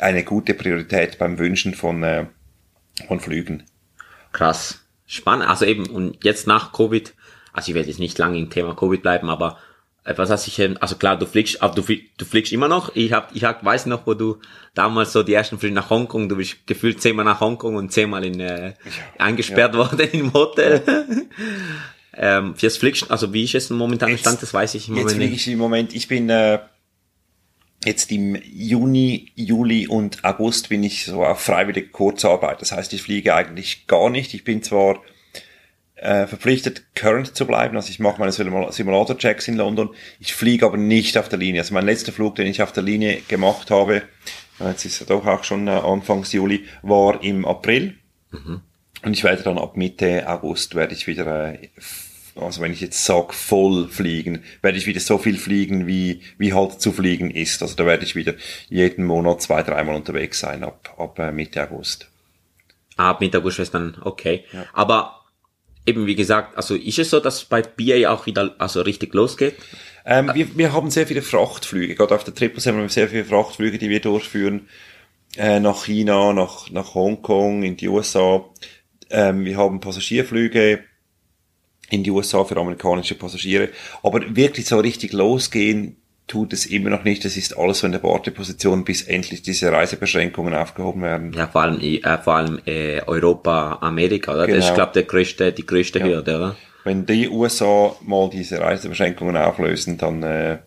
eine 0.00 0.22
gute 0.24 0.54
Priorität 0.54 1.18
beim 1.18 1.38
Wünschen 1.38 1.74
von, 1.74 2.02
äh, 2.02 2.26
von 3.08 3.20
Flügen. 3.20 3.64
Krass. 4.32 4.80
Spannend. 5.06 5.48
Also 5.48 5.64
eben, 5.64 5.86
und 5.86 6.24
jetzt 6.24 6.46
nach 6.46 6.72
Covid, 6.72 7.14
also 7.54 7.70
ich 7.70 7.74
werde 7.74 7.88
jetzt 7.88 7.98
nicht 8.00 8.18
lange 8.18 8.38
im 8.38 8.50
Thema 8.50 8.74
Covid 8.76 9.00
bleiben, 9.00 9.30
aber 9.30 9.58
was 10.04 10.28
hast 10.28 10.46
ich, 10.48 10.58
ähm, 10.58 10.76
also 10.80 10.96
klar, 10.96 11.18
du 11.18 11.24
fliegst, 11.24 11.62
aber 11.62 11.74
du, 11.74 11.80
flie- 11.80 12.02
du 12.18 12.26
fliegst 12.26 12.52
immer 12.52 12.68
noch. 12.68 12.94
Ich 12.94 13.10
hab, 13.14 13.34
ich 13.34 13.42
hab, 13.44 13.64
weiß 13.64 13.86
noch, 13.86 14.06
wo 14.06 14.12
du 14.12 14.36
damals 14.74 15.14
so 15.14 15.22
die 15.22 15.32
ersten 15.32 15.58
Flüge 15.58 15.74
nach 15.74 15.88
Hongkong, 15.88 16.28
du 16.28 16.36
bist 16.36 16.66
gefühlt 16.66 17.00
zehnmal 17.00 17.24
nach 17.24 17.40
Hongkong 17.40 17.76
und 17.76 17.90
zehnmal 17.90 18.22
in, 18.22 18.38
äh, 18.38 18.74
eingesperrt 19.16 19.74
worden 19.74 20.06
im 20.12 20.34
Hotel. 20.34 20.82
ähm, 22.14 22.54
jetzt 22.58 22.78
fliegst, 22.78 23.10
also 23.10 23.32
wie 23.32 23.44
ist 23.44 23.54
es 23.54 23.70
momentan 23.70 24.10
Jetzt- 24.10 24.20
Stand, 24.20 24.42
das 24.42 24.52
weiß 24.52 24.74
ich 24.74 24.88
im 24.88 24.96
Jetzt 24.96 25.04
Moment 25.04 25.16
fliege 25.16 25.32
nicht. 25.32 25.46
ich 25.46 25.52
im 25.54 25.58
Moment, 25.58 25.94
ich 25.94 26.06
bin 26.06 26.28
äh, 26.28 26.58
jetzt 27.84 28.12
im 28.12 28.36
Juni, 28.44 29.32
Juli 29.36 29.86
und 29.88 30.22
August 30.24 30.68
bin 30.68 30.82
ich 30.84 31.06
so 31.06 31.24
auf 31.24 31.40
freiwillige 31.40 31.88
Kurzarbeit. 31.88 32.60
Das 32.60 32.72
heißt, 32.72 32.92
ich 32.92 33.02
fliege 33.02 33.34
eigentlich 33.34 33.86
gar 33.86 34.10
nicht. 34.10 34.34
Ich 34.34 34.44
bin 34.44 34.62
zwar 34.62 35.00
äh, 35.96 36.26
verpflichtet, 36.26 36.84
current 36.94 37.36
zu 37.36 37.46
bleiben. 37.46 37.76
Also 37.76 37.90
ich 37.90 38.00
mache 38.00 38.18
meine 38.18 38.32
Simula- 38.32 38.72
Simulator-Checks 38.72 39.48
in 39.48 39.56
London. 39.56 39.90
Ich 40.20 40.34
fliege 40.34 40.66
aber 40.66 40.76
nicht 40.76 41.16
auf 41.18 41.28
der 41.28 41.38
Linie. 41.38 41.60
Also 41.60 41.74
mein 41.74 41.86
letzter 41.86 42.12
Flug, 42.12 42.34
den 42.34 42.46
ich 42.46 42.62
auf 42.62 42.72
der 42.72 42.82
Linie 42.82 43.20
gemacht 43.28 43.70
habe, 43.70 44.02
äh, 44.60 44.68
jetzt 44.68 44.84
ist 44.84 45.00
er 45.00 45.06
doch 45.06 45.26
auch 45.26 45.44
schon 45.44 45.68
äh, 45.68 45.72
Anfangs 45.72 46.32
Juli, 46.32 46.64
war 46.82 47.22
im 47.22 47.44
April. 47.44 47.94
Und 49.04 49.12
ich 49.12 49.22
werde 49.22 49.42
dann 49.42 49.58
ab 49.58 49.76
Mitte 49.76 50.28
August 50.28 50.74
werde 50.74 50.94
ich 50.94 51.06
wieder, 51.06 51.54
äh, 51.54 51.68
also 52.34 52.60
wenn 52.60 52.72
ich 52.72 52.80
jetzt 52.80 53.04
sag 53.04 53.32
voll 53.32 53.86
fliegen, 53.88 54.42
werde 54.60 54.76
ich 54.76 54.86
wieder 54.86 54.98
so 54.98 55.18
viel 55.18 55.38
fliegen, 55.38 55.86
wie, 55.86 56.22
wie 56.38 56.52
halt 56.52 56.80
zu 56.80 56.90
fliegen 56.90 57.30
ist. 57.30 57.62
Also 57.62 57.76
da 57.76 57.86
werde 57.86 58.04
ich 58.04 58.16
wieder 58.16 58.34
jeden 58.68 59.04
Monat 59.04 59.42
zwei, 59.42 59.62
dreimal 59.62 59.94
unterwegs 59.94 60.40
sein 60.40 60.64
ab, 60.64 60.92
ab 60.98 61.18
äh, 61.20 61.30
Mitte 61.30 61.62
August. 61.62 62.08
Ab 62.96 63.20
Mitte 63.20 63.38
August 63.38 63.60
ist 63.60 63.74
dann 63.74 63.96
okay. 64.02 64.44
Aber 64.72 65.20
eben 65.86 66.06
wie 66.06 66.14
gesagt, 66.14 66.56
also 66.56 66.74
ist 66.74 66.98
es 66.98 67.10
so, 67.10 67.20
dass 67.20 67.44
bei 67.44 67.62
BA 67.62 68.10
auch 68.10 68.26
wieder 68.26 68.54
also 68.58 68.80
richtig 68.82 69.14
losgeht? 69.14 69.54
Ähm, 70.04 70.30
wir, 70.34 70.56
wir 70.56 70.72
haben 70.72 70.90
sehr 70.90 71.06
viele 71.06 71.22
Frachtflüge. 71.22 71.94
Gerade 71.94 72.14
auf 72.14 72.24
der 72.24 72.34
Triple 72.34 72.62
haben 72.64 72.80
wir 72.80 72.88
sehr 72.88 73.08
viele 73.08 73.24
Frachtflüge, 73.24 73.78
die 73.78 73.88
wir 73.88 74.00
durchführen. 74.00 74.68
Äh, 75.36 75.60
nach 75.60 75.84
China, 75.84 76.32
nach, 76.32 76.70
nach 76.70 76.94
Hongkong, 76.94 77.62
in 77.62 77.76
die 77.76 77.88
USA. 77.88 78.44
Ähm, 79.10 79.44
wir 79.44 79.56
haben 79.56 79.80
Passagierflüge 79.80 80.84
in 81.90 82.02
die 82.02 82.10
USA 82.10 82.44
für 82.44 82.56
amerikanische 82.56 83.14
Passagiere. 83.14 83.70
Aber 84.02 84.36
wirklich 84.36 84.66
so 84.66 84.78
richtig 84.78 85.12
losgehen 85.12 85.96
tut 86.26 86.52
es 86.52 86.66
immer 86.66 86.90
noch 86.90 87.04
nicht. 87.04 87.24
Das 87.24 87.36
ist 87.36 87.56
alles 87.58 87.80
so 87.80 87.86
in 87.86 87.92
der 87.92 88.02
Warteposition, 88.02 88.84
bis 88.84 89.02
endlich 89.02 89.42
diese 89.42 89.70
Reisebeschränkungen 89.72 90.54
aufgehoben 90.54 91.02
werden. 91.02 91.32
Ja, 91.34 91.46
vor 91.48 91.62
allem, 91.62 91.80
äh, 91.80 92.18
vor 92.18 92.34
allem 92.36 92.60
äh, 92.66 93.00
Europa, 93.02 93.78
Amerika, 93.82 94.32
oder? 94.32 94.46
Das 94.46 94.56
ist, 94.56 94.64
Genau. 94.64 94.74
glaube 94.74 94.92
der 94.94 95.02
größte, 95.04 95.52
die 95.52 95.66
größte 95.66 95.98
Ja. 96.00 96.06
Hürde, 96.06 96.36
oder? 96.36 96.56
Wenn 96.84 97.06
die 97.06 97.28
USA 97.28 97.94
mal 98.02 98.28
diese 98.30 98.60
Reisebeschränkungen 98.60 99.36
auflösen, 99.36 99.96
dann, 99.98 100.22
äh, 100.22 100.58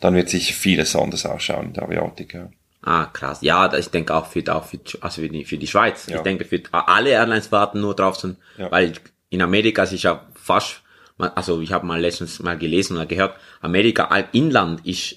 dann 0.00 0.14
wird 0.14 0.28
sich 0.28 0.54
vieles 0.54 0.94
anders 0.96 1.24
ausschauen 1.26 1.66
in 1.68 1.72
der 1.74 1.84
Aviatik. 1.84 2.34
Ja. 2.34 2.48
Ah, 2.82 3.06
krass. 3.06 3.38
Ja, 3.40 3.72
ich 3.74 3.88
denke 3.90 4.14
auch 4.14 4.26
für, 4.26 4.42
auch 4.54 4.64
für, 4.64 4.78
also 5.00 5.20
für 5.22 5.28
die, 5.28 5.44
für 5.44 5.56
die 5.58 5.66
Schweiz. 5.66 6.06
Ja. 6.08 6.16
Ich 6.16 6.22
denke, 6.22 6.44
für 6.44 6.60
alle 6.72 7.10
Airlines 7.10 7.50
warten 7.52 7.80
nur 7.80 7.96
drauf, 7.96 8.16
sind, 8.16 8.36
Ja. 8.58 8.70
weil 8.70 8.92
in 9.30 9.42
Amerika 9.42 9.82
ist 9.82 10.00
ja 10.02 10.24
fast, 10.40 10.82
also 11.18 11.60
ich 11.60 11.72
habe 11.72 11.86
mal 11.86 12.00
letztens 12.00 12.40
mal 12.40 12.58
gelesen 12.58 12.96
oder 12.96 13.06
gehört, 13.06 13.38
Amerika 13.60 14.14
Inland 14.32 14.86
ist 14.86 15.16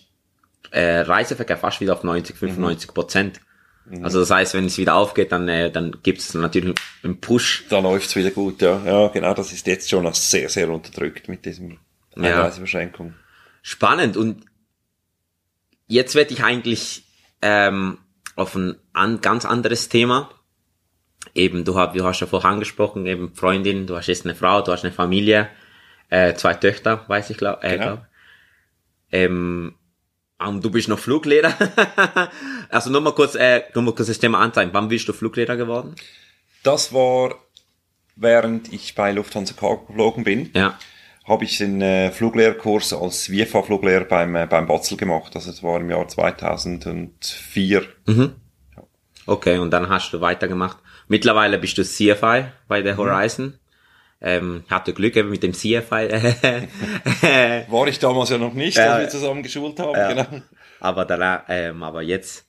äh, 0.72 1.00
Reiseverkehr 1.00 1.58
fast 1.58 1.82
wieder 1.82 1.94
auf 1.94 2.04
90, 2.04 2.38
95 2.38 2.94
Prozent. 2.94 3.42
Also 4.04 4.20
das 4.20 4.30
heißt, 4.30 4.54
wenn 4.54 4.66
es 4.66 4.78
wieder 4.78 4.94
aufgeht, 4.96 5.32
dann, 5.32 5.48
äh, 5.50 5.72
dann 5.72 5.98
gibt 6.04 6.20
es 6.20 6.34
natürlich 6.36 6.76
einen 7.04 7.20
Push. 7.20 7.66
Da 7.70 7.80
läuft's 7.80 8.16
wieder 8.16 8.30
gut, 8.30 8.62
ja. 8.62 8.84
Ja, 8.86 9.08
genau, 9.08 9.34
das 9.34 9.52
ist 9.52 9.66
jetzt 9.66 9.90
schon 9.90 10.04
noch 10.04 10.14
sehr, 10.14 10.48
sehr 10.50 10.70
unterdrückt 10.70 11.28
mit 11.28 11.44
diesem 11.44 11.80
Ja. 12.16 12.38
Einreisebeschränkung. 12.38 13.16
Spannend. 13.64 14.16
Und 14.16 14.44
jetzt 15.88 16.14
werde 16.14 16.34
ich 16.34 16.44
eigentlich 16.44 17.04
ähm, 17.42 17.98
auf 18.36 18.54
ein 18.56 18.76
an, 18.94 19.22
ganz 19.22 19.46
anderes 19.46 19.90
Thema. 19.90 20.30
Eben, 21.34 21.66
du 21.66 21.76
hast, 21.76 21.96
du 21.96 22.04
hast 22.04 22.20
ja 22.20 22.28
vorher 22.28 22.52
angesprochen, 22.52 23.08
eben 23.08 23.34
Freundin, 23.34 23.88
du 23.88 23.96
hast 23.96 24.08
jetzt 24.08 24.26
eine 24.26 24.36
Frau, 24.36 24.62
du 24.62 24.72
hast 24.72 24.84
eine 24.84 24.94
Familie, 24.94 25.50
äh, 26.10 26.34
zwei 26.36 26.54
Töchter, 26.56 27.04
weiß 27.08 27.30
ich, 27.30 27.38
glaub, 27.38 27.64
äh, 27.64 27.72
Genau. 27.74 27.84
glaub. 27.86 28.06
Ähm, 29.12 29.76
und 30.40 30.64
du 30.64 30.72
bist 30.72 30.88
noch 30.88 31.00
Fluglehrer. 31.00 31.54
also 32.70 32.90
nur 32.90 33.02
mal 33.02 33.14
kurz, 33.14 33.36
äh, 33.36 33.64
nur 33.74 33.84
mal 33.84 33.94
kurz 33.94 34.08
das 34.08 34.20
Thema 34.20 34.40
anzeigen. 34.40 34.72
Wann 34.74 34.88
bist 34.88 35.08
du 35.08 35.14
Fluglehrer 35.14 35.58
geworden? 35.58 35.96
Das 36.64 36.94
war, 36.94 37.36
während 38.16 38.72
ich 38.72 38.96
bei 38.96 39.12
Lufthansa 39.12 39.54
Cargo 39.54 39.86
geflogen 39.88 40.24
bin, 40.24 40.50
Ja. 40.54 40.78
habe 41.28 41.44
ich 41.44 41.58
den 41.58 41.82
äh, 41.82 42.12
Fluglehrkurs 42.12 42.94
als 42.94 43.30
WIFA-Fluglehrer 43.30 44.06
beim, 44.06 44.36
äh, 44.36 44.46
beim 44.48 44.66
Batzel 44.68 44.98
gemacht. 44.98 45.36
Also 45.36 45.52
das 45.52 45.62
war 45.64 45.80
im 45.80 45.90
Jahr 45.90 46.08
2004. 46.08 47.84
Okay, 49.26 49.58
und 49.60 49.72
dann 49.72 49.90
hast 49.90 50.12
du 50.12 50.22
weitergemacht. 50.22 50.78
Mittlerweile 51.08 51.58
bist 51.60 51.78
du 51.78 51.84
CFI 51.84 52.46
bei 52.68 52.80
Mhm. 52.80 52.84
der 52.86 52.98
Horizon. 52.98 53.54
Ähm, 54.22 54.64
hatte 54.70 54.94
Glück 54.94 55.16
eben 55.16 55.30
mit 55.30 55.44
dem 55.44 55.54
CFI. 55.54 56.10
War 57.70 57.88
ich 57.88 58.00
damals 58.00 58.30
ja 58.30 58.38
noch 58.38 58.54
nicht, 58.54 58.78
Ja. 58.78 58.94
als 58.96 59.04
wir 59.14 59.20
zusammen 59.20 59.44
geschult 59.44 59.80
haben. 59.80 59.96
Ja. 59.96 60.12
Genau. 60.14 60.42
aber 60.82 61.06
danach, 61.06 61.44
ähm, 61.48 61.82
aber 61.84 62.02
jetzt. 62.02 62.46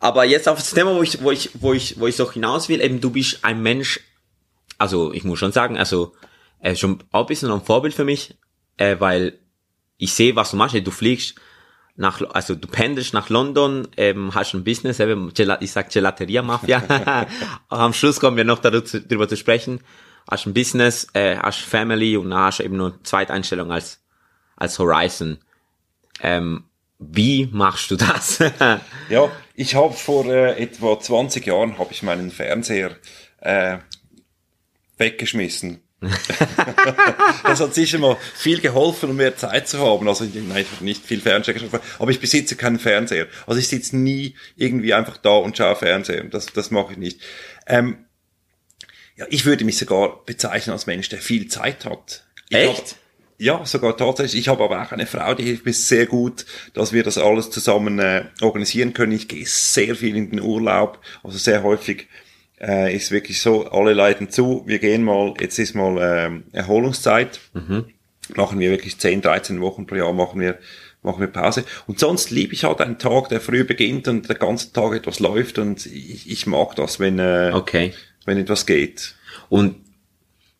Aber 0.00 0.24
jetzt 0.24 0.48
auf 0.48 0.58
das 0.58 0.70
Thema, 0.72 0.94
wo 0.94 1.02
ich, 1.02 1.22
wo 1.22 1.30
ich, 1.30 1.50
wo 1.54 1.72
ich, 1.72 1.98
wo 2.00 2.06
ich 2.06 2.16
so 2.16 2.30
hinaus 2.30 2.68
will, 2.68 2.80
eben 2.80 3.00
du 3.00 3.10
bist 3.10 3.44
ein 3.44 3.62
Mensch, 3.62 4.00
also 4.78 5.12
ich 5.12 5.24
muss 5.24 5.38
schon 5.38 5.52
sagen, 5.52 5.76
also 5.78 6.14
äh, 6.60 6.76
schon 6.76 7.02
auch 7.12 7.22
ein 7.22 7.26
bisschen 7.26 7.50
ein 7.50 7.62
Vorbild 7.62 7.94
für 7.94 8.04
mich, 8.04 8.36
äh, 8.76 8.96
weil 8.98 9.38
ich 9.98 10.12
sehe, 10.12 10.36
was 10.36 10.50
du 10.50 10.56
machst. 10.56 10.74
Du 10.74 10.90
fliegst 10.90 11.36
nach, 11.96 12.20
also 12.34 12.54
du 12.54 12.68
pendelst 12.68 13.14
nach 13.14 13.30
London, 13.30 13.88
ähm, 13.96 14.34
hast 14.34 14.54
ein 14.54 14.64
Business, 14.64 15.00
eben, 15.00 15.32
ich 15.60 15.72
sag 15.72 15.90
Gelateria 15.90 16.42
Mafia. 16.42 17.26
Am 17.68 17.92
Schluss 17.94 18.20
kommen 18.20 18.36
wir 18.36 18.44
noch 18.44 18.58
darüber, 18.58 18.86
darüber 19.08 19.28
zu 19.28 19.36
sprechen. 19.36 19.80
Hast 20.28 20.46
ein 20.46 20.54
Business, 20.54 21.06
äh, 21.12 21.36
hast 21.36 21.60
Family 21.60 22.16
und 22.16 22.30
dann 22.30 22.40
hast 22.40 22.60
eben 22.60 22.76
nur 22.76 23.02
Zweiteinstellung 23.04 23.70
als 23.70 24.00
als 24.56 24.78
Horizon. 24.78 25.38
Ähm, 26.22 26.64
wie 26.98 27.46
machst 27.52 27.90
du 27.90 27.96
das? 27.96 28.38
Ja, 29.08 29.30
ich 29.54 29.74
habe 29.74 29.94
vor 29.94 30.26
äh, 30.26 30.60
etwa 30.60 30.98
20 30.98 31.46
Jahren 31.46 31.78
habe 31.78 31.92
ich 31.92 32.02
meinen 32.02 32.30
Fernseher 32.30 32.96
äh, 33.40 33.78
weggeschmissen. 34.96 35.82
das 37.42 37.60
hat 37.60 37.74
sicher 37.74 37.98
mal 37.98 38.16
viel 38.34 38.60
geholfen, 38.60 39.10
um 39.10 39.16
mehr 39.16 39.36
Zeit 39.36 39.68
zu 39.68 39.78
haben. 39.78 40.08
Also 40.08 40.24
nein, 40.24 40.62
ich 40.62 40.72
habe 40.72 40.84
nicht 40.84 41.04
viel 41.04 41.20
Fernseher 41.20 41.54
geschaut, 41.54 41.80
aber 41.98 42.10
ich 42.10 42.20
besitze 42.20 42.56
keinen 42.56 42.78
Fernseher. 42.78 43.28
Also 43.46 43.60
ich 43.60 43.68
sitze 43.68 43.96
nie 43.96 44.34
irgendwie 44.56 44.92
einfach 44.92 45.16
da 45.18 45.36
und 45.36 45.56
schaue 45.56 45.76
Fernseher. 45.76 46.24
Das, 46.24 46.46
das 46.46 46.70
mache 46.70 46.92
ich 46.92 46.98
nicht. 46.98 47.20
Ähm, 47.66 48.05
ja, 49.16 49.26
ich 49.30 49.44
würde 49.46 49.64
mich 49.64 49.78
sogar 49.78 50.24
bezeichnen 50.24 50.72
als 50.72 50.86
Mensch, 50.86 51.08
der 51.08 51.20
viel 51.20 51.48
Zeit 51.48 51.84
hat. 51.84 52.24
Ich 52.48 52.56
Echt? 52.56 52.78
Hab, 52.78 52.96
ja, 53.38 53.66
sogar 53.66 53.96
tatsächlich. 53.96 54.42
Ich 54.42 54.48
habe 54.48 54.64
aber 54.64 54.82
auch 54.82 54.92
eine 54.92 55.06
Frau, 55.06 55.34
die 55.34 55.44
hilft 55.44 55.66
mir 55.66 55.72
sehr 55.72 56.06
gut, 56.06 56.46
dass 56.74 56.92
wir 56.92 57.02
das 57.02 57.18
alles 57.18 57.50
zusammen 57.50 57.98
äh, 57.98 58.24
organisieren 58.40 58.94
können. 58.94 59.12
Ich 59.12 59.28
gehe 59.28 59.46
sehr 59.46 59.94
viel 59.94 60.16
in 60.16 60.30
den 60.30 60.40
Urlaub, 60.40 61.00
also 61.22 61.36
sehr 61.36 61.62
häufig 61.62 62.08
äh, 62.60 62.94
ist 62.94 63.10
wirklich 63.10 63.40
so, 63.40 63.66
alle 63.66 63.92
leiten 63.92 64.30
zu, 64.30 64.62
wir 64.66 64.78
gehen 64.78 65.04
mal, 65.04 65.34
jetzt 65.40 65.58
ist 65.58 65.74
mal 65.74 65.98
ähm, 66.00 66.44
Erholungszeit, 66.52 67.40
machen 68.34 68.58
wir 68.58 68.70
wirklich 68.70 68.98
10, 68.98 69.20
13 69.20 69.60
Wochen 69.60 69.86
pro 69.86 69.96
Jahr, 69.96 70.12
machen 70.12 70.40
wir 70.40 70.58
machen 71.02 71.20
wir 71.20 71.28
Pause. 71.28 71.64
Und 71.86 72.00
sonst 72.00 72.30
liebe 72.30 72.52
ich 72.52 72.64
halt 72.64 72.80
einen 72.80 72.98
Tag, 72.98 73.28
der 73.28 73.40
früh 73.40 73.62
beginnt 73.62 74.08
und 74.08 74.28
der 74.28 74.36
ganze 74.36 74.72
Tag 74.72 74.92
etwas 74.92 75.20
läuft 75.20 75.58
und 75.58 75.86
ich, 75.86 76.28
ich 76.28 76.46
mag 76.46 76.74
das, 76.74 76.98
wenn, 76.98 77.20
äh, 77.20 77.52
okay. 77.54 77.94
Wenn 78.26 78.38
etwas 78.38 78.66
geht. 78.66 79.14
Und 79.48 79.76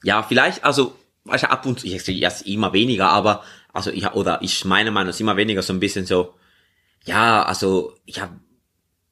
ja, 0.03 0.23
vielleicht, 0.23 0.65
also, 0.65 0.97
du, 1.25 1.33
ab 1.33 1.67
und 1.67 1.81
zu, 1.81 1.87
ich 1.87 2.03
sehe 2.03 2.19
erst 2.19 2.47
immer 2.47 2.73
weniger, 2.73 3.11
aber, 3.11 3.45
also 3.73 3.91
ich, 3.91 4.07
oder 4.13 4.39
ich 4.43 4.65
meine 4.65 4.91
Meinung 4.91 5.11
ist 5.11 5.21
immer 5.21 5.37
weniger 5.37 5.63
so 5.63 5.73
ein 5.73 5.81
bisschen 5.81 6.07
so, 6.07 6.35
ja, 7.05 7.43
also, 7.43 7.95
ich 8.07 8.21
hab, 8.21 8.31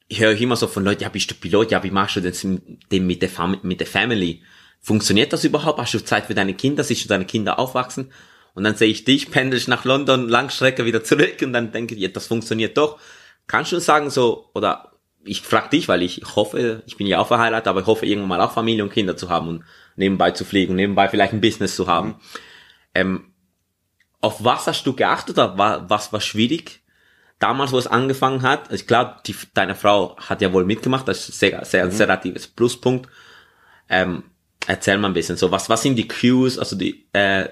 ich 0.08 0.20
höre 0.20 0.38
immer 0.40 0.56
so 0.56 0.66
von 0.66 0.84
Leuten, 0.84 1.02
ja, 1.02 1.08
bist 1.10 1.30
du 1.30 1.34
Pilot, 1.34 1.70
ja, 1.70 1.82
wie 1.82 1.90
machst 1.90 2.16
du 2.16 2.20
das 2.20 2.44
mit 2.44 3.22
der, 3.22 3.28
Fam 3.28 3.58
mit 3.62 3.80
der 3.80 3.86
Family? 3.86 4.42
Funktioniert 4.80 5.32
das 5.32 5.44
überhaupt? 5.44 5.78
Hast 5.78 5.94
du 5.94 6.04
Zeit 6.04 6.26
für 6.26 6.34
deine 6.34 6.54
Kinder? 6.54 6.84
Siehst 6.84 7.04
du 7.04 7.08
deine 7.08 7.24
Kinder 7.24 7.58
aufwachsen? 7.58 8.10
und 8.54 8.64
dann 8.64 8.76
sehe 8.76 8.88
ich 8.88 9.04
dich, 9.04 9.30
pendelst 9.30 9.68
nach 9.68 9.84
London, 9.84 10.28
Langstrecke 10.28 10.84
wieder 10.84 11.04
zurück 11.04 11.36
und 11.42 11.52
dann 11.52 11.72
denke 11.72 11.94
ich, 11.94 12.00
ja, 12.00 12.08
das 12.08 12.26
funktioniert 12.26 12.76
doch. 12.78 12.98
Kannst 13.46 13.72
du 13.72 13.80
sagen 13.80 14.08
so, 14.10 14.50
oder 14.54 14.92
ich 15.24 15.40
frage 15.42 15.70
dich, 15.70 15.88
weil 15.88 16.02
ich 16.02 16.22
hoffe, 16.36 16.82
ich 16.86 16.96
bin 16.96 17.06
ja 17.06 17.18
auch 17.18 17.28
verheiratet, 17.28 17.68
aber 17.68 17.80
ich 17.80 17.86
hoffe 17.86 18.06
irgendwann 18.06 18.28
mal 18.28 18.40
auch 18.40 18.52
Familie 18.52 18.84
und 18.84 18.92
Kinder 18.92 19.16
zu 19.16 19.28
haben 19.28 19.48
und 19.48 19.64
nebenbei 19.96 20.30
zu 20.32 20.44
fliegen, 20.44 20.74
nebenbei 20.74 21.08
vielleicht 21.08 21.32
ein 21.32 21.40
Business 21.40 21.76
zu 21.76 21.86
haben. 21.86 22.16
Ähm, 22.94 23.32
auf 24.20 24.44
was 24.44 24.66
hast 24.66 24.84
du 24.86 24.94
geachtet 24.94 25.36
oder 25.38 25.58
wa- 25.58 25.84
was 25.88 26.12
war 26.12 26.20
schwierig? 26.20 26.80
Damals, 27.38 27.72
wo 27.72 27.78
es 27.78 27.86
angefangen 27.86 28.42
hat, 28.42 28.72
ich 28.72 28.86
glaube, 28.86 29.16
die, 29.26 29.34
deine 29.54 29.74
Frau 29.74 30.16
hat 30.18 30.40
ja 30.40 30.52
wohl 30.52 30.64
mitgemacht, 30.64 31.08
das 31.08 31.28
ist 31.28 31.40
sehr, 31.40 31.64
sehr, 31.64 31.90
sehr 31.90 32.06
relatives 32.06 32.46
Pluspunkt. 32.46 33.10
Ähm, 33.88 34.22
erzähl 34.66 34.96
mal 34.98 35.08
ein 35.08 35.14
bisschen 35.14 35.36
so, 35.36 35.50
was, 35.50 35.68
was 35.68 35.82
sind 35.82 35.96
die 35.96 36.08
Cues, 36.08 36.58
also 36.58 36.76
die, 36.76 37.06
äh, 37.12 37.48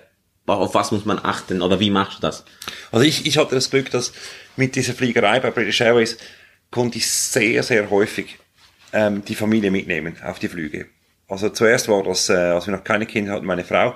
auf 0.47 0.75
was 0.75 0.93
muss 0.93 1.05
man 1.05 1.19
achten 1.23 1.63
oder 1.63 1.79
wie 1.79 1.91
machst 1.91 2.19
du 2.19 2.23
das? 2.23 2.45
Also 2.91 3.05
ich, 3.05 3.27
ich 3.27 3.39
hatte 3.39 3.55
das 3.55 3.71
Glück, 3.71 3.91
dass 3.91 4.13
mit 4.57 4.75
dieser 4.77 4.95
Fliegerei 4.95 5.41
bei 5.41 5.51
British 5.51 5.81
Airways 5.81 6.17
konnte 6.73 6.99
ich 6.99 7.09
sehr, 7.09 7.63
sehr 7.63 7.91
häufig 7.91 8.39
ähm, 8.93 9.25
die 9.25 9.37
Familie 9.37 9.71
mitnehmen 9.71 10.17
auf 10.25 10.41
die 10.41 10.49
Flüge. 10.49 10.87
Also 11.29 11.51
zuerst 11.51 11.89
war 11.89 12.03
das, 12.03 12.29
äh, 12.29 12.33
als 12.33 12.67
wir 12.67 12.75
noch 12.75 12.83
keine 12.83 13.07
Kinder 13.07 13.33
hatten, 13.33 13.47
meine 13.47 13.65
Frau. 13.65 13.95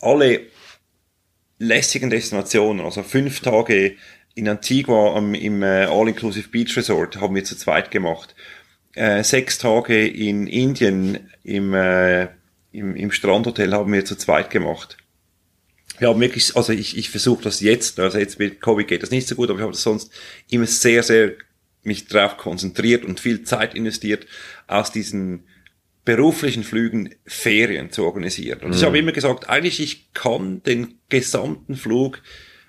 Alle 0.00 0.40
lässigen 1.58 2.10
Destinationen, 2.10 2.84
also 2.84 3.04
fünf 3.04 3.40
Tage 3.40 3.96
in 4.34 4.48
Antigua 4.48 5.14
am, 5.14 5.34
im 5.34 5.62
äh, 5.62 5.84
All-Inclusive 5.84 6.48
Beach 6.48 6.76
Resort 6.76 7.20
haben 7.20 7.34
wir 7.34 7.44
zu 7.44 7.56
zweit 7.56 7.90
gemacht. 7.90 8.34
Äh, 8.94 9.22
sechs 9.22 9.58
Tage 9.58 10.06
in 10.06 10.46
Indien 10.46 11.30
im, 11.44 11.72
äh, 11.72 12.28
im, 12.72 12.96
im 12.96 13.12
Strandhotel 13.12 13.72
haben 13.72 13.92
wir 13.92 14.04
zu 14.04 14.16
zweit 14.16 14.50
gemacht. 14.50 14.96
Wir 16.02 16.08
haben 16.08 16.20
wirklich, 16.20 16.56
also 16.56 16.72
ich, 16.72 16.98
ich 16.98 17.10
versuche 17.10 17.44
das 17.44 17.60
jetzt, 17.60 18.00
also 18.00 18.18
jetzt 18.18 18.40
mit 18.40 18.60
Covid 18.60 18.88
geht 18.88 19.04
das 19.04 19.12
nicht 19.12 19.28
so 19.28 19.36
gut, 19.36 19.50
aber 19.50 19.60
ich 19.60 19.62
habe 19.62 19.70
das 19.70 19.84
sonst 19.84 20.10
immer 20.50 20.66
sehr, 20.66 21.04
sehr 21.04 21.34
mich 21.84 22.08
darauf 22.08 22.38
konzentriert 22.38 23.04
und 23.04 23.20
viel 23.20 23.44
Zeit 23.44 23.76
investiert, 23.76 24.26
aus 24.66 24.90
diesen 24.90 25.44
beruflichen 26.04 26.64
Flügen 26.64 27.14
Ferien 27.24 27.92
zu 27.92 28.04
organisieren. 28.04 28.62
Und 28.62 28.74
ich 28.74 28.82
habe 28.82 28.98
immer 28.98 29.12
gesagt, 29.12 29.48
eigentlich 29.48 29.78
ich 29.78 30.12
kann 30.12 30.60
den 30.64 30.98
gesamten 31.08 31.76
Flug 31.76 32.20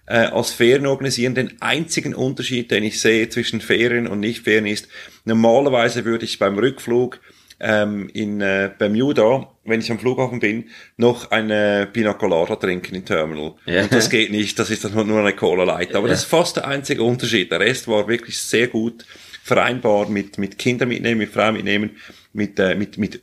äh, 0.05 0.27
als 0.27 0.51
Ferien 0.51 0.85
organisieren. 0.85 1.33
Den 1.33 1.59
einzigen 1.59 2.13
Unterschied, 2.13 2.69
den 2.69 2.83
ich 2.83 3.01
sehe 3.01 3.29
zwischen 3.29 3.61
Ferien 3.61 4.05
und 4.05 4.19
Nicht-Ferien 4.19 4.67
ist, 4.67 4.87
normalerweise 5.25 6.05
würde 6.05 6.25
ich 6.25 6.37
beim 6.37 6.59
Rückflug 6.59 7.19
ähm, 7.59 8.09
in 8.13 8.41
äh, 8.41 8.69
Bermuda, 8.77 9.52
wenn 9.65 9.79
ich 9.79 9.89
am 9.91 9.99
Flughafen 9.99 10.39
bin, 10.39 10.65
noch 10.97 11.31
eine 11.31 11.87
Pina 11.91 12.13
Colada 12.13 12.55
trinken 12.55 12.95
im 12.95 13.05
Terminal. 13.05 13.55
Ja. 13.65 13.83
Und 13.83 13.93
das 13.93 14.09
geht 14.09 14.31
nicht, 14.31 14.59
das 14.59 14.69
ist 14.69 14.83
dann 14.83 15.07
nur 15.07 15.19
eine 15.19 15.33
Cola 15.33 15.63
Light. 15.63 15.95
Aber 15.95 16.07
das 16.07 16.23
ist 16.23 16.29
fast 16.29 16.57
der 16.57 16.67
einzige 16.67 17.03
Unterschied. 17.03 17.51
Der 17.51 17.59
Rest 17.59 17.87
war 17.87 18.07
wirklich 18.07 18.37
sehr 18.37 18.67
gut 18.67 19.05
vereinbar 19.43 20.09
mit, 20.09 20.37
mit 20.37 20.57
Kindern 20.57 20.89
mitnehmen, 20.89 21.19
mit 21.19 21.31
Frauen 21.31 21.55
mitnehmen, 21.55 21.91
mit, 22.33 22.59
äh, 22.59 22.75
mit, 22.75 22.97
mit 22.97 23.21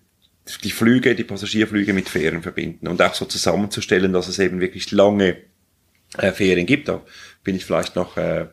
die 0.65 0.71
Flüge, 0.71 1.15
die 1.15 1.25
Passagierflüge 1.25 1.93
mit 1.93 2.09
Ferien 2.09 2.43
verbinden 2.43 2.89
und 2.89 3.01
auch 3.03 3.15
so 3.15 3.25
zusammenzustellen, 3.25 4.13
dass 4.13 4.29
es 4.29 4.39
eben 4.39 4.61
wirklich 4.61 4.91
lange 4.91 5.37
äh, 6.19 6.33
Ferien 6.33 6.67
gibt. 6.67 6.89
Da 6.89 7.03
bin 7.45 7.57
ich 7.57 7.65
vielleicht 7.65 7.97
noch 7.97 8.17
äh, 8.17 8.47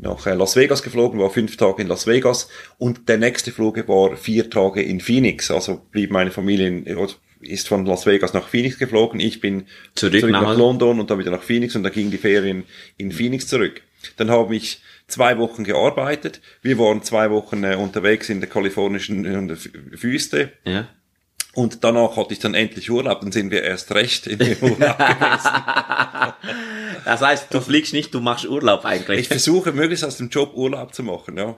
nach 0.00 0.26
äh, 0.26 0.34
Las 0.34 0.56
Vegas 0.56 0.82
geflogen, 0.82 1.20
war 1.20 1.30
fünf 1.30 1.56
Tage 1.56 1.82
in 1.82 1.88
Las 1.88 2.06
Vegas 2.06 2.48
und 2.78 3.08
der 3.08 3.18
nächste 3.18 3.52
Flug 3.52 3.86
war 3.88 4.16
vier 4.16 4.48
Tage 4.50 4.82
in 4.82 5.00
Phoenix. 5.00 5.50
Also 5.50 5.82
blieb 5.90 6.10
meine 6.10 6.30
Familie 6.30 6.68
in, 6.68 6.96
oder 6.96 7.12
ist 7.40 7.68
von 7.68 7.86
Las 7.86 8.04
Vegas 8.06 8.34
nach 8.34 8.48
Phoenix 8.48 8.78
geflogen. 8.78 9.18
Ich 9.20 9.40
bin 9.40 9.64
Zurück 9.94 10.22
nach 10.24 10.42
nach 10.42 10.48
Hause. 10.48 10.58
London 10.58 11.00
und 11.00 11.10
dann 11.10 11.18
wieder 11.18 11.30
nach 11.30 11.42
Phoenix 11.42 11.74
und 11.76 11.82
dann 11.82 11.92
gingen 11.92 12.10
die 12.10 12.18
Ferien 12.18 12.64
in 12.98 13.12
Phoenix 13.12 13.46
zurück. 13.46 13.82
Dann 14.16 14.30
habe 14.30 14.56
ich 14.56 14.82
zwei 15.08 15.36
Wochen 15.38 15.64
gearbeitet. 15.64 16.40
Wir 16.62 16.78
waren 16.78 17.02
zwei 17.02 17.30
Wochen 17.30 17.64
äh, 17.64 17.76
unterwegs 17.76 18.28
in 18.30 18.40
der 18.40 18.48
kalifornischen 18.48 19.26
Wü- 19.26 20.02
Wüste. 20.02 20.52
Ja. 20.64 20.88
Und 21.54 21.82
danach 21.82 22.16
hatte 22.16 22.32
ich 22.32 22.38
dann 22.38 22.54
endlich 22.54 22.90
Urlaub, 22.90 23.22
dann 23.22 23.32
sind 23.32 23.50
wir 23.50 23.62
erst 23.64 23.92
recht 23.92 24.26
in 24.28 24.38
den 24.38 24.56
Urlaub 24.62 24.98
gewesen. 24.98 25.50
Das 27.04 27.20
heißt, 27.20 27.52
du 27.52 27.60
fliegst 27.60 27.92
nicht, 27.92 28.14
du 28.14 28.20
machst 28.20 28.46
Urlaub 28.46 28.84
eigentlich. 28.84 29.20
Ich 29.20 29.28
versuche 29.28 29.72
möglichst 29.72 30.04
aus 30.04 30.16
dem 30.16 30.28
Job 30.28 30.54
Urlaub 30.54 30.94
zu 30.94 31.02
machen, 31.02 31.36
ja. 31.36 31.56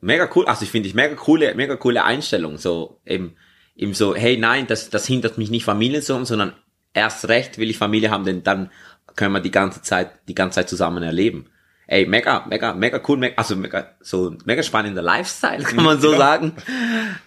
mega 0.00 0.28
cool, 0.34 0.46
also 0.46 0.62
ich 0.62 0.70
finde 0.70 0.88
ich 0.88 0.94
mega 0.94 1.14
coole, 1.14 1.54
mega 1.54 1.76
coole 1.76 2.04
Einstellung, 2.04 2.58
so 2.58 3.00
eben, 3.06 3.36
eben 3.76 3.94
so, 3.94 4.14
hey 4.14 4.36
nein, 4.36 4.66
das, 4.66 4.90
das 4.90 5.06
hindert 5.06 5.38
mich 5.38 5.50
nicht 5.50 5.64
Familie 5.64 6.02
zu 6.02 6.14
haben, 6.14 6.26
sondern 6.26 6.52
erst 6.92 7.28
recht 7.28 7.58
will 7.58 7.70
ich 7.70 7.78
Familie 7.78 8.10
haben, 8.10 8.24
denn 8.24 8.42
dann 8.42 8.70
können 9.14 9.32
wir 9.32 9.40
die 9.40 9.50
ganze 9.50 9.80
Zeit, 9.82 10.10
die 10.28 10.34
ganze 10.34 10.56
Zeit 10.56 10.68
zusammen 10.68 11.02
erleben. 11.02 11.48
Ey, 11.86 12.04
mega, 12.04 12.44
mega, 12.48 12.74
mega 12.74 13.00
cool, 13.06 13.16
mega, 13.16 13.36
also 13.36 13.54
mega, 13.56 13.94
so 14.00 14.30
ein 14.30 14.38
mega 14.44 14.62
spannender 14.62 15.02
Lifestyle, 15.02 15.62
kann 15.62 15.84
man 15.84 16.00
so 16.00 16.12
Ja. 16.12 16.18
sagen. 16.18 16.52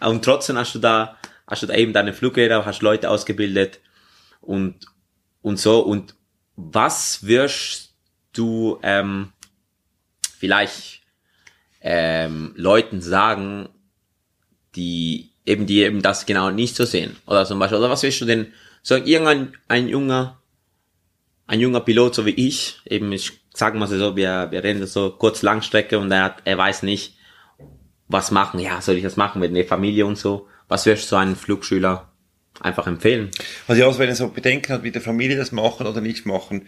Und 0.01 0.23
trotzdem 0.25 0.57
hast 0.57 0.75
du 0.75 0.79
da, 0.79 1.15
hast 1.49 1.63
du 1.63 1.67
da 1.67 1.73
eben 1.73 1.93
deine 1.93 2.13
Fluglehrer, 2.13 2.65
hast 2.65 2.81
Leute 2.81 3.09
ausgebildet 3.09 3.79
und, 4.41 4.85
und 5.41 5.59
so. 5.59 5.79
Und 5.79 6.15
was 6.55 7.25
wirst 7.25 7.93
du, 8.33 8.79
ähm, 8.83 9.33
vielleicht 10.37 11.01
ähm, 11.81 12.53
Leuten 12.55 13.01
sagen, 13.01 13.69
die 14.75 15.31
eben 15.45 15.65
die 15.65 15.81
eben 15.81 16.01
das 16.01 16.25
genau 16.25 16.51
nicht 16.51 16.75
so 16.75 16.85
sehen. 16.85 17.15
Oder 17.25 17.45
zum 17.45 17.59
Beispiel, 17.59 17.79
oder 17.79 17.89
was 17.89 18.03
willst 18.03 18.21
du 18.21 18.25
denn 18.25 18.53
sagen, 18.83 19.05
irgendein 19.05 19.53
ein 19.67 19.87
junger, 19.87 20.39
ein 21.47 21.59
junger 21.59 21.81
Pilot, 21.81 22.15
so 22.15 22.25
wie 22.25 22.31
ich, 22.31 22.79
eben 22.85 23.11
ich 23.11 23.39
sagen 23.53 23.79
wir 23.79 23.87
so, 23.87 24.15
wir, 24.15 24.47
wir 24.51 24.63
rennen 24.63 24.85
so 24.85 25.09
kurz 25.09 25.41
Langstrecke 25.41 25.97
und 25.97 26.11
er 26.11 26.23
hat, 26.23 26.41
er 26.45 26.57
weiß 26.57 26.83
nicht, 26.83 27.15
was 28.07 28.31
machen. 28.31 28.59
Ja, 28.59 28.81
soll 28.81 28.95
ich 28.95 29.03
das 29.03 29.17
machen 29.17 29.39
mit 29.39 29.55
der 29.55 29.65
Familie 29.65 30.05
und 30.05 30.17
so? 30.17 30.47
Was 30.69 30.85
würdest 30.85 31.05
du 31.05 31.09
so 31.09 31.15
einem 31.17 31.35
Flugschüler 31.35 32.07
einfach 32.61 32.87
empfehlen? 32.87 33.29
Also 33.67 33.81
ja, 33.81 33.87
also 33.87 33.99
wenn 33.99 34.09
er 34.09 34.15
so 34.15 34.29
Bedenken 34.29 34.73
hat, 34.73 34.83
wie 34.83 34.91
der 34.91 35.01
Familie 35.01 35.35
das 35.35 35.51
machen 35.51 35.87
oder 35.87 35.99
nicht 35.99 36.25
machen, 36.25 36.67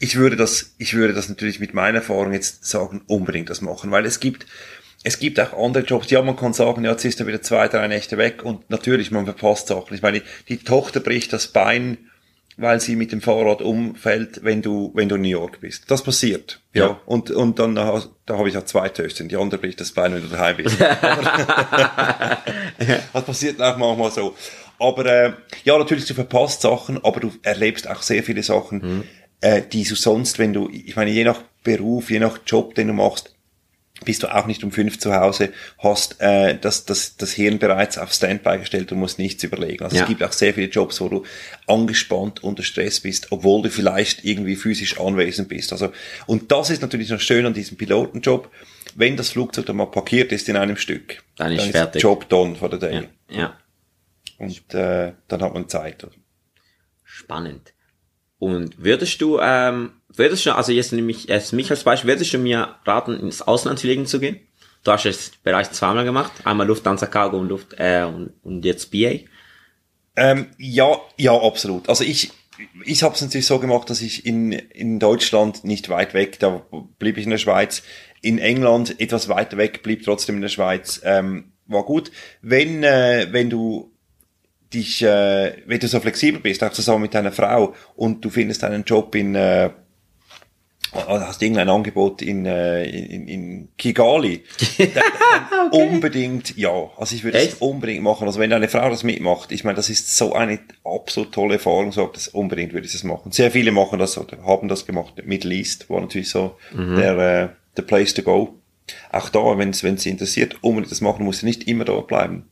ich 0.00 0.16
würde 0.16 0.36
das, 0.36 0.74
ich 0.78 0.94
würde 0.94 1.14
das 1.14 1.28
natürlich 1.28 1.60
mit 1.60 1.74
meiner 1.74 1.98
Erfahrung 1.98 2.32
jetzt 2.32 2.64
sagen, 2.64 3.02
unbedingt 3.06 3.50
das 3.50 3.60
machen, 3.60 3.90
weil 3.90 4.06
es 4.06 4.20
gibt, 4.20 4.46
es 5.04 5.18
gibt 5.18 5.38
auch 5.38 5.52
andere 5.52 5.84
Jobs, 5.84 6.10
ja, 6.10 6.22
man 6.22 6.36
kann 6.36 6.52
sagen, 6.52 6.84
ja, 6.84 6.92
jetzt 6.92 7.04
ist 7.04 7.20
er 7.20 7.26
wieder 7.26 7.42
zwei, 7.42 7.68
drei 7.68 7.86
Nächte 7.88 8.18
weg 8.18 8.42
und 8.44 8.68
natürlich, 8.70 9.10
man 9.10 9.24
verpasst 9.24 9.68
Sachen. 9.68 9.94
Ich 9.94 10.02
meine, 10.02 10.22
die 10.48 10.58
Tochter 10.58 11.00
bricht 11.00 11.32
das 11.32 11.48
Bein, 11.48 11.98
weil 12.56 12.80
sie 12.80 12.96
mit 12.96 13.12
dem 13.12 13.20
Fahrrad 13.20 13.62
umfällt, 13.62 14.44
wenn 14.44 14.62
du, 14.62 14.90
wenn 14.94 15.08
du 15.08 15.16
in 15.16 15.22
New 15.22 15.28
York 15.28 15.60
bist. 15.60 15.90
Das 15.90 16.02
passiert. 16.02 16.60
Ja. 16.74 16.86
Ja. 16.86 17.00
Und, 17.06 17.30
und 17.30 17.58
dann, 17.58 17.74
da 17.74 18.02
da 18.26 18.38
habe 18.38 18.48
ich 18.48 18.56
auch 18.56 18.64
zwei 18.64 18.88
Töchter, 18.88 19.24
die 19.24 19.36
andere 19.36 19.60
bricht 19.60 19.80
das 19.80 19.92
Bein, 19.92 20.14
wenn 20.14 20.22
du 20.22 20.28
daheim 20.28 20.56
bist. 20.56 20.76
Das 23.12 23.24
passiert 23.24 23.60
auch 23.60 23.76
manchmal 23.76 24.10
so. 24.10 24.34
Aber 24.78 25.06
äh, 25.06 25.32
ja, 25.64 25.78
natürlich, 25.78 26.06
du 26.06 26.14
verpasst 26.14 26.62
Sachen, 26.62 27.02
aber 27.04 27.20
du 27.20 27.32
erlebst 27.42 27.88
auch 27.88 28.02
sehr 28.02 28.22
viele 28.22 28.42
Sachen, 28.42 29.04
äh, 29.40 29.62
die 29.62 29.84
du 29.84 29.94
sonst, 29.94 30.38
wenn 30.38 30.52
du, 30.52 30.68
ich 30.70 30.96
meine, 30.96 31.10
je 31.10 31.24
nach 31.24 31.42
Beruf, 31.62 32.10
je 32.10 32.18
nach 32.18 32.40
Job, 32.46 32.74
den 32.74 32.88
du 32.88 32.92
machst, 32.92 33.34
bist 34.04 34.22
du 34.22 34.34
auch 34.34 34.46
nicht 34.46 34.62
um 34.64 34.72
fünf 34.72 34.98
zu 34.98 35.14
Hause, 35.14 35.52
hast 35.78 36.20
äh, 36.20 36.56
das, 36.58 36.84
das, 36.84 37.16
das 37.16 37.32
Hirn 37.32 37.58
bereits 37.58 37.98
auf 37.98 38.12
Standby 38.12 38.58
gestellt 38.58 38.92
und 38.92 38.98
musst 38.98 39.18
nichts 39.18 39.42
überlegen. 39.44 39.84
Also 39.84 39.96
Ja. 39.96 40.02
es 40.02 40.08
gibt 40.08 40.22
auch 40.22 40.32
sehr 40.32 40.54
viele 40.54 40.68
Jobs, 40.68 41.00
wo 41.00 41.08
du 41.08 41.24
angespannt 41.66 42.42
unter 42.42 42.62
Stress 42.62 43.00
bist, 43.00 43.32
obwohl 43.32 43.62
du 43.62 43.70
vielleicht 43.70 44.24
irgendwie 44.24 44.56
physisch 44.56 44.98
anwesend 45.00 45.48
bist. 45.48 45.72
Also 45.72 45.92
und 46.26 46.50
das 46.52 46.70
ist 46.70 46.82
natürlich 46.82 47.10
noch 47.10 47.20
schön 47.20 47.46
an 47.46 47.54
diesem 47.54 47.76
Pilotenjob, 47.76 48.50
wenn 48.94 49.16
das 49.16 49.30
Flugzeug 49.30 49.66
dann 49.66 49.76
mal 49.76 49.86
parkiert 49.86 50.32
ist 50.32 50.48
in 50.48 50.56
einem 50.56 50.76
Stück, 50.76 51.22
Dann 51.36 51.52
ist 51.52 51.64
der 51.66 51.72
fertig. 51.72 52.02
Job 52.02 52.28
done 52.28 52.56
for 52.56 52.70
the 52.70 52.78
day. 52.78 53.08
Ja, 53.28 53.38
ja. 53.38 53.56
Und 54.38 54.74
äh, 54.74 55.12
dann 55.28 55.42
hat 55.42 55.54
man 55.54 55.68
Zeit. 55.68 56.06
Spannend. 57.04 57.72
Und 58.38 58.82
würdest 58.82 59.20
du, 59.20 59.38
ähm, 59.40 59.92
würdest 60.16 60.46
du, 60.46 60.54
also 60.54 60.72
jetzt 60.72 60.92
nehme 60.92 61.10
ich 61.10 61.24
jetzt 61.24 61.52
mich 61.52 61.70
als 61.70 61.84
Beispiel, 61.84 62.10
würdest 62.10 62.32
du 62.32 62.38
mir 62.38 62.76
raten, 62.84 63.18
ins 63.18 63.42
Ausland 63.42 63.80
fliegen 63.80 64.06
zu 64.06 64.20
gehen? 64.20 64.40
Du 64.84 64.90
hast 64.90 65.06
es 65.06 65.32
bereits 65.42 65.72
zweimal 65.72 66.04
gemacht, 66.04 66.32
einmal 66.44 66.66
Lufthansa 66.66 67.06
Cargo 67.06 67.38
und 67.38 67.48
Luft, 67.48 67.74
äh, 67.78 68.04
und, 68.04 68.32
und 68.42 68.64
jetzt 68.64 68.90
BA. 68.90 69.20
Ähm, 70.16 70.46
ja, 70.58 71.00
ja, 71.16 71.32
absolut. 71.40 71.88
Also 71.88 72.04
ich, 72.04 72.30
ich 72.84 73.02
habe 73.02 73.14
es 73.14 73.22
natürlich 73.22 73.46
so 73.46 73.58
gemacht, 73.58 73.88
dass 73.90 74.02
ich 74.02 74.26
in, 74.26 74.52
in 74.52 74.98
Deutschland 74.98 75.64
nicht 75.64 75.88
weit 75.88 76.14
weg, 76.14 76.38
da 76.40 76.66
blieb 76.98 77.16
ich 77.16 77.24
in 77.24 77.30
der 77.30 77.38
Schweiz. 77.38 77.82
In 78.20 78.38
England 78.38 79.00
etwas 79.00 79.28
weiter 79.28 79.56
weg, 79.56 79.82
blieb 79.82 80.04
trotzdem 80.04 80.36
in 80.36 80.42
der 80.42 80.48
Schweiz. 80.48 81.00
Ähm, 81.04 81.52
war 81.66 81.84
gut. 81.84 82.10
Wenn, 82.40 82.82
äh, 82.82 83.28
wenn 83.30 83.50
du 83.50 83.92
dich, 84.72 85.02
äh, 85.02 85.56
wenn 85.66 85.80
du 85.80 85.88
so 85.88 86.00
flexibel 86.00 86.40
bist, 86.40 86.62
auch 86.62 86.72
zusammen 86.72 87.02
mit 87.02 87.14
deiner 87.14 87.32
Frau 87.32 87.74
und 87.94 88.24
du 88.24 88.30
findest 88.30 88.64
einen 88.64 88.84
Job 88.84 89.14
in, 89.14 89.34
äh, 89.34 89.70
hast 90.94 91.40
du 91.40 91.46
irgendein 91.46 91.68
Angebot 91.68 92.22
in, 92.22 92.44
äh, 92.44 92.84
in, 92.84 93.28
in 93.28 93.68
Kigali, 93.78 94.44
dann, 94.78 94.88
dann 95.50 95.70
unbedingt 95.70 96.56
ja. 96.56 96.90
Also 96.96 97.14
ich 97.14 97.24
würde 97.24 97.38
es 97.38 97.54
unbedingt 97.54 98.02
machen. 98.02 98.26
Also 98.26 98.40
wenn 98.40 98.52
eine 98.52 98.68
Frau 98.68 98.90
das 98.90 99.02
mitmacht, 99.02 99.52
ich 99.52 99.64
meine, 99.64 99.76
das 99.76 99.88
ist 99.88 100.16
so 100.16 100.34
eine 100.34 100.60
absolut 100.84 101.32
tolle 101.32 101.54
Erfahrung, 101.54 101.92
so 101.92 102.06
das 102.06 102.28
unbedingt 102.28 102.72
würde 102.72 102.86
ich 102.86 102.92
das 102.92 103.04
machen. 103.04 103.32
Sehr 103.32 103.50
viele 103.50 103.72
machen 103.72 103.98
das 103.98 104.18
oder 104.18 104.44
haben 104.44 104.68
das 104.68 104.86
gemacht. 104.86 105.14
Middle 105.24 105.54
East 105.54 105.88
war 105.88 106.00
natürlich 106.00 106.30
so 106.30 106.56
der, 106.72 107.18
äh, 107.18 107.48
der 107.76 107.82
Place 107.82 108.14
to 108.14 108.22
go. 108.22 108.58
Auch 109.10 109.28
da, 109.28 109.58
wenn 109.58 109.70
es 109.70 109.80
sie 109.80 110.10
interessiert, 110.10 110.56
unbedingt 110.60 110.92
das 110.92 111.00
machen, 111.00 111.24
muss 111.24 111.38
sie 111.38 111.46
nicht 111.46 111.68
immer 111.68 111.84
dort 111.84 112.08
bleiben. 112.08 112.50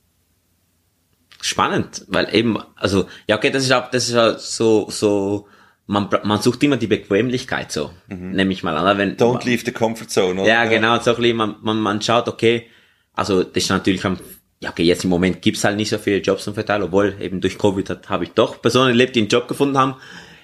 Spannend, 1.43 2.05
weil 2.09 2.35
eben, 2.35 2.59
also, 2.77 3.07
ja, 3.27 3.37
okay, 3.37 3.51
das 3.51 3.65
ist 3.65 3.73
auch, 3.73 3.91
das 3.91 4.09
ist 4.09 4.15
ja 4.15 4.39
so, 4.39 4.91
so, 4.91 5.49
man, 5.91 6.09
man 6.23 6.41
sucht 6.41 6.63
immer 6.63 6.77
die 6.77 6.87
Bequemlichkeit 6.87 7.73
so, 7.73 7.91
nehme 8.09 8.53
ich 8.53 8.63
mal 8.63 8.77
an. 8.77 8.97
Wenn, 8.99 9.17
Don't 9.17 9.45
leave 9.45 9.65
the 9.65 9.73
comfort 9.73 10.09
zone. 10.09 10.41
Oder? 10.41 10.49
Ja, 10.49 10.65
genau, 10.67 10.99
so 11.01 11.11
ein 11.11 11.17
bisschen, 11.17 11.37
man, 11.37 11.57
man, 11.63 11.81
man 11.81 12.01
schaut, 12.01 12.29
okay, 12.29 12.67
also 13.13 13.43
das 13.43 13.65
ist 13.65 13.71
natürlich 13.71 14.05
am, 14.05 14.19
ja 14.61 14.71
okay, 14.71 14.85
jetzt 14.85 15.05
im 15.05 15.11
Moment 15.11 15.43
gibt's 15.43 15.65
halt 15.65 15.77
nicht 15.77 15.91
so 15.91 15.99
viele 15.99 16.19
Jobs 16.19 16.45
zum 16.45 16.55
Verteilen, 16.55 16.85
obwohl 16.85 17.17
eben 17.21 17.41
durch 17.41 17.59
Covid 17.59 17.91
hat- 17.91 18.09
habe 18.09 18.25
ich 18.25 18.31
doch 18.31 18.63
Personen 18.63 18.91
erlebt, 18.91 19.17
die 19.17 19.21
einen 19.21 19.29
Job 19.29 19.49
gefunden 19.49 19.77
haben. 19.77 19.97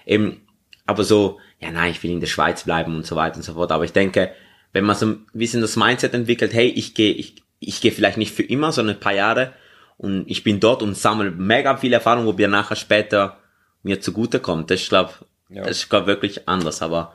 Eben, 0.04 0.40
aber 0.84 1.04
so, 1.04 1.38
ja 1.60 1.70
nein, 1.70 1.92
ich 1.92 2.02
will 2.02 2.10
in 2.10 2.20
der 2.20 2.26
Schweiz 2.26 2.64
bleiben 2.64 2.96
und 2.96 3.06
so 3.06 3.14
weiter 3.14 3.36
und 3.36 3.42
so 3.42 3.54
fort. 3.54 3.70
Aber 3.72 3.84
ich 3.84 3.92
denke, 3.92 4.32
wenn 4.72 4.84
man 4.84 4.96
so 4.96 5.06
ein 5.06 5.26
bisschen 5.32 5.60
das 5.60 5.76
Mindset 5.76 6.12
entwickelt, 6.14 6.52
hey, 6.54 6.66
ich 6.68 6.94
gehe, 6.94 7.12
ich, 7.12 7.36
ich 7.60 7.80
gehe 7.80 7.92
vielleicht 7.92 8.18
nicht 8.18 8.34
für 8.34 8.42
immer, 8.42 8.72
sondern 8.72 8.96
ein 8.96 9.00
paar 9.00 9.14
Jahre 9.14 9.52
und 9.96 10.24
ich 10.28 10.42
bin 10.44 10.58
dort 10.60 10.82
und 10.82 10.96
sammle 10.96 11.30
mega 11.30 11.76
viel 11.76 11.92
Erfahrung, 11.92 12.26
wo 12.26 12.32
mir 12.32 12.48
nachher 12.48 12.76
später 12.76 13.38
mir 13.82 14.00
zugutekommt. 14.00 14.70
Das 14.70 14.82
ist, 14.82 14.88
glaube 14.88 15.12
Ja. 15.48 15.62
das 15.62 15.78
ist, 15.78 15.90
glaub, 15.90 16.06
wirklich 16.06 16.48
anders, 16.48 16.82
aber 16.82 17.14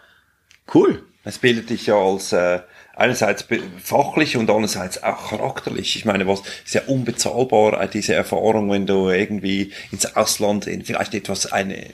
cool. 0.74 1.04
Es 1.24 1.38
bildet 1.38 1.70
dich 1.70 1.86
ja 1.86 1.96
als 1.96 2.34
äh, 2.34 2.62
einerseits 2.96 3.46
fachlich 3.82 4.38
und 4.38 4.50
andererseits 4.50 5.04
auch 5.04 5.30
charakterlich. 5.30 5.96
Ich 5.96 6.06
meine, 6.06 6.28
was 6.28 6.42
ist 6.66 6.74
ja 6.74 6.82
unbezahlbar, 6.88 7.82
äh, 7.82 7.88
diese 7.88 8.14
Erfahrung, 8.14 8.72
wenn 8.72 8.88
du 8.88 9.10
irgendwie 9.10 9.72
ins 9.92 10.16
Ausland 10.16 10.66
in 10.66 10.84
vielleicht 10.84 11.14
etwas 11.14 11.52
eine 11.52 11.86
äh, 11.86 11.92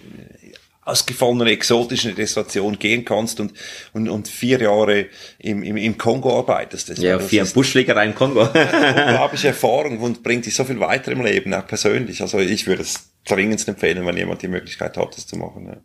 ausgefallene 0.88 1.52
exotische 1.52 2.14
Destination 2.14 2.80
gehen 2.80 3.04
kannst 3.04 3.42
und, 3.42 3.54
und, 3.92 4.08
und 4.08 4.30
vier 4.30 4.62
Jahre 4.62 5.08
im, 5.40 5.62
im, 5.62 5.76
im 5.76 5.98
Kongo 5.98 6.40
arbeitest. 6.40 6.90
Das, 6.90 7.00
Ja, 7.00 7.20
vier 7.20 7.44
ist 7.44 7.54
Buschfliegerei 7.54 8.06
im 8.06 8.16
Kongo. 8.16 8.42
unglaubliche 8.54 9.48
Erfahrung 9.50 10.00
und 10.00 10.24
bringt 10.24 10.46
dich 10.46 10.56
so 10.56 10.64
viel 10.64 10.80
weiter 10.80 11.12
im 11.12 11.22
Leben, 11.22 11.54
auch 11.54 11.68
persönlich. 11.68 12.22
Also 12.22 12.40
ich 12.40 12.66
würde 12.68 12.84
es 12.84 13.12
dringend 13.26 13.68
empfehlen, 13.68 14.06
wenn 14.06 14.16
jemand 14.16 14.42
die 14.42 14.48
Möglichkeit 14.48 14.96
hat, 14.96 15.18
das 15.18 15.28
zu 15.28 15.36
machen. 15.36 15.68
Ja. 15.68 15.78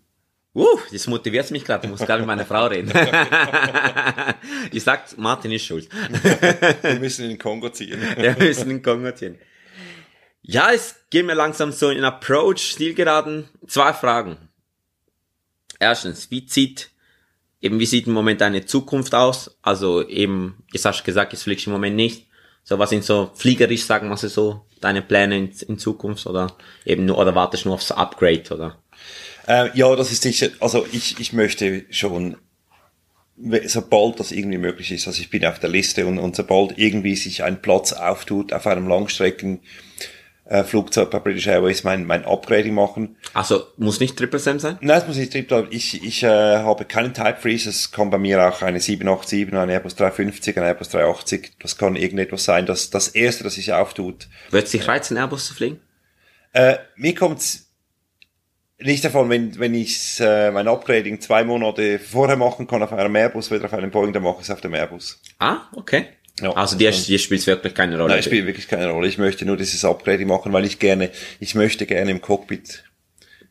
Uh, 0.55 0.79
das 0.91 1.07
motiviert 1.07 1.51
mich 1.51 1.65
gerade. 1.65 1.87
Ich 1.87 1.91
muss 1.91 2.01
gerade 2.01 2.21
mit 2.21 2.27
meiner 2.27 2.45
Frau 2.45 2.67
reden. 2.67 2.93
ich 4.73 4.83
sag, 4.83 5.17
Martin 5.17 5.51
ist 5.53 5.65
schuld. 5.65 5.89
Wir 6.83 7.01
müssen 7.01 7.25
in 7.25 7.31
den 7.31 7.39
Kongo 7.39 7.71
ziehen. 7.71 7.99
Wir 8.17 8.37
müssen 8.39 8.71
in 8.71 8.83
Kongo 8.83 9.13
ziehen. 9.13 9.39
Ja, 10.43 10.71
es 10.73 10.97
geht 11.09 11.25
mir 11.25 11.35
langsam 11.35 11.73
so 11.73 11.89
in 11.89 12.05
Approach, 12.05 12.59
Stilgeraden. 12.59 13.49
Zwei 13.67 13.95
Fragen. 13.95 14.37
Erstens, 15.79 16.31
wie 16.31 16.47
sieht, 16.47 16.91
eben 17.61 17.79
wie 17.79 17.87
sieht 17.87 18.07
im 18.07 18.13
Moment 18.13 18.43
deine 18.43 18.67
Zukunft 18.67 19.15
aus? 19.15 19.57
Also 19.63 20.07
eben, 20.07 20.65
jetzt 20.73 20.85
hast 20.85 21.01
du 21.01 21.05
gesagt, 21.05 21.33
jetzt 21.33 21.45
fliegst 21.45 21.65
du 21.65 21.71
im 21.71 21.75
Moment 21.75 21.97
nicht. 21.97 22.27
So, 22.63 22.79
was 22.79 22.91
sind 22.91 23.05
so 23.05 23.31
fliegerisch, 23.35 23.85
sagen 23.85 24.09
wir 24.09 24.17
so, 24.17 24.67
deine 24.81 25.01
Pläne 25.01 25.39
in, 25.39 25.51
in 25.67 25.79
Zukunft 25.79 26.27
oder 26.27 26.57
eben 26.85 27.07
nur, 27.07 27.19
oder 27.19 27.35
wartest 27.35 27.65
du 27.65 27.71
nur 27.71 27.77
aufs 27.77 27.91
Upgrade 27.91 28.45
oder? 28.51 28.79
Äh, 29.47 29.71
ja, 29.77 29.95
das 29.97 30.13
ist 30.13 30.23
sicher, 30.23 30.49
also 30.61 30.87
ich, 30.93 31.19
ich 31.21 31.33
möchte 31.33 31.85
schon, 31.91 32.37
sobald 33.67 34.21
das 34.21 34.33
irgendwie 34.33 34.59
möglich 34.59 34.93
ist, 34.93 35.07
also 35.07 35.21
ich 35.21 35.31
bin 35.31 35.45
auf 35.45 35.59
der 35.59 35.71
Liste 35.71 36.07
und, 36.07 36.19
und 36.19 36.37
sobald 36.37 36.79
irgendwie 36.79 37.17
sich 37.17 37.43
ein 37.43 37.61
Platz 37.61 37.93
auftut 37.93 38.53
auf 38.53 38.67
einem 38.67 38.87
Langstrecken, 38.87 39.61
Flugzeug 40.65 41.11
bei 41.11 41.19
British 41.19 41.47
Airways 41.47 41.85
mein, 41.85 42.05
mein 42.05 42.25
Upgrading 42.25 42.75
machen. 42.75 43.17
Also, 43.33 43.69
muss 43.77 44.01
nicht 44.01 44.19
Triple 44.19 44.39
Sam 44.39 44.59
sein? 44.59 44.77
Nein, 44.81 44.99
es 44.99 45.07
muss 45.07 45.17
nicht 45.17 45.33
Triple 45.33 45.63
bleiben. 45.63 45.69
Ich, 45.71 46.03
ich 46.05 46.23
äh, 46.25 46.59
habe 46.59 46.85
keinen 46.85 47.15
Type 47.15 47.37
Freeze. 47.41 47.71
Es 47.71 47.93
kann 47.93 48.11
bei 48.11 48.19
mir 48.19 48.47
auch 48.47 48.61
eine 48.61 48.81
787, 48.81 49.55
ein 49.55 49.71
Airbus 49.71 49.95
350, 49.95 50.59
ein 50.59 50.65
Airbus 50.65 50.91
380. 50.91 51.53
Das 51.61 51.79
kann 51.79 51.97
irgendetwas 51.97 52.45
sein. 52.45 52.67
Das, 52.67 52.91
das 52.91 53.09
erste, 53.09 53.45
das 53.45 53.55
sich 53.55 53.73
auftut, 53.73 54.29
Wird 54.51 54.69
sich 54.69 54.87
reizen, 54.87 55.17
Airbus 55.17 55.47
zu 55.47 55.55
fliegen? 55.55 55.81
Äh, 56.53 56.77
mir 56.97 57.15
kommt's 57.15 57.62
nicht 58.85 59.05
davon, 59.05 59.29
wenn, 59.31 59.59
wenn 59.59 59.75
ich 59.75 60.21
äh, 60.21 60.51
mein 60.51 60.69
Upgrading 60.69 61.21
zwei 61.21 61.45
Monate 61.45 61.99
vorher 61.99 62.37
machen 62.37 62.67
kann 62.67 62.83
auf 62.83 62.93
einem 62.93 63.15
Airbus, 63.15 63.51
wieder 63.51 63.65
auf 63.65 63.73
einem 63.73 63.91
Boeing, 63.91 64.13
dann 64.13 64.23
mache 64.23 64.37
ich 64.39 64.45
es 64.45 64.51
auf 64.51 64.61
dem 64.61 64.75
Airbus. 64.75 65.21
Ah, 65.39 65.63
okay. 65.75 66.07
Ja. 66.41 66.53
also 66.53 66.77
dir, 66.77 66.91
dir 66.91 67.19
spielt 67.19 67.47
wirklich 67.47 67.75
keine 67.75 67.99
Rolle. 67.99 68.15
Nein, 68.15 68.23
spielt 68.23 68.47
wirklich 68.47 68.67
keine 68.67 68.89
Rolle. 68.89 69.07
Ich 69.07 69.19
möchte 69.19 69.45
nur 69.45 69.57
dieses 69.57 69.85
Upgrading 69.85 70.29
machen, 70.29 70.53
weil 70.53 70.65
ich 70.65 70.79
gerne, 70.79 71.11
ich 71.41 71.55
möchte 71.55 71.87
gerne 71.87 72.11
im 72.11 72.21
Cockpit 72.21 72.85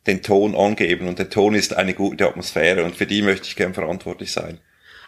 den 0.07 0.23
Ton 0.23 0.55
angeben 0.55 1.07
und 1.07 1.19
der 1.19 1.29
Ton 1.29 1.53
ist 1.53 1.75
eine 1.75 1.93
gute 1.93 2.27
Atmosphäre 2.27 2.83
und 2.83 2.95
für 2.95 3.05
die 3.05 3.21
möchte 3.21 3.47
ich 3.47 3.55
gern 3.55 3.73
verantwortlich 3.73 4.31
sein. 4.31 4.59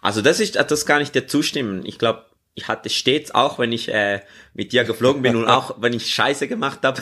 Also 0.02 0.22
das 0.22 0.40
ist, 0.40 0.56
das 0.56 0.86
kann 0.86 1.02
ich 1.02 1.12
dir 1.12 1.28
zustimmen. 1.28 1.84
Ich 1.86 1.98
glaube, 1.98 2.26
ich 2.56 2.68
hatte 2.68 2.90
stets 2.90 3.32
auch, 3.32 3.58
wenn 3.58 3.72
ich 3.72 3.90
äh, 3.90 4.22
mit 4.54 4.74
dir 4.74 4.84
geflogen 4.84 5.22
bin 5.24 5.36
und 5.36 5.48
auch 5.48 5.76
wenn 5.82 5.94
ich 5.94 6.14
Scheiße 6.14 6.48
gemacht 6.48 6.80
habe. 6.84 7.02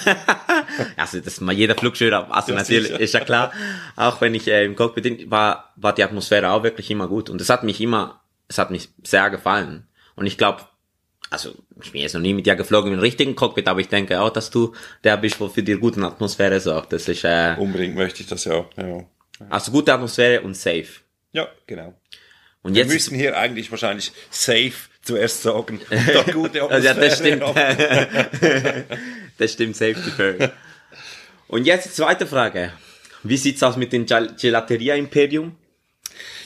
also 0.98 1.18
das 1.18 1.28
ist 1.34 1.42
mal 1.42 1.52
jeder 1.54 1.76
Flugschüler, 1.76 2.34
also 2.34 2.54
Ja, 2.54 2.60
natürlich 2.60 2.88
sicher. 2.88 3.00
ist 3.00 3.14
ja 3.14 3.20
klar. 3.20 3.52
Auch 3.96 4.22
wenn 4.22 4.34
ich 4.34 4.48
äh, 4.48 4.64
im 4.64 4.76
Cockpit 4.76 5.04
bin, 5.04 5.30
war 5.32 5.74
war 5.76 5.94
die 5.94 6.04
Atmosphäre 6.04 6.52
auch 6.52 6.64
wirklich 6.64 6.90
immer 6.90 7.08
gut 7.08 7.30
und 7.30 7.42
es 7.42 7.50
hat 7.50 7.64
mich 7.64 7.82
immer, 7.82 8.22
es 8.48 8.58
hat 8.58 8.72
mich 8.72 8.90
sehr 9.04 9.30
gefallen. 9.30 9.88
Und 10.16 10.26
ich 10.26 10.38
glaube, 10.38 10.62
also 11.30 11.54
ich 11.82 11.92
bin 11.92 12.02
jetzt 12.02 12.14
noch 12.14 12.22
nie 12.22 12.34
mit 12.34 12.46
dir 12.46 12.56
geflogen 12.56 12.94
im 12.94 13.00
richtigen 13.00 13.36
Cockpit, 13.36 13.68
aber 13.68 13.80
ich 13.82 13.88
denke 13.90 14.22
auch, 14.22 14.30
dass 14.30 14.52
du 14.52 14.74
der 15.04 15.18
bist, 15.18 15.40
wo 15.40 15.50
für 15.50 15.64
die 15.64 15.74
guten 15.78 16.04
Atmosphäre 16.04 16.60
sorgt. 16.60 16.94
Das 16.94 17.08
ist 17.10 17.24
äh, 17.26 17.56
Unbedingt 17.58 17.96
möchte 17.96 18.22
ich 18.22 18.28
das 18.28 18.46
ja. 18.46 18.66
Ja, 18.78 19.06
also 19.50 19.72
gute 19.72 19.94
Atmosphäre 19.94 20.42
und 20.44 20.56
safe. 20.56 21.02
ja 21.34 21.48
genau. 21.68 21.94
Und 22.64 22.76
Wir 22.76 22.84
jetzt 22.84 22.94
müssen 22.94 23.16
hier 23.16 23.38
eigentlich 23.38 23.72
wahrscheinlich 23.72 24.12
safe 24.30 24.91
zuerst 25.02 25.42
sagen. 25.44 25.80
dann 25.90 26.34
gute 26.34 26.62
Also, 26.64 26.88
ja, 26.88 26.94
das 26.94 27.20
Atmosphäre 27.22 27.54
stimmt. 28.40 28.62
das 29.38 29.54
stimmt, 29.54 29.76
Safety 29.76 30.12
First. 30.16 30.50
Und 31.48 31.66
jetzt 31.66 31.86
die 31.86 31.92
zweite 31.92 32.26
Frage. 32.28 32.72
Wie 33.24 33.38
sieht's 33.38 33.62
aus 33.62 33.78
mit 33.78 33.94
dem 33.94 34.06
Gel- 34.06 34.32
Gelateria 34.40 34.96
Imperium? 34.96 35.56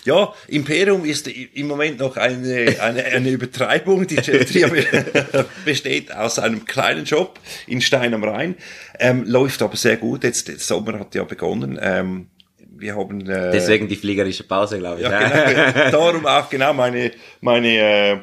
Ja, 0.03 0.33
Imperium 0.47 1.03
ist 1.05 1.27
im 1.27 1.67
Moment 1.67 1.99
noch 1.99 2.15
eine, 2.17 2.75
eine, 2.79 3.03
eine 3.05 3.29
Übertreibung. 3.29 4.05
Die 4.05 4.15
Gelateria 4.17 4.67
be- 4.67 5.45
besteht 5.65 6.13
aus 6.13 6.37
einem 6.37 6.65
kleinen 6.65 7.05
Job 7.05 7.39
in 7.65 7.81
Stein 7.81 8.13
am 8.13 8.23
Rhein, 8.23 8.55
ähm, 8.99 9.23
läuft 9.25 9.61
aber 9.63 9.75
sehr 9.77 9.97
gut. 9.97 10.23
Jetzt 10.23 10.47
der 10.47 10.59
Sommer 10.59 10.99
hat 10.99 11.15
ja 11.15 11.23
begonnen. 11.23 11.79
Ähm, 11.81 12.27
wir 12.77 12.95
haben 12.95 13.21
äh, 13.27 13.51
Deswegen 13.51 13.87
die 13.87 13.95
fliegerische 13.95 14.43
Pause, 14.43 14.77
glaube 14.79 15.01
ich. 15.01 15.07
ja, 15.07 15.71
genau, 15.71 15.91
darum 15.91 16.25
auch 16.27 16.49
genau 16.49 16.73
meine 16.73 17.11
meine 17.41 17.77
äh, 17.77 18.17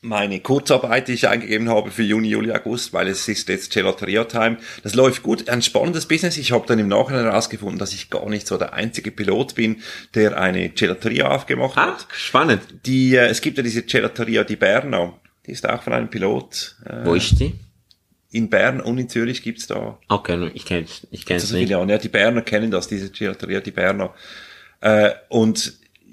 meine 0.00 0.38
Kurzarbeit, 0.40 1.08
die 1.08 1.12
ich 1.14 1.26
eingegeben 1.28 1.68
habe 1.68 1.90
für 1.90 2.02
Juni, 2.04 2.28
Juli, 2.28 2.52
August, 2.52 2.92
weil 2.92 3.08
es 3.08 3.26
ist 3.28 3.48
jetzt 3.48 3.72
Gelateria 3.72 4.24
Time. 4.24 4.58
Das 4.84 4.94
läuft 4.94 5.22
gut, 5.24 5.48
ein 5.48 5.60
spannendes 5.60 6.06
Business. 6.06 6.36
Ich 6.36 6.52
habe 6.52 6.66
dann 6.66 6.78
im 6.78 6.86
Nachhinein 6.88 7.24
herausgefunden, 7.24 7.78
dass 7.78 7.92
ich 7.92 8.08
gar 8.08 8.28
nicht 8.28 8.46
so 8.46 8.56
der 8.58 8.74
einzige 8.74 9.10
Pilot 9.10 9.56
bin, 9.56 9.82
der 10.14 10.38
eine 10.40 10.68
Gelateria 10.68 11.28
aufgemacht 11.28 11.76
Ah, 11.76 11.88
hat. 11.94 12.06
spannend. 12.12 12.62
Die, 12.86 13.16
äh, 13.16 13.26
es 13.26 13.40
gibt 13.40 13.56
ja 13.56 13.62
diese 13.64 13.82
Gelateria 13.82 14.44
di 14.44 14.54
Berna, 14.56 15.14
die 15.46 15.50
ist 15.52 15.68
auch 15.68 15.82
von 15.82 15.92
einem 15.92 16.08
Pilot. 16.08 16.76
Äh, 16.84 17.04
Wo 17.04 17.14
ist 17.14 17.38
die? 17.40 17.54
in 18.30 18.50
Bern 18.50 18.82
und 18.82 18.98
in 18.98 19.08
Zürich 19.08 19.42
gibt's 19.42 19.66
da 19.68 19.98
Okay, 20.06 20.50
ich 20.52 20.66
kenne 20.66 20.84
ich 21.10 21.24
kenn's 21.24 21.48
so 21.48 21.54
nicht. 21.54 21.62
viele 21.64 21.78
Jahre. 21.78 21.90
Ja, 21.90 21.96
die 21.96 22.10
Berner 22.10 22.42
kennen 22.42 22.70
das, 22.70 22.86
diese 22.86 23.10
Gelateria, 23.10 23.60
die 23.60 23.70
Berner. 23.70 24.12
Äh, 24.82 25.12
und 25.30 25.72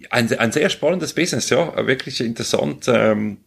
ein, 0.09 0.31
ein 0.37 0.51
sehr 0.51 0.69
spannendes 0.69 1.13
Business, 1.13 1.49
ja, 1.49 1.87
wirklich 1.87 2.21
interessant, 2.21 2.85
ähm, 2.87 3.37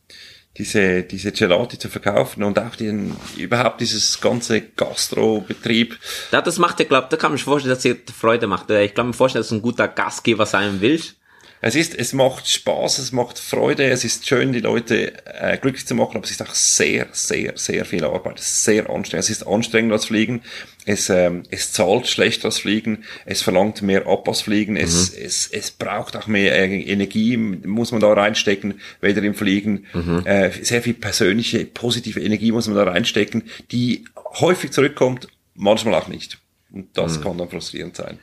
diese, 0.57 1.05
diese 1.05 1.31
Gelati 1.31 1.79
zu 1.79 1.89
verkaufen 1.89 2.43
und 2.43 2.59
auch 2.59 2.75
den, 2.75 3.17
überhaupt 3.37 3.81
dieses 3.81 4.21
ganze 4.21 4.61
Gastrobetrieb. 4.61 5.99
Ja, 6.33 6.43
das 6.43 6.59
macht 6.59 6.81
ja, 6.81 6.87
glaube 6.87 7.07
da 7.11 7.17
kann 7.17 7.31
man 7.31 7.39
sich 7.39 7.45
vorstellen, 7.45 7.75
dass 7.75 7.85
ihr 7.85 7.97
Freude 8.19 8.47
macht. 8.49 8.69
Ich 8.71 8.95
kann 8.95 9.07
mir 9.09 9.13
vorstellen, 9.13 9.43
dass 9.43 9.51
du 9.51 9.57
ein 9.57 9.63
guter 9.63 9.87
Gastgeber 9.87 10.47
sein 10.47 10.81
willst. 10.81 11.17
Es 11.61 11.75
ist, 11.75 11.95
es 11.95 12.13
macht 12.13 12.49
Spaß, 12.49 12.99
es 12.99 13.11
macht 13.11 13.39
Freude, 13.39 13.85
es 13.85 14.05
ist 14.05 14.27
schön, 14.29 14.53
die 14.53 14.61
Leute 14.61 15.13
äh, 15.27 15.59
glücklich 15.59 15.87
zu 15.87 15.95
machen, 15.97 16.17
aber 16.17 16.25
es 16.25 16.31
ist 16.31 16.43
auch 16.43 16.55
sehr, 16.55 17.09
sehr, 17.13 17.57
sehr 17.57 17.85
viel 17.85 18.05
Arbeit. 18.05 18.39
Sehr 18.39 18.89
anstrengend. 18.89 19.25
Es 19.25 19.31
ist 19.31 19.47
anstrengender 19.47 19.97
als 19.97 20.07
Fliegen. 20.07 20.43
Es, 20.87 21.11
ähm, 21.11 21.43
es 21.51 21.73
zahlt 21.73 22.07
schlechter 22.07 22.47
als 22.47 22.59
Fliegen. 22.59 23.05
Es 23.27 23.43
verlangt 23.43 23.83
mehr 23.83 24.07
ab 24.07 24.29
als 24.29 24.41
Fliegen. 24.41 24.77
Es, 24.77 25.13
es, 25.13 25.49
es 25.49 25.73
braucht 25.73 26.17
auch 26.17 26.29
mehr 26.29 26.55
äh, 26.57 26.81
Energie, 26.81 27.37
muss 27.37 27.91
man 27.91 28.01
da 28.01 28.13
reinstecken, 28.13 28.81
weder 29.01 29.23
im 29.23 29.35
Fliegen. 29.35 29.87
Äh, 30.25 30.51
sehr 30.63 30.83
viel 30.83 30.95
persönliche, 30.95 31.65
positive 31.65 32.21
Energie 32.21 32.53
muss 32.53 32.69
man 32.69 32.77
da 32.77 32.85
reinstecken, 32.85 33.45
die 33.73 34.05
häufig 34.41 34.71
zurückkommt, 34.71 35.29
manchmal 35.55 35.95
auch 35.95 36.09
nicht. 36.09 36.39
Und 36.71 36.97
das 36.97 37.21
kann 37.21 37.39
dann 37.39 37.49
frustrierend 37.49 37.97
sein. 37.97 38.19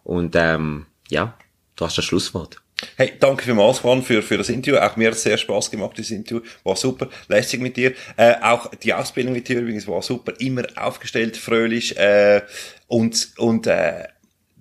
Und 0.04 0.36
ähm, 0.36 0.86
ja, 1.08 1.34
du 1.76 1.84
hast 1.86 1.96
das 1.96 2.04
Schlusswort. 2.04 2.60
Hey, 2.96 3.14
danke 3.18 3.44
vielmals, 3.44 3.82
Juan, 3.82 4.02
für, 4.02 4.22
für 4.22 4.38
das 4.38 4.50
Interview. 4.50 4.78
Auch 4.78 4.94
mir 4.96 5.08
hat 5.08 5.14
es 5.14 5.22
sehr 5.22 5.36
Spaß 5.36 5.70
gemacht, 5.70 5.98
das 5.98 6.10
Interview. 6.10 6.42
War 6.62 6.76
super, 6.76 7.08
lässig 7.28 7.60
mit 7.60 7.76
dir. 7.76 7.94
Äh, 8.16 8.34
auch 8.40 8.70
die 8.74 8.94
Ausbildung 8.94 9.32
mit 9.32 9.48
dir 9.48 9.60
übrigens 9.60 9.88
war 9.88 10.00
super. 10.02 10.32
Immer 10.38 10.64
aufgestellt, 10.76 11.36
fröhlich. 11.36 11.96
Äh, 11.98 12.42
und 12.86 13.32
und 13.38 13.66
äh, 13.66 14.04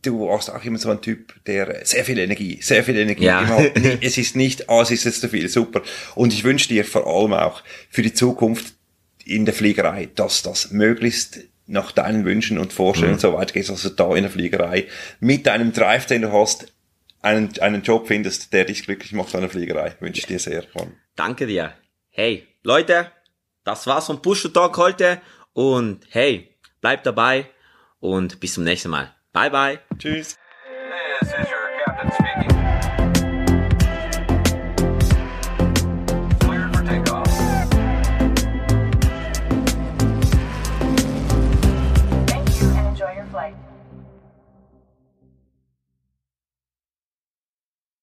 du 0.08 0.28
warst 0.28 0.50
auch 0.50 0.64
immer 0.64 0.78
so 0.78 0.90
ein 0.90 1.02
Typ, 1.02 1.34
der 1.46 1.86
sehr 1.86 2.04
viel 2.06 2.18
Energie, 2.18 2.60
sehr 2.62 2.84
viel 2.84 2.98
Energie 2.98 3.26
Ja. 3.26 3.42
immer 3.42 3.58
hat. 3.58 3.72
Es 4.02 4.18
ist 4.18 4.36
nicht, 4.36 4.70
ah, 4.70 4.82
es 4.82 4.92
ist 4.92 5.04
jetzt 5.04 5.22
zu 5.22 5.30
viel. 5.30 5.48
Super. 5.50 5.82
Und 6.16 6.34
ich 6.34 6.44
wünsche 6.44 6.68
dir 6.70 6.86
vor 6.86 7.06
allem 7.08 7.34
auch 7.34 7.64
für 7.90 8.02
die 8.02 8.14
Zukunft 8.14 8.74
in 9.26 9.46
der 9.46 9.54
Fliegerei, 9.54 10.10
dass 10.16 10.42
das 10.44 10.72
möglichst 10.72 11.40
nach 11.68 11.92
deinen 11.92 12.24
Wünschen 12.24 12.58
und 12.58 12.72
Vorstellungen 12.72 13.20
so 13.20 13.34
weit 13.34 13.54
geht, 13.54 13.68
dass 13.68 13.82
du 13.84 13.90
da 13.90 14.16
in 14.16 14.24
der 14.24 14.32
Fliegerei 14.32 14.88
mit 15.20 15.46
deinem 15.48 15.74
Drive, 15.74 16.06
den 16.06 16.22
du 16.22 16.32
hast, 16.32 16.72
einen, 17.22 17.50
einen 17.60 17.82
Job 17.84 18.08
findest, 18.08 18.54
der 18.54 18.64
dich 18.66 18.84
glücklich 18.84 19.12
macht 19.12 19.36
an 19.36 19.42
der 19.42 19.50
Fliegerei. 19.50 19.96
Wünsche 20.00 20.20
ich 20.20 20.28
dir 20.28 20.40
sehr. 20.40 20.64
Danke 21.16 21.46
dir. 21.46 21.74
Hey, 22.10 22.48
Leute, 22.64 23.12
das 23.66 23.86
war's 23.86 24.06
vom 24.06 24.22
Push 24.22 24.50
Talk 24.54 24.78
heute. 24.78 25.22
Und 25.52 26.06
hey, 26.12 26.56
bleibt 26.80 27.06
dabei 27.06 27.48
und 28.00 28.40
bis 28.40 28.54
zum 28.54 28.64
nächsten 28.64 28.90
Mal. 28.90 29.17
Bye 29.38 29.52
bye. 29.52 29.80
Tschüss. 30.00 30.36